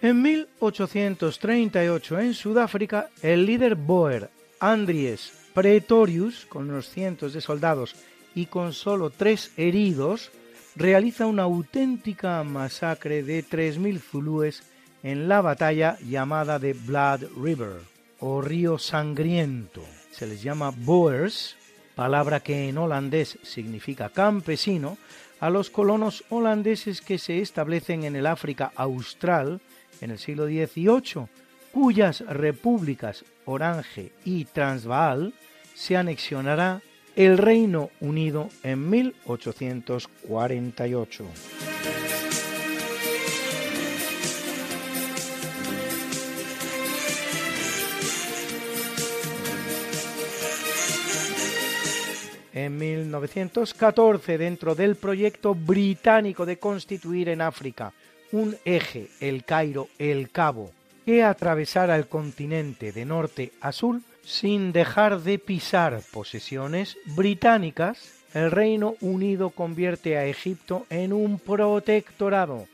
[0.00, 4.30] En 1838 en Sudáfrica, el líder Boer
[4.60, 7.96] Andries Pretorius, con unos cientos de soldados
[8.32, 10.30] y con solo tres heridos,
[10.76, 14.62] realiza una auténtica masacre de 3.000 zulúes
[15.02, 17.80] en la batalla llamada de Blood River,
[18.20, 19.84] o río sangriento.
[20.12, 21.56] Se les llama Boers,
[21.96, 24.96] palabra que en holandés significa campesino,
[25.40, 29.60] a los colonos holandeses que se establecen en el África Austral
[30.00, 31.28] en el siglo XVIII,
[31.72, 35.34] cuyas repúblicas Orange y Transvaal
[35.74, 36.82] se anexionará
[37.16, 41.24] el Reino Unido en 1848.
[52.54, 57.92] En 1914, dentro del proyecto británico de constituir en África
[58.32, 60.70] un eje, el Cairo, el Cabo,
[61.04, 68.50] que atravesara el continente de norte a sur sin dejar de pisar posesiones británicas, el
[68.50, 72.66] Reino Unido convierte a Egipto en un protectorado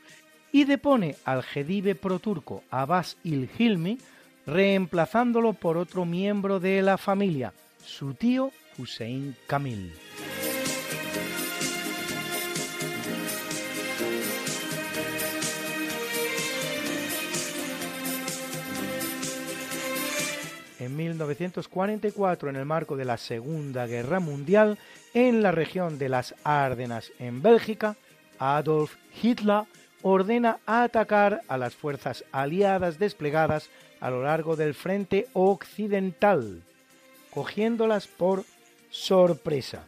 [0.51, 3.97] y depone al jedive proturco Abbas il-Hilmi,
[4.45, 7.53] reemplazándolo por otro miembro de la familia,
[7.85, 9.93] su tío Hussein Kamil.
[20.85, 24.77] En 1944, en el marco de la Segunda Guerra Mundial,
[25.13, 27.95] en la región de las Árdenas, en Bélgica,
[28.39, 29.63] Adolf Hitler
[30.01, 36.61] ordena atacar a las fuerzas aliadas desplegadas a lo largo del frente occidental,
[37.31, 38.43] cogiéndolas por
[38.91, 39.87] sorpresa.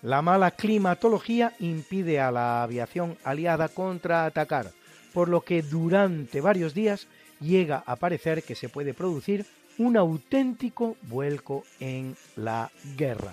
[0.00, 4.70] La mala climatología impide a la aviación aliada contraatacar,
[5.12, 7.08] por lo que durante varios días
[7.40, 9.44] llega a parecer que se puede producir
[9.78, 13.32] un auténtico vuelco en la guerra.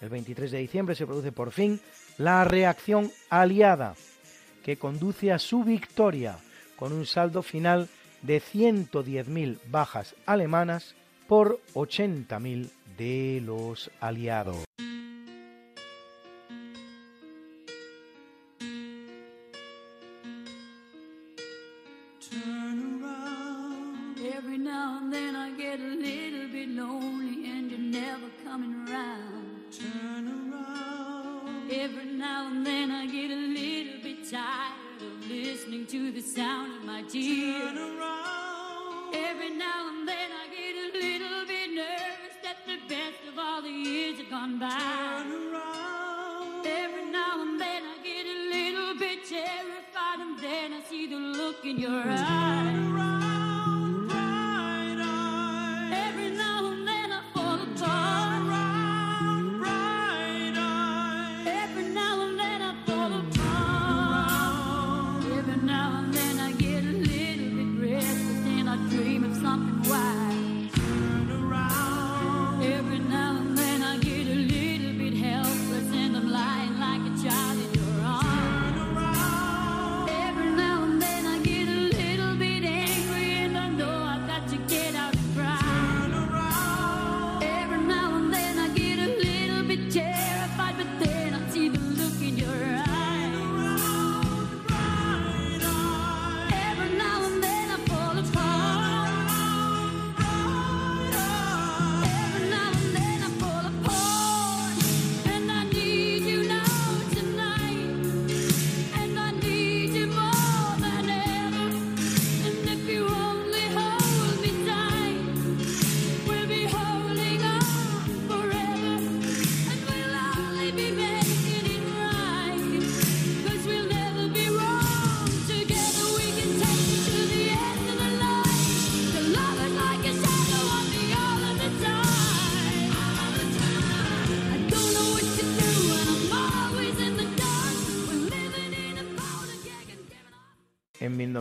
[0.00, 1.80] El 23 de diciembre se produce por fin
[2.18, 3.94] la reacción aliada,
[4.64, 6.38] que conduce a su victoria,
[6.76, 7.88] con un saldo final
[8.22, 10.94] de 110.000 bajas alemanas
[11.26, 14.64] por 80.000 de los aliados.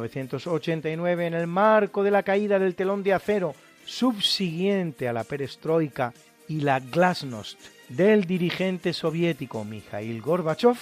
[0.10, 3.56] 1989, en el marco de la caída del telón de acero
[3.86, 6.14] subsiguiente a la perestroika
[6.48, 7.60] y la glasnost
[7.90, 10.78] del dirigente soviético Mikhail Gorbachev,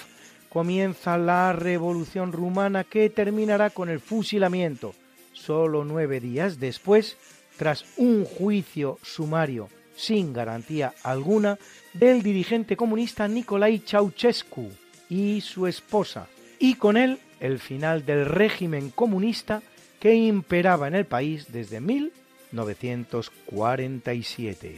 [0.48, 4.94] comienza la revolución rumana que terminará con el fusilamiento,
[5.32, 7.16] solo nueve días después,
[7.56, 9.68] tras un juicio sumario
[9.98, 11.58] sin garantía alguna,
[11.92, 14.70] del dirigente comunista Nikolai Ceausescu
[15.10, 16.28] y su esposa,
[16.58, 19.62] y con él el final del régimen comunista
[20.00, 24.76] que imperaba en el país desde 1947.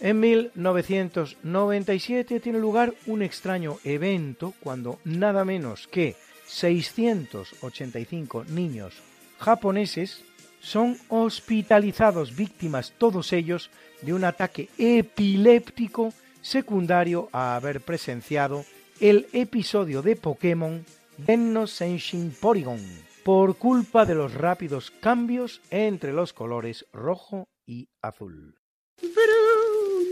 [0.00, 8.94] En 1997 tiene lugar un extraño evento cuando nada menos que 685 niños
[9.38, 10.24] japoneses
[10.60, 13.70] son hospitalizados víctimas todos ellos
[14.02, 18.64] de un ataque epiléptico secundario a haber presenciado
[19.00, 20.84] el episodio de Pokémon
[21.16, 22.80] Denno Senshin Porygon
[23.24, 28.54] por culpa de los rápidos cambios entre los colores rojo y azul.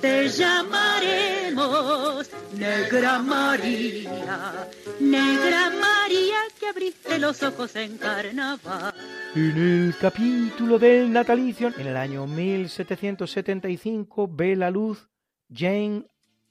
[0.00, 4.68] te llamaremos Negra María,
[4.98, 8.94] Negra María que abriste los ojos en carnaval.
[9.34, 15.08] En el capítulo del natalicio, en el año 1775, ve la luz
[15.52, 16.04] Jane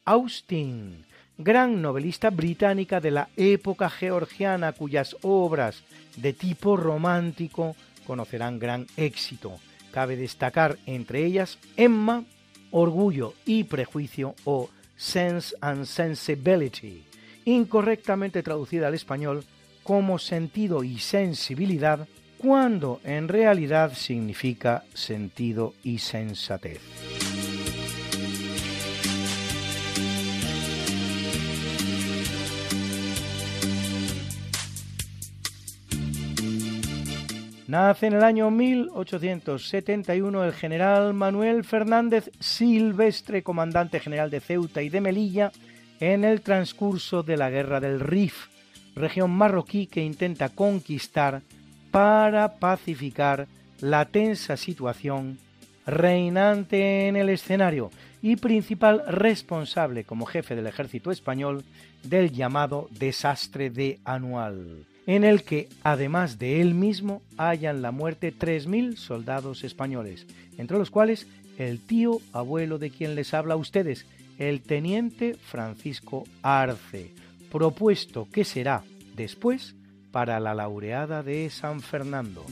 [0.05, 1.05] Austen,
[1.37, 5.83] gran novelista británica de la época georgiana cuyas obras
[6.17, 9.57] de tipo romántico conocerán gran éxito.
[9.91, 12.23] Cabe destacar entre ellas Emma,
[12.71, 17.03] orgullo y prejuicio o sense and sensibility,
[17.45, 19.43] incorrectamente traducida al español
[19.83, 26.79] como sentido y sensibilidad, cuando en realidad significa sentido y sensatez.
[37.69, 44.89] Nace en el año 1871 el general Manuel Fernández Silvestre, comandante general de Ceuta y
[44.89, 45.51] de Melilla,
[45.99, 48.47] en el transcurso de la Guerra del Rif,
[48.95, 51.43] región marroquí que intenta conquistar
[51.91, 53.45] para pacificar
[53.81, 55.37] la tensa situación
[55.85, 57.91] reinante en el escenario
[58.23, 61.63] y principal responsable como jefe del ejército español
[62.01, 68.31] del llamado desastre de Anual en el que, además de él mismo, hayan la muerte
[68.31, 70.27] 3.000 soldados españoles,
[70.59, 71.25] entre los cuales
[71.57, 74.05] el tío abuelo de quien les habla a ustedes,
[74.37, 77.11] el teniente Francisco Arce,
[77.51, 78.83] propuesto que será
[79.15, 79.73] después
[80.11, 82.45] para la laureada de San Fernando.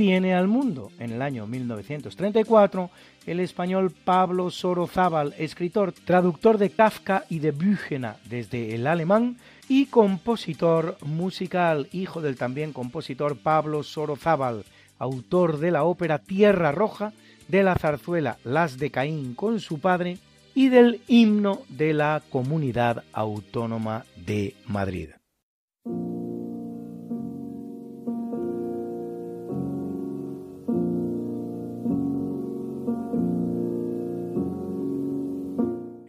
[0.00, 2.90] viene al mundo en el año 1934
[3.26, 9.36] el español Pablo Sorozábal, escritor, traductor de Kafka y de Büchner desde el alemán
[9.68, 14.64] y compositor musical, hijo del también compositor Pablo Sorozábal,
[14.98, 17.12] autor de la ópera Tierra Roja,
[17.48, 20.18] de la zarzuela Las de Caín con su padre
[20.54, 25.19] y del himno de la Comunidad Autónoma de Madrid.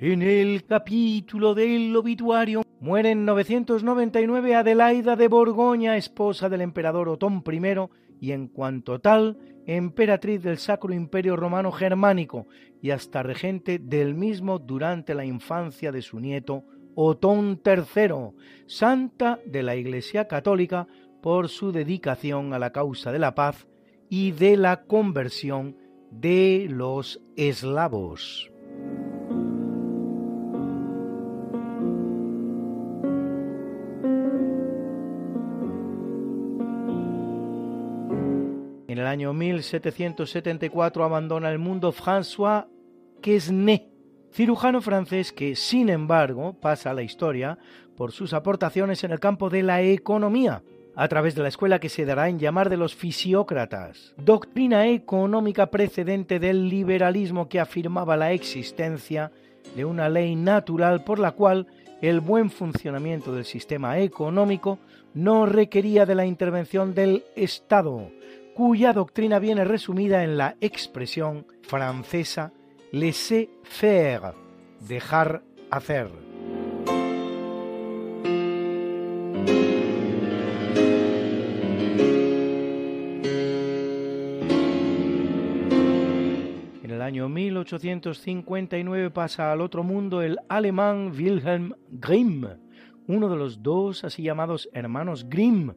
[0.04, 7.44] En el capítulo del obituario muere en 999 Adelaida de Borgoña, esposa del emperador Otón
[7.46, 7.62] I
[8.20, 9.38] y en cuanto tal,
[9.68, 12.48] emperatriz del Sacro Imperio Romano Germánico
[12.82, 16.64] y hasta regente del mismo durante la infancia de su nieto
[16.96, 18.32] Otón III,
[18.66, 20.88] santa de la Iglesia Católica
[21.22, 23.68] por su dedicación a la causa de la paz
[24.10, 25.78] y de la conversión
[26.10, 28.52] de los eslavos.
[39.02, 42.68] El año 1774 abandona el mundo François
[43.22, 43.90] Quesnay,
[44.32, 47.58] cirujano francés que, sin embargo, pasa a la historia
[47.98, 50.64] por sus aportaciones en el campo de la economía,
[50.96, 55.68] a través de la escuela que se dará en llamar de los fisiócratas, doctrina económica
[55.68, 59.32] precedente del liberalismo que afirmaba la existencia
[59.76, 61.68] de una ley natural por la cual
[62.02, 64.80] el buen funcionamiento del sistema económico
[65.14, 68.10] no requería de la intervención del Estado,
[68.64, 72.54] cuya doctrina viene resumida en la expresión francesa
[72.92, 74.36] laisser-faire,
[74.88, 76.12] dejar hacer.
[86.84, 92.46] En el año 1859 pasa al otro mundo el alemán Wilhelm Grimm,
[93.08, 95.72] uno de los dos así llamados hermanos Grimm,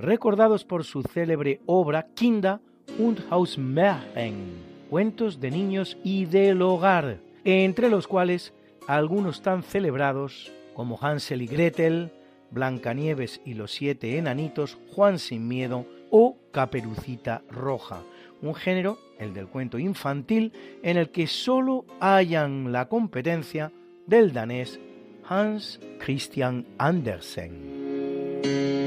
[0.00, 2.58] recordados por su célebre obra Kinder
[2.98, 4.34] und Hausmärchen,
[4.88, 8.52] cuentos de niños y del hogar, entre los cuales
[8.86, 12.12] algunos tan celebrados como Hansel y Gretel,
[12.50, 18.02] Blancanieves y los siete enanitos, Juan sin miedo o Caperucita Roja,
[18.42, 20.52] un género, el del cuento infantil,
[20.82, 23.70] en el que solo hayan la competencia
[24.06, 24.80] del danés
[25.28, 28.79] Hans Christian Andersen.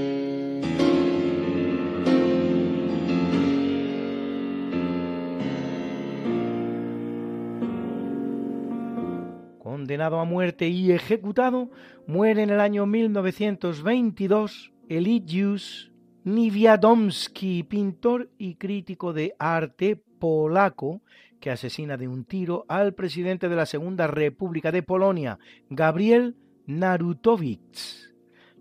[10.02, 11.70] A muerte y ejecutado,
[12.08, 15.92] muere en el año 1922 Eligius
[16.24, 21.02] Niewiadomski, pintor y crítico de arte polaco,
[21.40, 25.38] que asesina de un tiro al presidente de la Segunda República de Polonia,
[25.70, 28.14] Gabriel Narutowicz.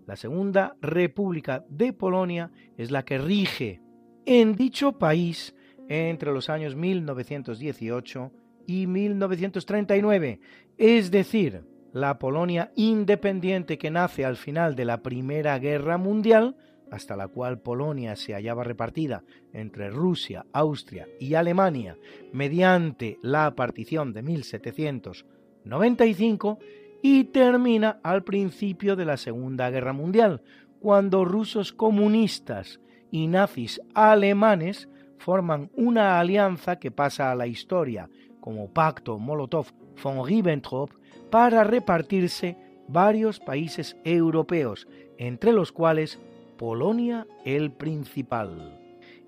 [0.05, 3.81] La Segunda República de Polonia es la que rige
[4.25, 5.55] en dicho país
[5.87, 8.31] entre los años 1918
[8.67, 10.39] y 1939,
[10.77, 11.63] es decir,
[11.93, 16.55] la Polonia independiente que nace al final de la Primera Guerra Mundial,
[16.91, 21.97] hasta la cual Polonia se hallaba repartida entre Rusia, Austria y Alemania
[22.31, 26.59] mediante la partición de 1795,
[27.05, 30.41] y termina al principio de la Segunda Guerra Mundial,
[30.79, 32.79] cuando rusos comunistas
[33.11, 34.87] y nazis alemanes
[35.17, 38.09] forman una alianza que pasa a la historia
[38.43, 40.91] como Pacto Molotov-von Ribbentrop
[41.29, 42.57] para repartirse
[42.89, 44.85] varios países europeos,
[45.17, 46.19] entre los cuales
[46.57, 48.77] Polonia el principal.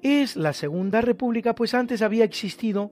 [0.02, 2.92] Es la Segunda República, pues antes había existido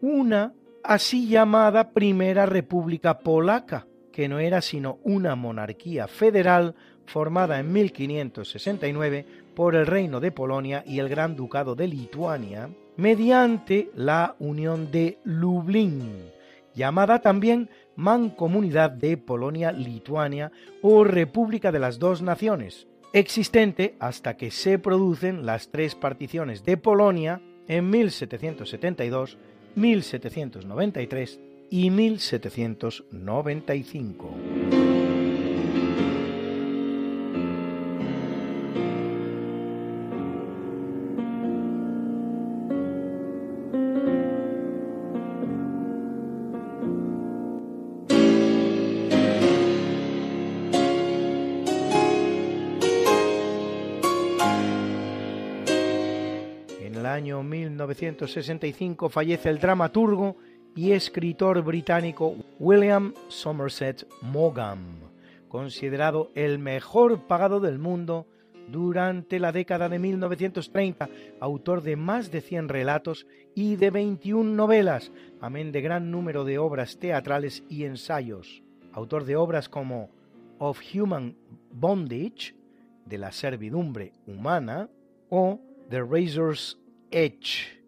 [0.00, 7.72] una así llamada Primera República Polaca, que no era sino una monarquía federal formada en
[7.72, 9.26] 1569
[9.56, 15.18] por el Reino de Polonia y el Gran Ducado de Lituania, mediante la Unión de
[15.24, 16.30] Lublin,
[16.74, 20.52] llamada también Mancomunidad de Polonia-Lituania
[20.82, 26.76] o República de las Dos Naciones, existente hasta que se producen las tres particiones de
[26.76, 29.38] Polonia en 1772,
[29.76, 31.40] 1793
[31.70, 34.83] y 1795.
[57.94, 60.36] 1965 fallece el dramaturgo
[60.74, 64.80] y escritor británico William Somerset Maugham,
[65.48, 68.26] considerado el mejor pagado del mundo
[68.68, 71.08] durante la década de 1930,
[71.38, 76.58] autor de más de 100 relatos y de 21 novelas, amén de gran número de
[76.58, 78.62] obras teatrales y ensayos.
[78.92, 80.10] Autor de obras como
[80.58, 81.36] Of Human
[81.70, 82.56] Bondage,
[83.04, 84.88] de la servidumbre humana,
[85.28, 85.60] o
[85.90, 86.78] The Razor's
[87.10, 87.83] Edge,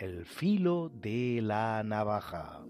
[0.00, 2.64] el filo de la navaja.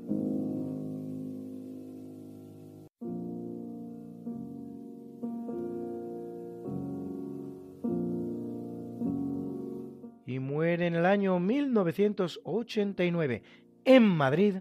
[10.27, 13.43] Y muere en el año 1989
[13.85, 14.57] en Madrid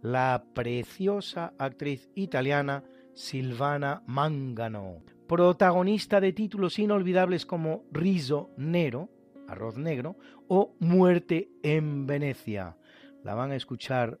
[0.00, 9.10] la preciosa actriz italiana Silvana Mangano, protagonista de títulos inolvidables como Riso Nero,
[9.48, 10.16] Arroz Negro
[10.48, 12.76] o Muerte en Venecia.
[13.22, 14.18] La van a escuchar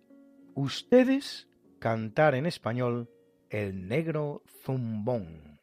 [0.54, 1.48] ustedes
[1.78, 3.10] cantar en español
[3.50, 5.53] El Negro Zumbón.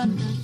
[0.00, 0.39] sun.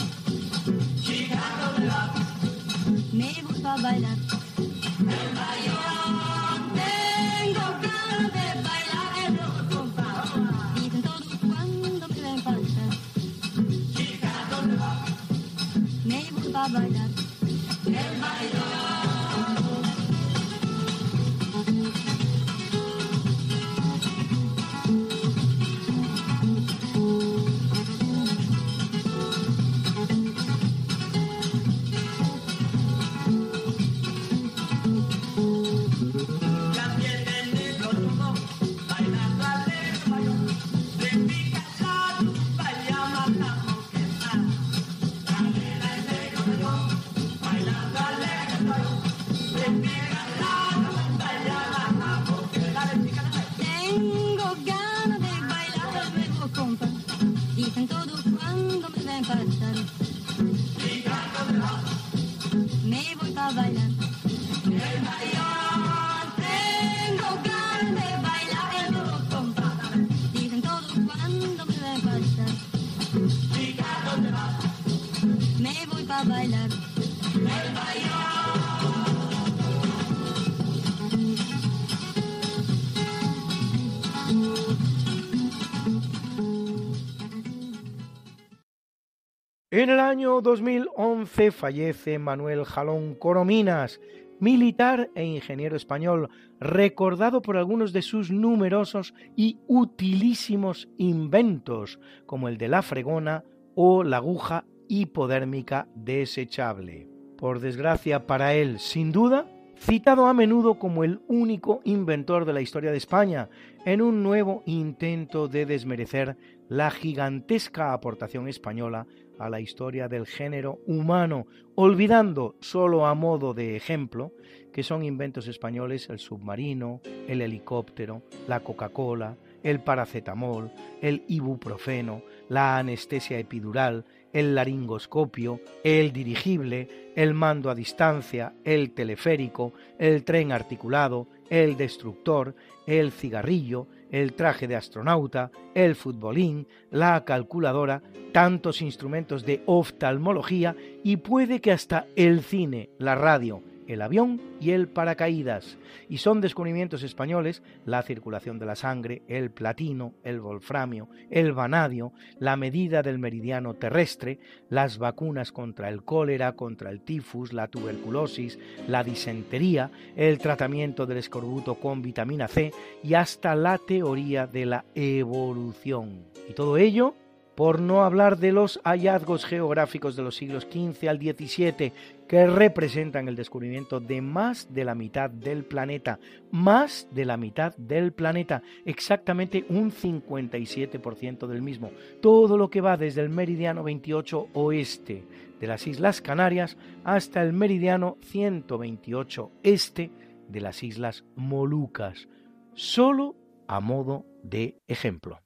[90.37, 94.01] Año 2011 fallece Manuel Jalón Corominas,
[94.39, 96.29] militar e ingeniero español,
[96.61, 103.45] recordado por algunos de sus numerosos y utilísimos inventos, como el de la fregona
[103.75, 107.09] o la aguja hipodérmica desechable.
[107.39, 109.47] Por desgracia para él, sin duda,
[109.79, 113.49] citado a menudo como el único inventor de la historia de España,
[113.87, 116.37] en un nuevo intento de desmerecer
[116.69, 119.07] la gigantesca aportación española
[119.39, 124.33] a la historia del género humano, olvidando solo a modo de ejemplo
[124.73, 132.77] que son inventos españoles el submarino, el helicóptero, la Coca-Cola, el paracetamol, el ibuprofeno, la
[132.79, 141.27] anestesia epidural, el laringoscopio, el dirigible, el mando a distancia, el teleférico, el tren articulado,
[141.49, 142.55] el destructor,
[142.87, 148.03] el cigarrillo, el traje de astronauta, el futbolín, la calculadora,
[148.33, 154.71] tantos instrumentos de oftalmología y puede que hasta el cine, la radio, el avión y
[154.71, 155.79] el paracaídas.
[156.09, 162.13] Y son descubrimientos españoles la circulación de la sangre, el platino, el wolframio, el vanadio,
[162.39, 164.39] la medida del meridiano terrestre,
[164.71, 168.59] las vacunas contra el cólera, contra el tifus, la tuberculosis,
[168.89, 172.73] la disentería, el tratamiento del escorbuto con vitamina C
[173.03, 176.25] y hasta la teoría de la evolución.
[176.49, 177.15] Y todo ello
[177.57, 181.93] por no hablar de los hallazgos geográficos de los siglos XV al XVII
[182.29, 186.19] que representan el descubrimiento de más de la mitad del planeta,
[186.51, 191.91] más de la mitad del planeta, exactamente un 57% del mismo.
[192.21, 195.25] Todo lo que va desde el meridiano 28 oeste
[195.61, 200.11] de las Islas Canarias hasta el meridiano 128 este
[200.49, 202.29] de las Islas Molucas,
[202.75, 203.37] solo
[203.67, 205.46] a modo de ejemplo.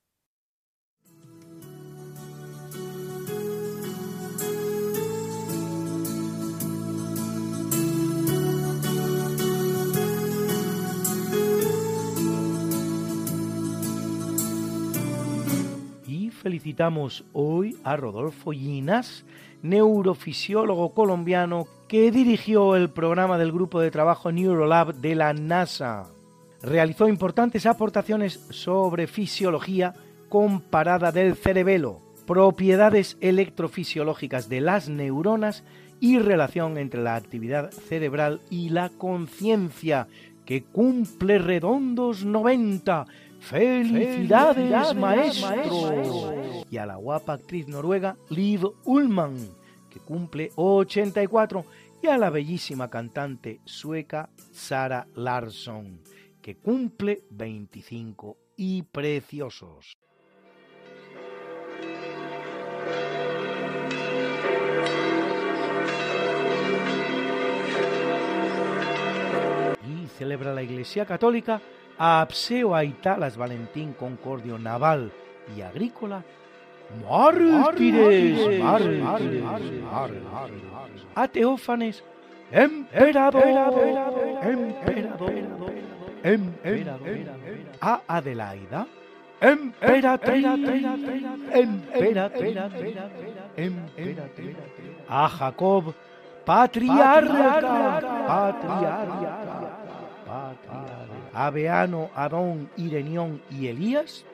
[16.41, 19.25] Felicitamos hoy a Rodolfo Llinas,
[19.63, 26.07] neurofisiólogo colombiano que dirigió el programa del grupo de trabajo Neurolab de la NASA.
[26.63, 29.95] Realizó importantes aportaciones sobre fisiología
[30.29, 35.63] comparada del cerebelo, propiedades electrofisiológicas de las neuronas
[36.01, 40.09] y relación entre la actividad cerebral y la conciencia,
[40.47, 43.07] que cumple redondos 90
[43.41, 46.35] ¡Felicidades, maestro!
[46.71, 49.37] Y a la guapa actriz noruega Liv Ullmann,
[49.89, 51.65] que cumple 84,
[52.03, 56.01] y a la bellísima cantante sueca Sara Larsson,
[56.41, 59.97] que cumple 25 y preciosos.
[69.87, 71.61] Y celebra la Iglesia Católica
[72.01, 75.13] a Apseo Aitalas Valentín Concordio Naval
[75.55, 76.25] y Agrícola,
[77.07, 78.63] mártires,
[81.15, 82.03] a Teófanes,
[82.51, 83.45] emperador,
[84.43, 85.35] emperador,
[86.23, 87.03] emperador,
[87.83, 88.87] a Adelaida,
[89.39, 90.47] emperatriz,
[91.53, 92.57] emperatriz,
[93.59, 94.57] emperatriz,
[95.07, 95.95] a Jacob,
[96.47, 99.51] patriarca, patriarca,
[101.33, 104.25] Abeano, Adón, Irenión y Elías,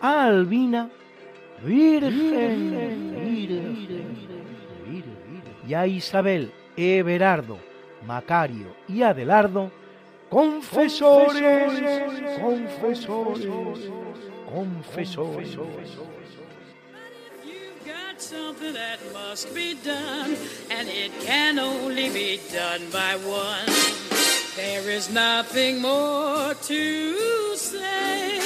[0.00, 0.90] a Albina,
[1.64, 2.92] Virgen,
[5.66, 7.58] y a Isabel, Everardo,
[8.06, 9.70] Macario y Adelardo,
[10.28, 11.42] confesores,
[12.40, 13.48] confesores,
[14.52, 15.58] confesores.
[18.22, 20.36] Something that must be done,
[20.70, 23.66] and it can only be done by one.
[24.54, 28.38] There is nothing more to say,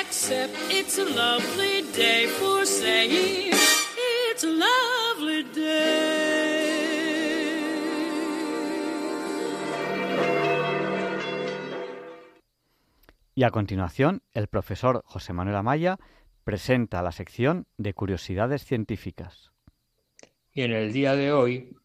[0.00, 3.52] except it's a lovely day for saying
[4.30, 6.04] it's a lovely day.
[13.36, 15.98] Y a continuación, el profesor José Manuel Amaya
[16.44, 19.50] presenta la sección de curiosidades científicas.
[20.52, 21.76] Y en el día de hoy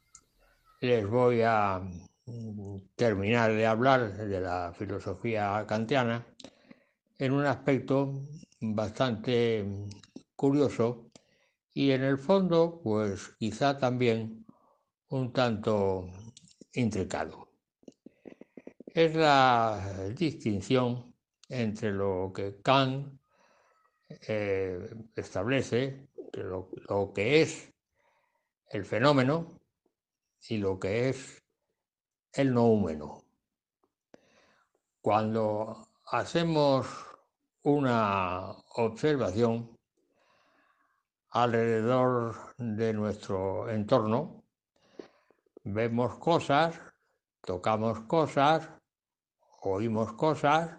[0.81, 1.81] les voy a
[2.26, 6.26] mm, terminar de hablar de la filosofía kantiana
[7.18, 8.22] en un aspecto
[8.60, 9.90] bastante mm,
[10.36, 11.10] curioso
[11.73, 14.45] y en el fondo, pues quizá también
[15.10, 16.07] un tanto
[16.73, 17.49] intricado.
[18.86, 21.15] Es la distinción
[21.48, 23.19] entre lo que Kant
[24.10, 27.72] eh, establece, lo, lo que es
[28.69, 29.60] el fenómeno
[30.48, 31.44] y lo que es
[32.34, 33.23] el noúmeno.
[35.02, 36.88] Cuando hacemos
[37.64, 39.77] una observación
[41.31, 44.44] alrededor de nuestro entorno,
[45.64, 46.80] vemos cosas,
[47.41, 48.69] tocamos cosas,
[49.61, 50.77] oímos cosas,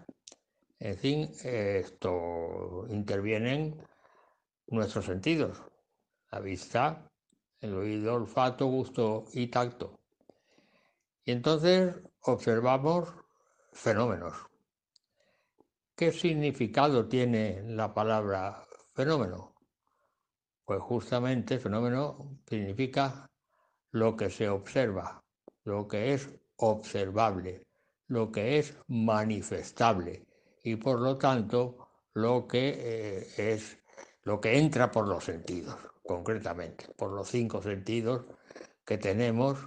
[0.81, 3.85] en fin, esto intervienen
[4.65, 5.61] nuestros sentidos,
[6.31, 7.07] la vista,
[7.59, 9.99] el oído, olfato, gusto y tacto.
[11.23, 13.13] Y entonces observamos
[13.71, 14.33] fenómenos.
[15.95, 19.53] ¿Qué significado tiene la palabra fenómeno?
[20.65, 23.29] Pues justamente fenómeno significa
[23.91, 25.23] lo que se observa,
[25.63, 27.67] lo que es observable,
[28.07, 30.25] lo que es manifestable
[30.63, 33.77] y por lo tanto lo que eh, es
[34.23, 38.25] lo que entra por los sentidos, concretamente, por los cinco sentidos
[38.85, 39.57] que tenemos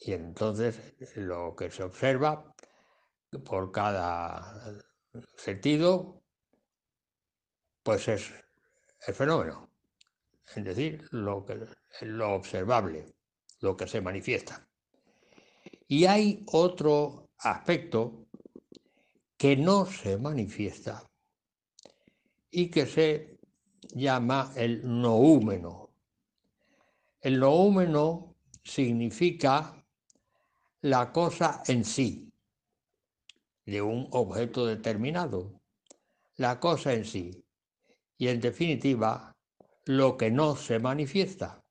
[0.00, 2.54] y entonces lo que se observa
[3.44, 4.82] por cada
[5.36, 6.22] sentido,
[7.82, 8.32] pues es
[9.06, 9.70] el fenómeno,
[10.54, 11.66] es decir, lo, que,
[12.02, 13.14] lo observable,
[13.60, 14.66] lo que se manifiesta.
[15.86, 18.23] Y hay otro aspecto
[19.44, 21.06] que no se manifiesta
[22.50, 23.38] y que se
[23.94, 25.90] llama el noúmeno.
[27.20, 29.84] El noúmeno significa
[30.80, 32.32] la cosa en sí
[33.66, 35.60] de un objeto determinado,
[36.36, 37.44] la cosa en sí,
[38.16, 39.36] y en definitiva,
[39.84, 41.62] lo que no se manifiesta.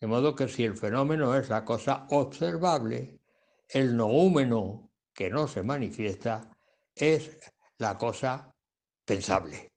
[0.00, 3.20] De modo que si el fenómeno es la cosa observable,
[3.68, 6.57] el noúmeno que no se manifiesta
[6.98, 7.38] es
[7.78, 8.54] la cosa
[9.04, 9.72] pensable,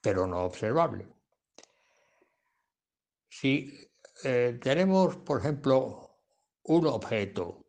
[0.00, 1.06] pero no observable.
[3.28, 3.90] Si
[4.24, 6.18] eh, tenemos, por ejemplo,
[6.62, 7.66] un objeto,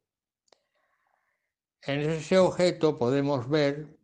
[1.82, 3.98] en ese objeto podemos ver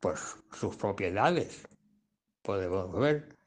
[0.00, 0.20] pues,
[0.52, 1.66] sus propiedades,
[2.42, 3.38] podemos ver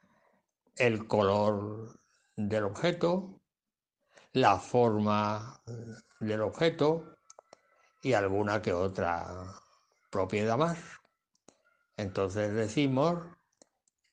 [0.76, 2.00] el color
[2.36, 3.42] del objeto,
[4.34, 5.62] la forma
[6.20, 7.13] del objeto
[8.04, 9.26] y alguna que otra
[10.12, 10.78] propiedad más.
[11.98, 13.24] Entonces decimos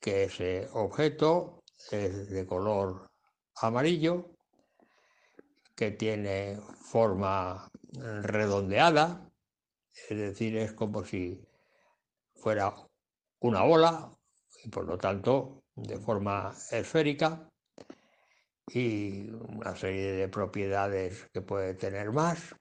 [0.00, 3.10] que ese objeto es de color
[3.56, 4.30] amarillo,
[5.74, 9.28] que tiene forma redondeada,
[10.08, 11.42] es decir, es como si
[12.34, 12.74] fuera
[13.40, 14.16] una bola
[14.62, 17.48] y por lo tanto de forma esférica
[18.68, 22.54] y una serie de propiedades que puede tener más.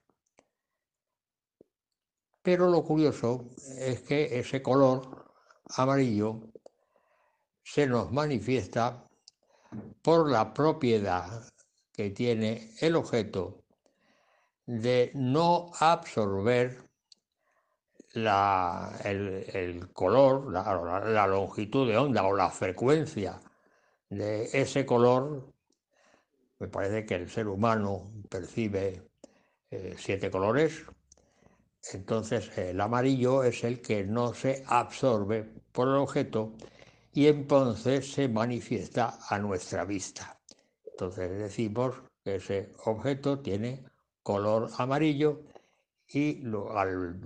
[2.42, 3.46] Pero lo curioso
[3.78, 5.26] es que ese color
[5.76, 6.40] amarillo
[7.62, 9.06] se nos manifiesta
[10.02, 11.44] por la propiedad
[11.92, 13.62] que tiene el objeto
[14.66, 16.90] de no absorber
[18.12, 23.40] la, el, color, la, la longitud de onda o la frecuencia
[24.08, 25.52] de ese color.
[26.58, 29.10] Me parece que el ser humano percibe
[29.70, 30.84] eh, siete colores,
[31.92, 36.52] entonces el amarillo es el que no se absorbe por el objeto
[37.12, 40.38] y entonces se manifiesta a nuestra vista.
[40.84, 43.84] Entonces decimos que ese objeto tiene
[44.22, 45.42] color amarillo
[46.06, 46.42] y
[46.74, 47.18] al,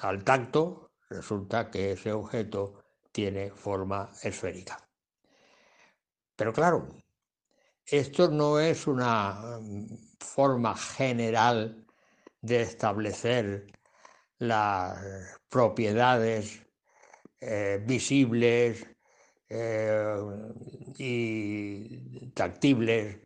[0.00, 4.78] al tacto resulta que ese objeto tiene forma esférica.
[6.36, 6.86] Pero claro,
[7.84, 9.86] esto no es una mm,
[10.18, 11.86] forma general
[12.40, 13.66] de establecer
[14.38, 14.98] las
[15.48, 16.66] propiedades
[17.40, 18.86] eh, visibles
[19.48, 20.16] eh,
[20.98, 23.20] y tactibles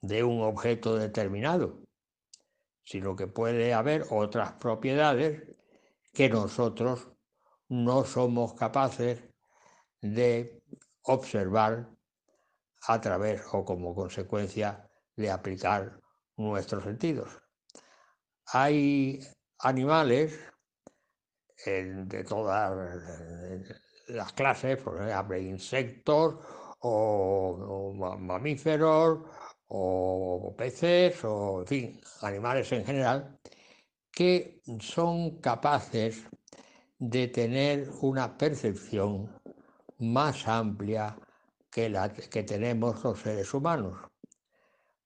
[0.00, 1.80] de un objeto determinado,
[2.84, 5.42] sino que puede haber otras propiedades
[6.12, 7.10] que nosotros
[7.68, 9.24] no somos capaces
[10.00, 10.62] de
[11.02, 11.90] observar
[12.86, 16.00] a través o como consecuencia de aplicar
[16.36, 17.40] nuestros sentidos.
[18.46, 19.20] Hay
[19.64, 20.38] animales
[21.66, 23.02] de todas
[24.08, 26.34] las clases, por ejemplo, insectos
[26.80, 29.20] o, o ma- mamíferos
[29.68, 33.38] o peces o, en fin, animales en general,
[34.12, 36.26] que son capaces
[36.98, 39.30] de tener una percepción
[39.98, 41.16] más amplia
[41.70, 43.96] que la que tenemos los seres humanos.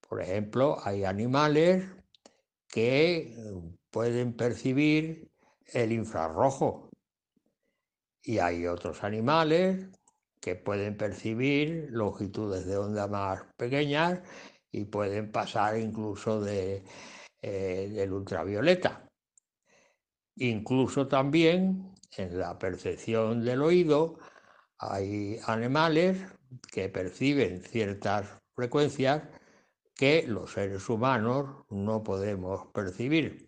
[0.08, 1.84] Por ejemplo, hay animales
[2.68, 3.34] que
[3.90, 5.30] pueden percibir
[5.72, 6.90] el infrarrojo
[8.22, 9.88] y hay otros animales
[10.40, 14.20] que pueden percibir longitudes de onda más pequeñas
[14.70, 16.84] y pueden pasar incluso eh,
[17.42, 19.08] del ultravioleta.
[20.36, 24.18] Incluso también en la percepción del oído
[24.78, 26.18] hay animales
[26.70, 29.22] que perciben ciertas frecuencias
[29.96, 33.47] que los seres humanos no podemos percibir.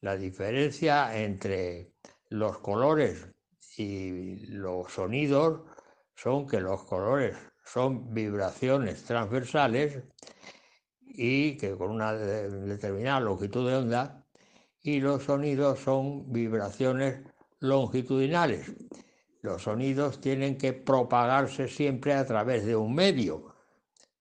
[0.00, 1.92] La diferencia entre
[2.28, 3.26] los colores
[3.76, 5.62] y los sonidos
[6.14, 10.02] son que los colores son vibraciones transversales
[11.00, 14.24] y que con una de- determinada longitud de onda
[14.82, 17.20] y los sonidos son vibraciones
[17.60, 18.72] longitudinales.
[19.42, 23.54] Los sonidos tienen que propagarse siempre a través de un medio.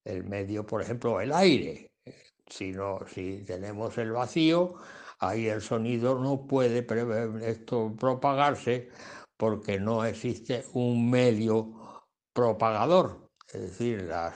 [0.03, 1.91] El medio, por ejemplo, el aire.
[2.49, 4.75] Si, no, si tenemos el vacío,
[5.19, 6.85] ahí el sonido no puede
[7.49, 8.89] esto propagarse
[9.37, 12.03] porque no existe un medio
[12.33, 13.29] propagador.
[13.51, 14.35] Es decir, las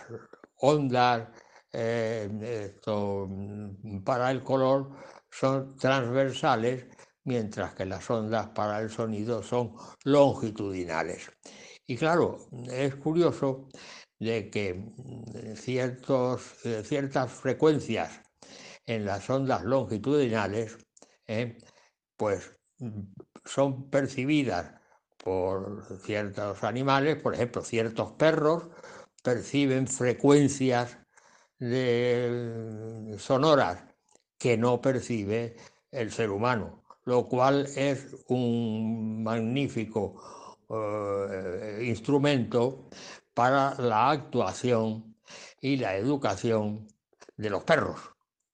[0.58, 1.28] ondas
[1.74, 2.30] eh,
[2.66, 4.91] esto, mm, para el color
[5.30, 6.86] son transversales,
[7.24, 11.32] mientras que las ondas para el sonido son longitudinales.
[11.88, 12.40] Y claro,
[12.70, 13.70] es curioso
[14.20, 18.22] de que mm, eh, ciertas frecuencias
[18.86, 20.78] en las ondas longitudinales,
[21.28, 21.58] eh,
[22.18, 23.02] pues mm,
[23.45, 24.74] son percibidas
[25.18, 28.70] por ciertos animales, por ejemplo, ciertos perros
[29.24, 30.98] perciben frecuencias
[31.60, 33.84] de sonoras
[34.38, 35.56] que no percibe
[35.91, 42.90] el ser humano, lo cual es un magnífico eh, instrumento
[43.34, 45.16] para la actuación
[45.62, 46.88] y la educación
[47.38, 47.99] de los perros,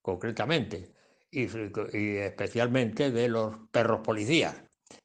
[0.07, 0.93] concretamente,
[1.29, 1.47] y,
[2.15, 4.55] especialmente de los perros policías,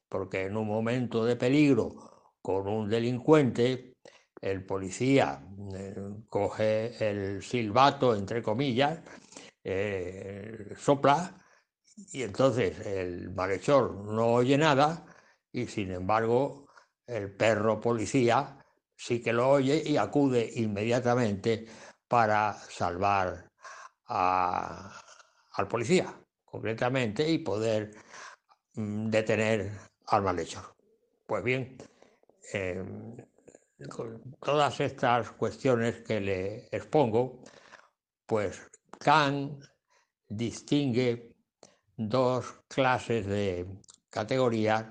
[0.07, 3.97] porque en un momento de peligro con un delincuente,
[4.39, 5.93] el policía eh,
[6.29, 9.01] coge el silbato, entre comillas,
[9.61, 11.35] eh, sopla
[12.13, 15.05] y entonces el malhechor no oye nada
[15.51, 16.67] y sin embargo
[17.05, 18.57] el perro policía
[18.95, 21.65] sí que lo oye y acude inmediatamente
[22.07, 23.52] para salvar
[24.13, 26.13] al policía,
[26.45, 27.91] concretamente, y poder
[28.75, 29.71] mm, detener
[30.07, 30.75] al malhechor.
[31.25, 31.77] Pues bien,
[32.51, 33.15] em,
[33.89, 37.41] con todas estas cuestiones que le expongo,
[38.25, 38.61] pues
[38.99, 39.63] Kant
[40.27, 41.35] distingue
[41.97, 43.67] dos clases de
[44.09, 44.85] categorías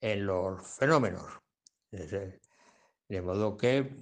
[0.00, 1.40] en los fenómenos.
[1.90, 3.98] De modo que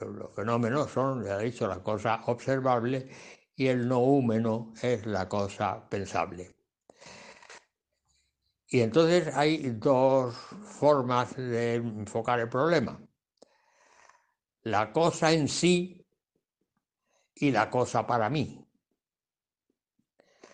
[0.00, 3.10] los fenómenos son, ya he dicho, la cosa observable
[3.60, 6.56] y el noúmeno es la cosa pensable.
[8.66, 12.98] Y entonces hay dos formas de enfocar el problema.
[14.62, 16.06] La cosa en sí
[17.34, 18.66] y la cosa para mí.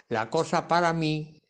[0.08, 1.40] La cosa para mí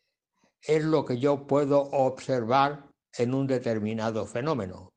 [0.61, 2.85] es lo que yo puedo observar
[3.17, 4.93] en un determinado fenómeno,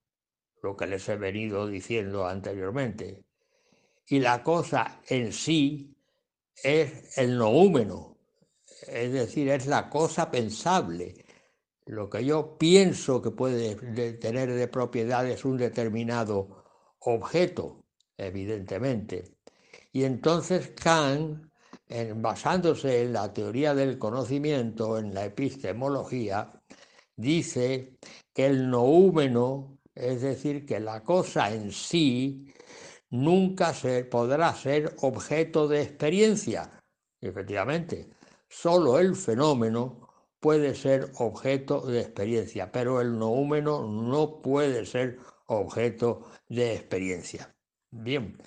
[0.63, 3.25] lo que les he venido diciendo anteriormente.
[4.09, 5.97] Y la cosa en sí
[6.63, 8.17] es el noúmeno,
[8.87, 11.25] es decir, es la cosa pensable,
[11.87, 16.65] lo que yo pienso que puede de- tener de propiedades un determinado
[17.01, 17.85] objeto,
[18.17, 19.37] evidentemente.
[19.93, 21.47] Y entonces Kant,
[22.17, 26.53] basándose en la teoría del conocimiento, en la epistemología,
[27.17, 27.99] dice
[28.33, 32.47] que el noúmeno, es decir, que la cosa en sí,
[33.11, 36.71] nunca se podrá ser objeto de experiencia.
[37.21, 38.09] Efectivamente,
[38.49, 40.09] solo el fenómeno
[40.41, 47.55] puede ser objeto de experiencia, pero el noúmeno no puede ser objeto de experiencia.
[47.91, 48.39] Bien,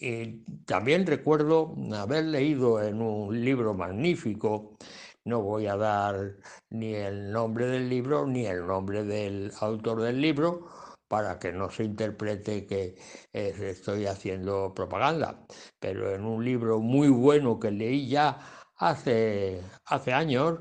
[0.00, 4.76] y también recuerdo haber leído en un libro magnífico,
[5.24, 6.36] no voy a dar
[6.70, 10.68] ni el nombre del libro ni el nombre del autor del libro
[11.08, 12.96] para que no se interprete que
[13.32, 15.46] eh, estoy haciendo propaganda,
[15.78, 18.38] pero en un libro muy bueno que leí ya
[18.76, 20.60] hace, hace años,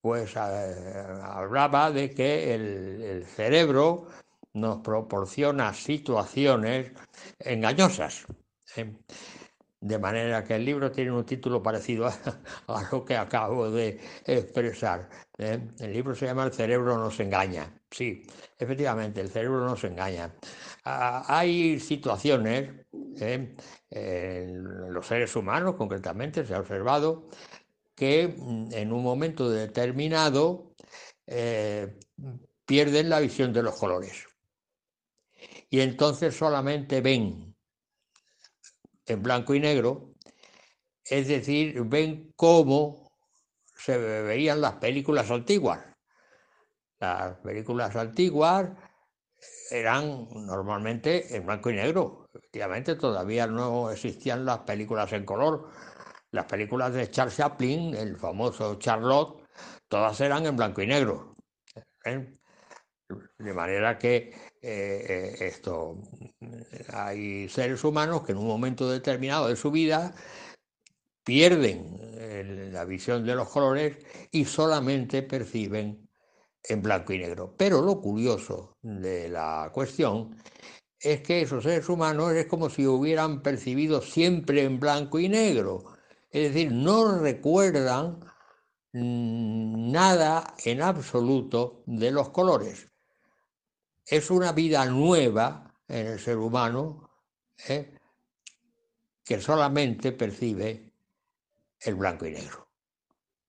[0.00, 4.08] pues eh, hablaba de que el, cerebro
[4.54, 6.92] nos proporciona situaciones
[7.38, 8.26] engañosas.
[8.76, 8.96] ¿eh?
[9.80, 12.06] De manera que el libro tiene un título parecido
[12.66, 15.08] a, lo que acabo de expresar.
[15.38, 17.79] El libro se llama El cerebro nos engaña.
[17.90, 18.22] Sí,
[18.58, 20.32] efectivamente, el cerebro nos engaña.
[20.84, 22.86] Ah, hay situaciones,
[23.20, 23.56] ¿eh?
[23.90, 27.28] en los seres humanos concretamente, se ha observado,
[27.96, 30.74] que mm, en un momento determinado
[31.26, 31.98] eh,
[32.64, 34.26] pierden la visión de los colores.
[35.68, 37.56] Y entonces solamente ven
[39.06, 40.14] en blanco y negro,
[41.04, 43.10] es decir, ven cómo
[43.76, 45.89] se veían las películas antiguas.
[47.00, 48.68] Las películas antiguas
[49.70, 52.28] eran normalmente en blanco y negro.
[52.34, 55.70] Efectivamente, todavía no existían las películas en color.
[56.30, 59.42] Las películas de Charles Chaplin, el famoso Charlotte,
[59.88, 61.36] todas eran en blanco y negro.
[62.04, 62.36] ¿eh?
[63.38, 66.02] De manera que eh, eh, esto,
[66.92, 70.14] hay seres humanos que en un momento determinado de su vida
[71.24, 73.96] pierden la visión de los colores
[74.30, 76.09] y solamente perciben
[76.64, 77.54] en blanco y negro.
[77.56, 80.36] Pero lo curioso de la cuestión
[80.98, 85.84] es que esos seres humanos es como si hubieran percibido siempre en blanco y negro.
[86.30, 88.20] Es decir, no recuerdan
[88.92, 92.88] mm, nada en absoluto de los colores.
[94.04, 97.10] Es una vida nueva en el ser humano
[97.68, 97.96] ¿eh?
[99.24, 100.92] que solamente percibe
[101.80, 102.68] el blanco y negro.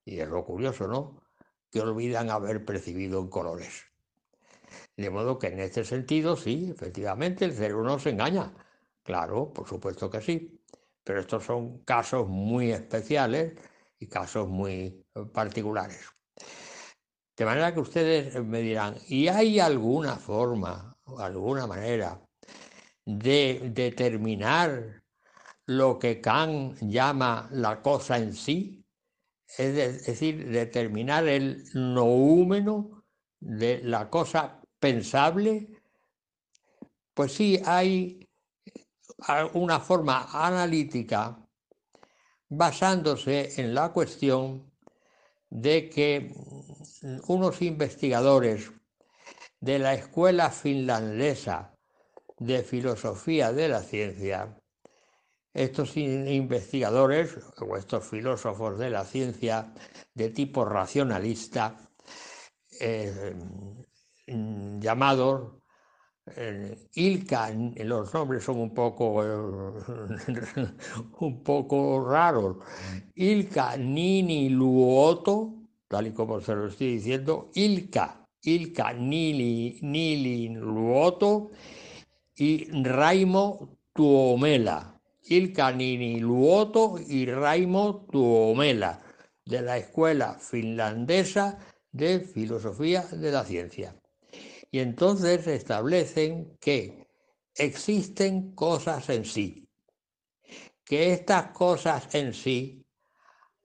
[0.06, 1.21] Y es lo curioso, ¿no?
[1.72, 3.86] Que olvidan haber percibido en colores.
[4.98, 8.54] De modo que en este sentido, sí, efectivamente, el cerebro no se engaña.
[9.04, 10.62] Claro, por supuesto que sí.
[11.04, 13.54] Pero estos son casos muy especiales
[14.00, 16.10] y casos muy eh, particulares.
[17.38, 22.22] De manera que ustedes me dirán, ¿y hay alguna forma, alguna manera
[23.06, 25.02] de determinar
[25.66, 28.81] lo que Kant llama la cosa en sí?
[29.58, 33.04] Es de- decir, determinar el noúmeno
[33.40, 35.82] de la cosa pensable.
[37.14, 38.28] Pues sí, hay
[39.28, 41.38] a- una forma analítica
[42.50, 44.72] basándose en la cuestión
[45.50, 46.34] de que
[47.04, 48.72] mm, unos investigadores
[49.60, 51.76] de la Escuela Finlandesa
[52.40, 54.58] de Filosofía de la Ciencia,
[55.54, 59.74] estos in- investigadores o estos filósofos de la ciencia
[60.14, 61.78] de tipo racionalista,
[62.80, 63.36] eh,
[64.28, 65.62] mm, llamados
[66.36, 67.52] eh, Ilka,
[67.84, 69.22] los nombres son un poco,
[71.20, 72.58] un poco raros.
[73.16, 75.54] Ilka Nini Luoto,
[75.88, 81.52] tal y como se lo estoy diciendo, Ilka, Ilka Nili, Nili Luoto
[82.36, 84.91] y Raimo Tuomela.
[85.32, 89.02] Ilka Nini Luoto y Raimo Tuomela,
[89.46, 91.58] de la Escuela Finlandesa
[91.90, 93.96] de Filosofía de la Ciencia.
[94.72, 97.08] Y entonces establecen que
[97.56, 99.70] existen cosas en sí,
[100.84, 102.86] que estas cosas en sí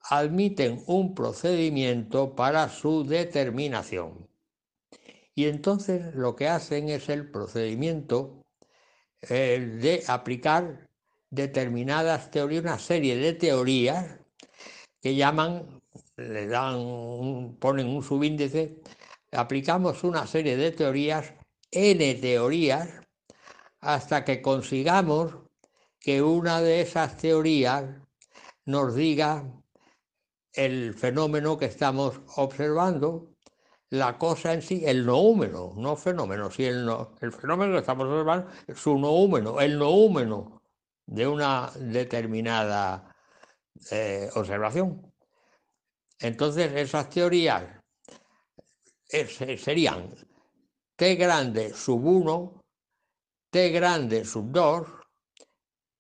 [0.09, 4.29] admiten un procedimiento para su determinación.
[5.35, 8.45] Y entonces lo que hacen es el procedimiento
[9.21, 10.86] eh, de aplicar
[11.37, 14.19] determinadas teorías, una serie de teorías
[15.03, 15.81] que llaman,
[16.17, 18.81] le dan, un- ponen un subíndice,
[19.33, 21.35] aplicamos una serie de teorías,
[21.71, 22.89] n teorías,
[23.81, 25.37] hasta que consigamos
[26.01, 27.85] que una de esas teorías
[28.65, 29.45] nos diga
[30.55, 33.31] el fenómeno que estamos observando,
[33.91, 38.07] la cosa en sí, el noúmeno, no fenómeno, sí el, no- el fenómeno que estamos
[38.09, 40.56] observando, su noúmeno, el noúmeno
[41.07, 43.15] de una determinada
[43.91, 45.13] eh, observación.
[46.19, 47.65] Entonces, esas teorías
[49.09, 50.15] es- serían
[50.97, 52.61] T grande sub 1,
[53.51, 54.89] T grande sub 2,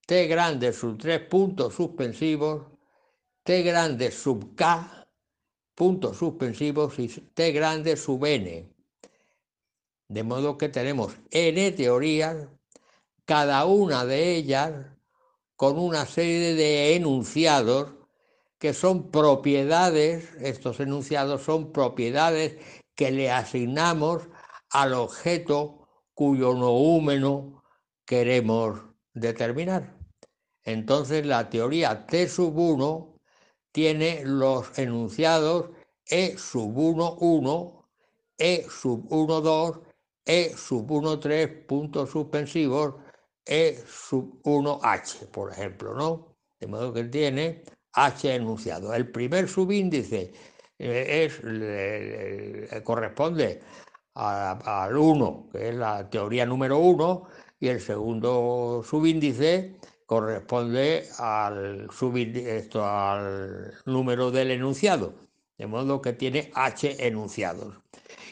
[0.07, 2.67] T grande sub 3 puntos suspensivos,
[3.45, 5.07] T grande sub K,
[5.75, 8.73] puntos suspensivos y T grande sub N.
[10.09, 12.49] De modo que tenemos N teorías,
[13.25, 14.96] cada una de ellas
[15.57, 17.95] con una serie de enunciados
[18.59, 22.57] que son propiedades, estos enunciados son propiedades
[22.95, 24.29] que le asignamos
[24.71, 27.63] al objeto cuyo noúmeno
[28.05, 28.81] queremos
[29.13, 29.97] determinar.
[30.65, 33.21] Entonces la teoría T sub 1
[33.73, 35.71] tiene los enunciados
[36.07, 37.89] E sub 1, 1,
[38.39, 39.81] E sub 1, 2
[40.25, 42.95] E sub 1, 3 puntos suspensivos,
[43.47, 46.37] E sub 1H, por ejemplo, ¿no?
[46.59, 47.63] De modo que tiene
[47.93, 48.93] H enunciado.
[48.93, 50.33] El primer subíndice
[50.79, 51.31] eh,
[52.71, 53.63] es, corresponde
[54.15, 57.29] al 1, que es la teoría número 1,
[57.61, 61.89] y el segundo subíndice corresponde al,
[62.35, 65.15] esto, al número del enunciado,
[65.59, 67.75] de modo que tiene H enunciados.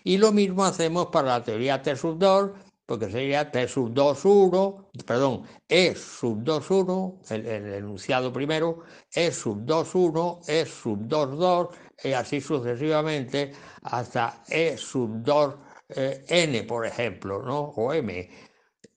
[0.04, 2.50] Y lo mismo hacemos para la teoría T sub 2,
[2.86, 8.82] porque sería T sub 2, 1, perdón, E sub 2, 1, el, el enunciado primero,
[9.12, 11.68] E sub 2, 1, E sub 2, 2,
[12.04, 13.52] y así sucesivamente
[13.82, 15.54] hasta E sub 2,
[15.96, 17.60] eh, N, por ejemplo, ¿no?
[17.60, 18.28] O M.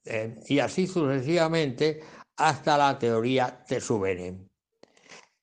[0.05, 1.99] Eh, y así sucesivamente
[2.37, 4.47] hasta la teoría T sub n.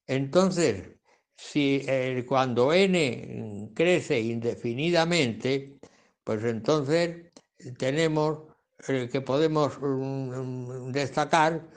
[0.07, 0.97] Entonces,
[1.37, 5.79] si eh, cuando n crece indefinidamente,
[6.23, 7.33] pues entonces
[7.73, 8.41] tenemos
[8.89, 11.69] eh, que podemos mm, destacar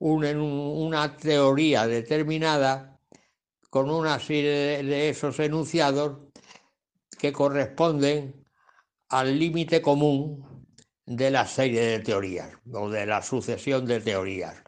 [0.00, 3.00] en un- una teoría determinada
[3.70, 6.18] con una serie de- esos enunciados
[7.18, 8.44] que corresponden
[9.08, 10.66] al límite común
[11.06, 14.62] de la serie de teorías o de la sucesión de teorías.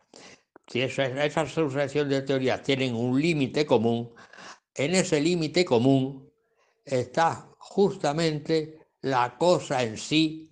[0.69, 4.13] Si esa, esa sucesión de teorías tienen un límite común,
[4.75, 6.31] en ese límite común
[6.85, 10.51] está justamente la cosa en sí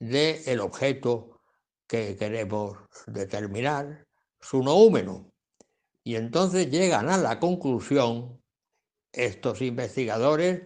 [0.00, 1.40] del objeto
[1.86, 4.06] que queremos determinar,
[4.40, 5.32] su noúmeno.
[6.02, 8.42] Y entonces llegan a la conclusión
[9.12, 10.62] estos investigadores,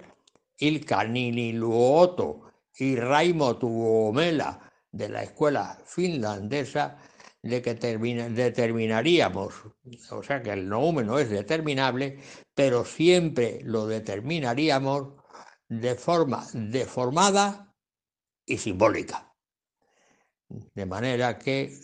[0.59, 2.43] Ilkanini Luoto
[2.78, 6.98] y Raimo Tuomela de la escuela finlandesa,
[7.43, 9.55] de que termina- determinaríamos,
[10.11, 12.19] o sea que el noúmeno es determinable,
[12.55, 15.15] pero siempre lo determinaríamos
[15.69, 17.74] de forma deformada
[18.47, 19.33] y simbólica.
[20.49, 21.79] De manera que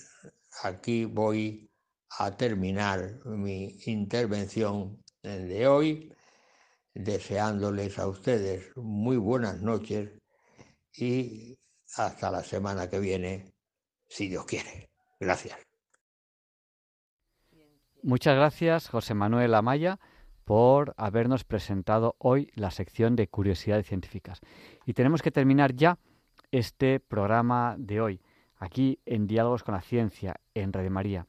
[0.63, 1.71] aquí voy
[2.19, 6.13] a terminar mi intervención de hoy,
[6.95, 10.11] deseándoles a ustedes muy buenas noches
[10.93, 11.59] y
[11.97, 13.53] hasta la semana que viene,
[14.09, 14.91] si Dios quiere.
[15.19, 15.59] Gracias.
[18.03, 19.99] Muchas gracias, José Manuel Amaya,
[20.45, 24.41] por habernos presentado hoy la sección de curiosidades científicas.
[24.87, 25.99] Y tenemos que terminar ya
[26.53, 28.21] este programa de hoy,
[28.57, 31.27] aquí en Diálogos con la Ciencia, en Radio María.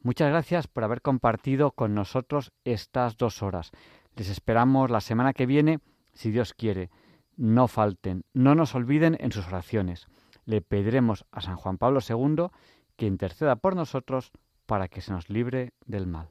[0.00, 3.70] Muchas gracias por haber compartido con nosotros estas dos horas.
[4.16, 5.80] Les esperamos la semana que viene,
[6.12, 6.90] si Dios quiere.
[7.36, 10.06] No falten, no nos olviden en sus oraciones.
[10.44, 12.48] Le pediremos a San Juan Pablo II
[12.96, 14.30] que interceda por nosotros
[14.66, 16.30] para que se nos libre del mal.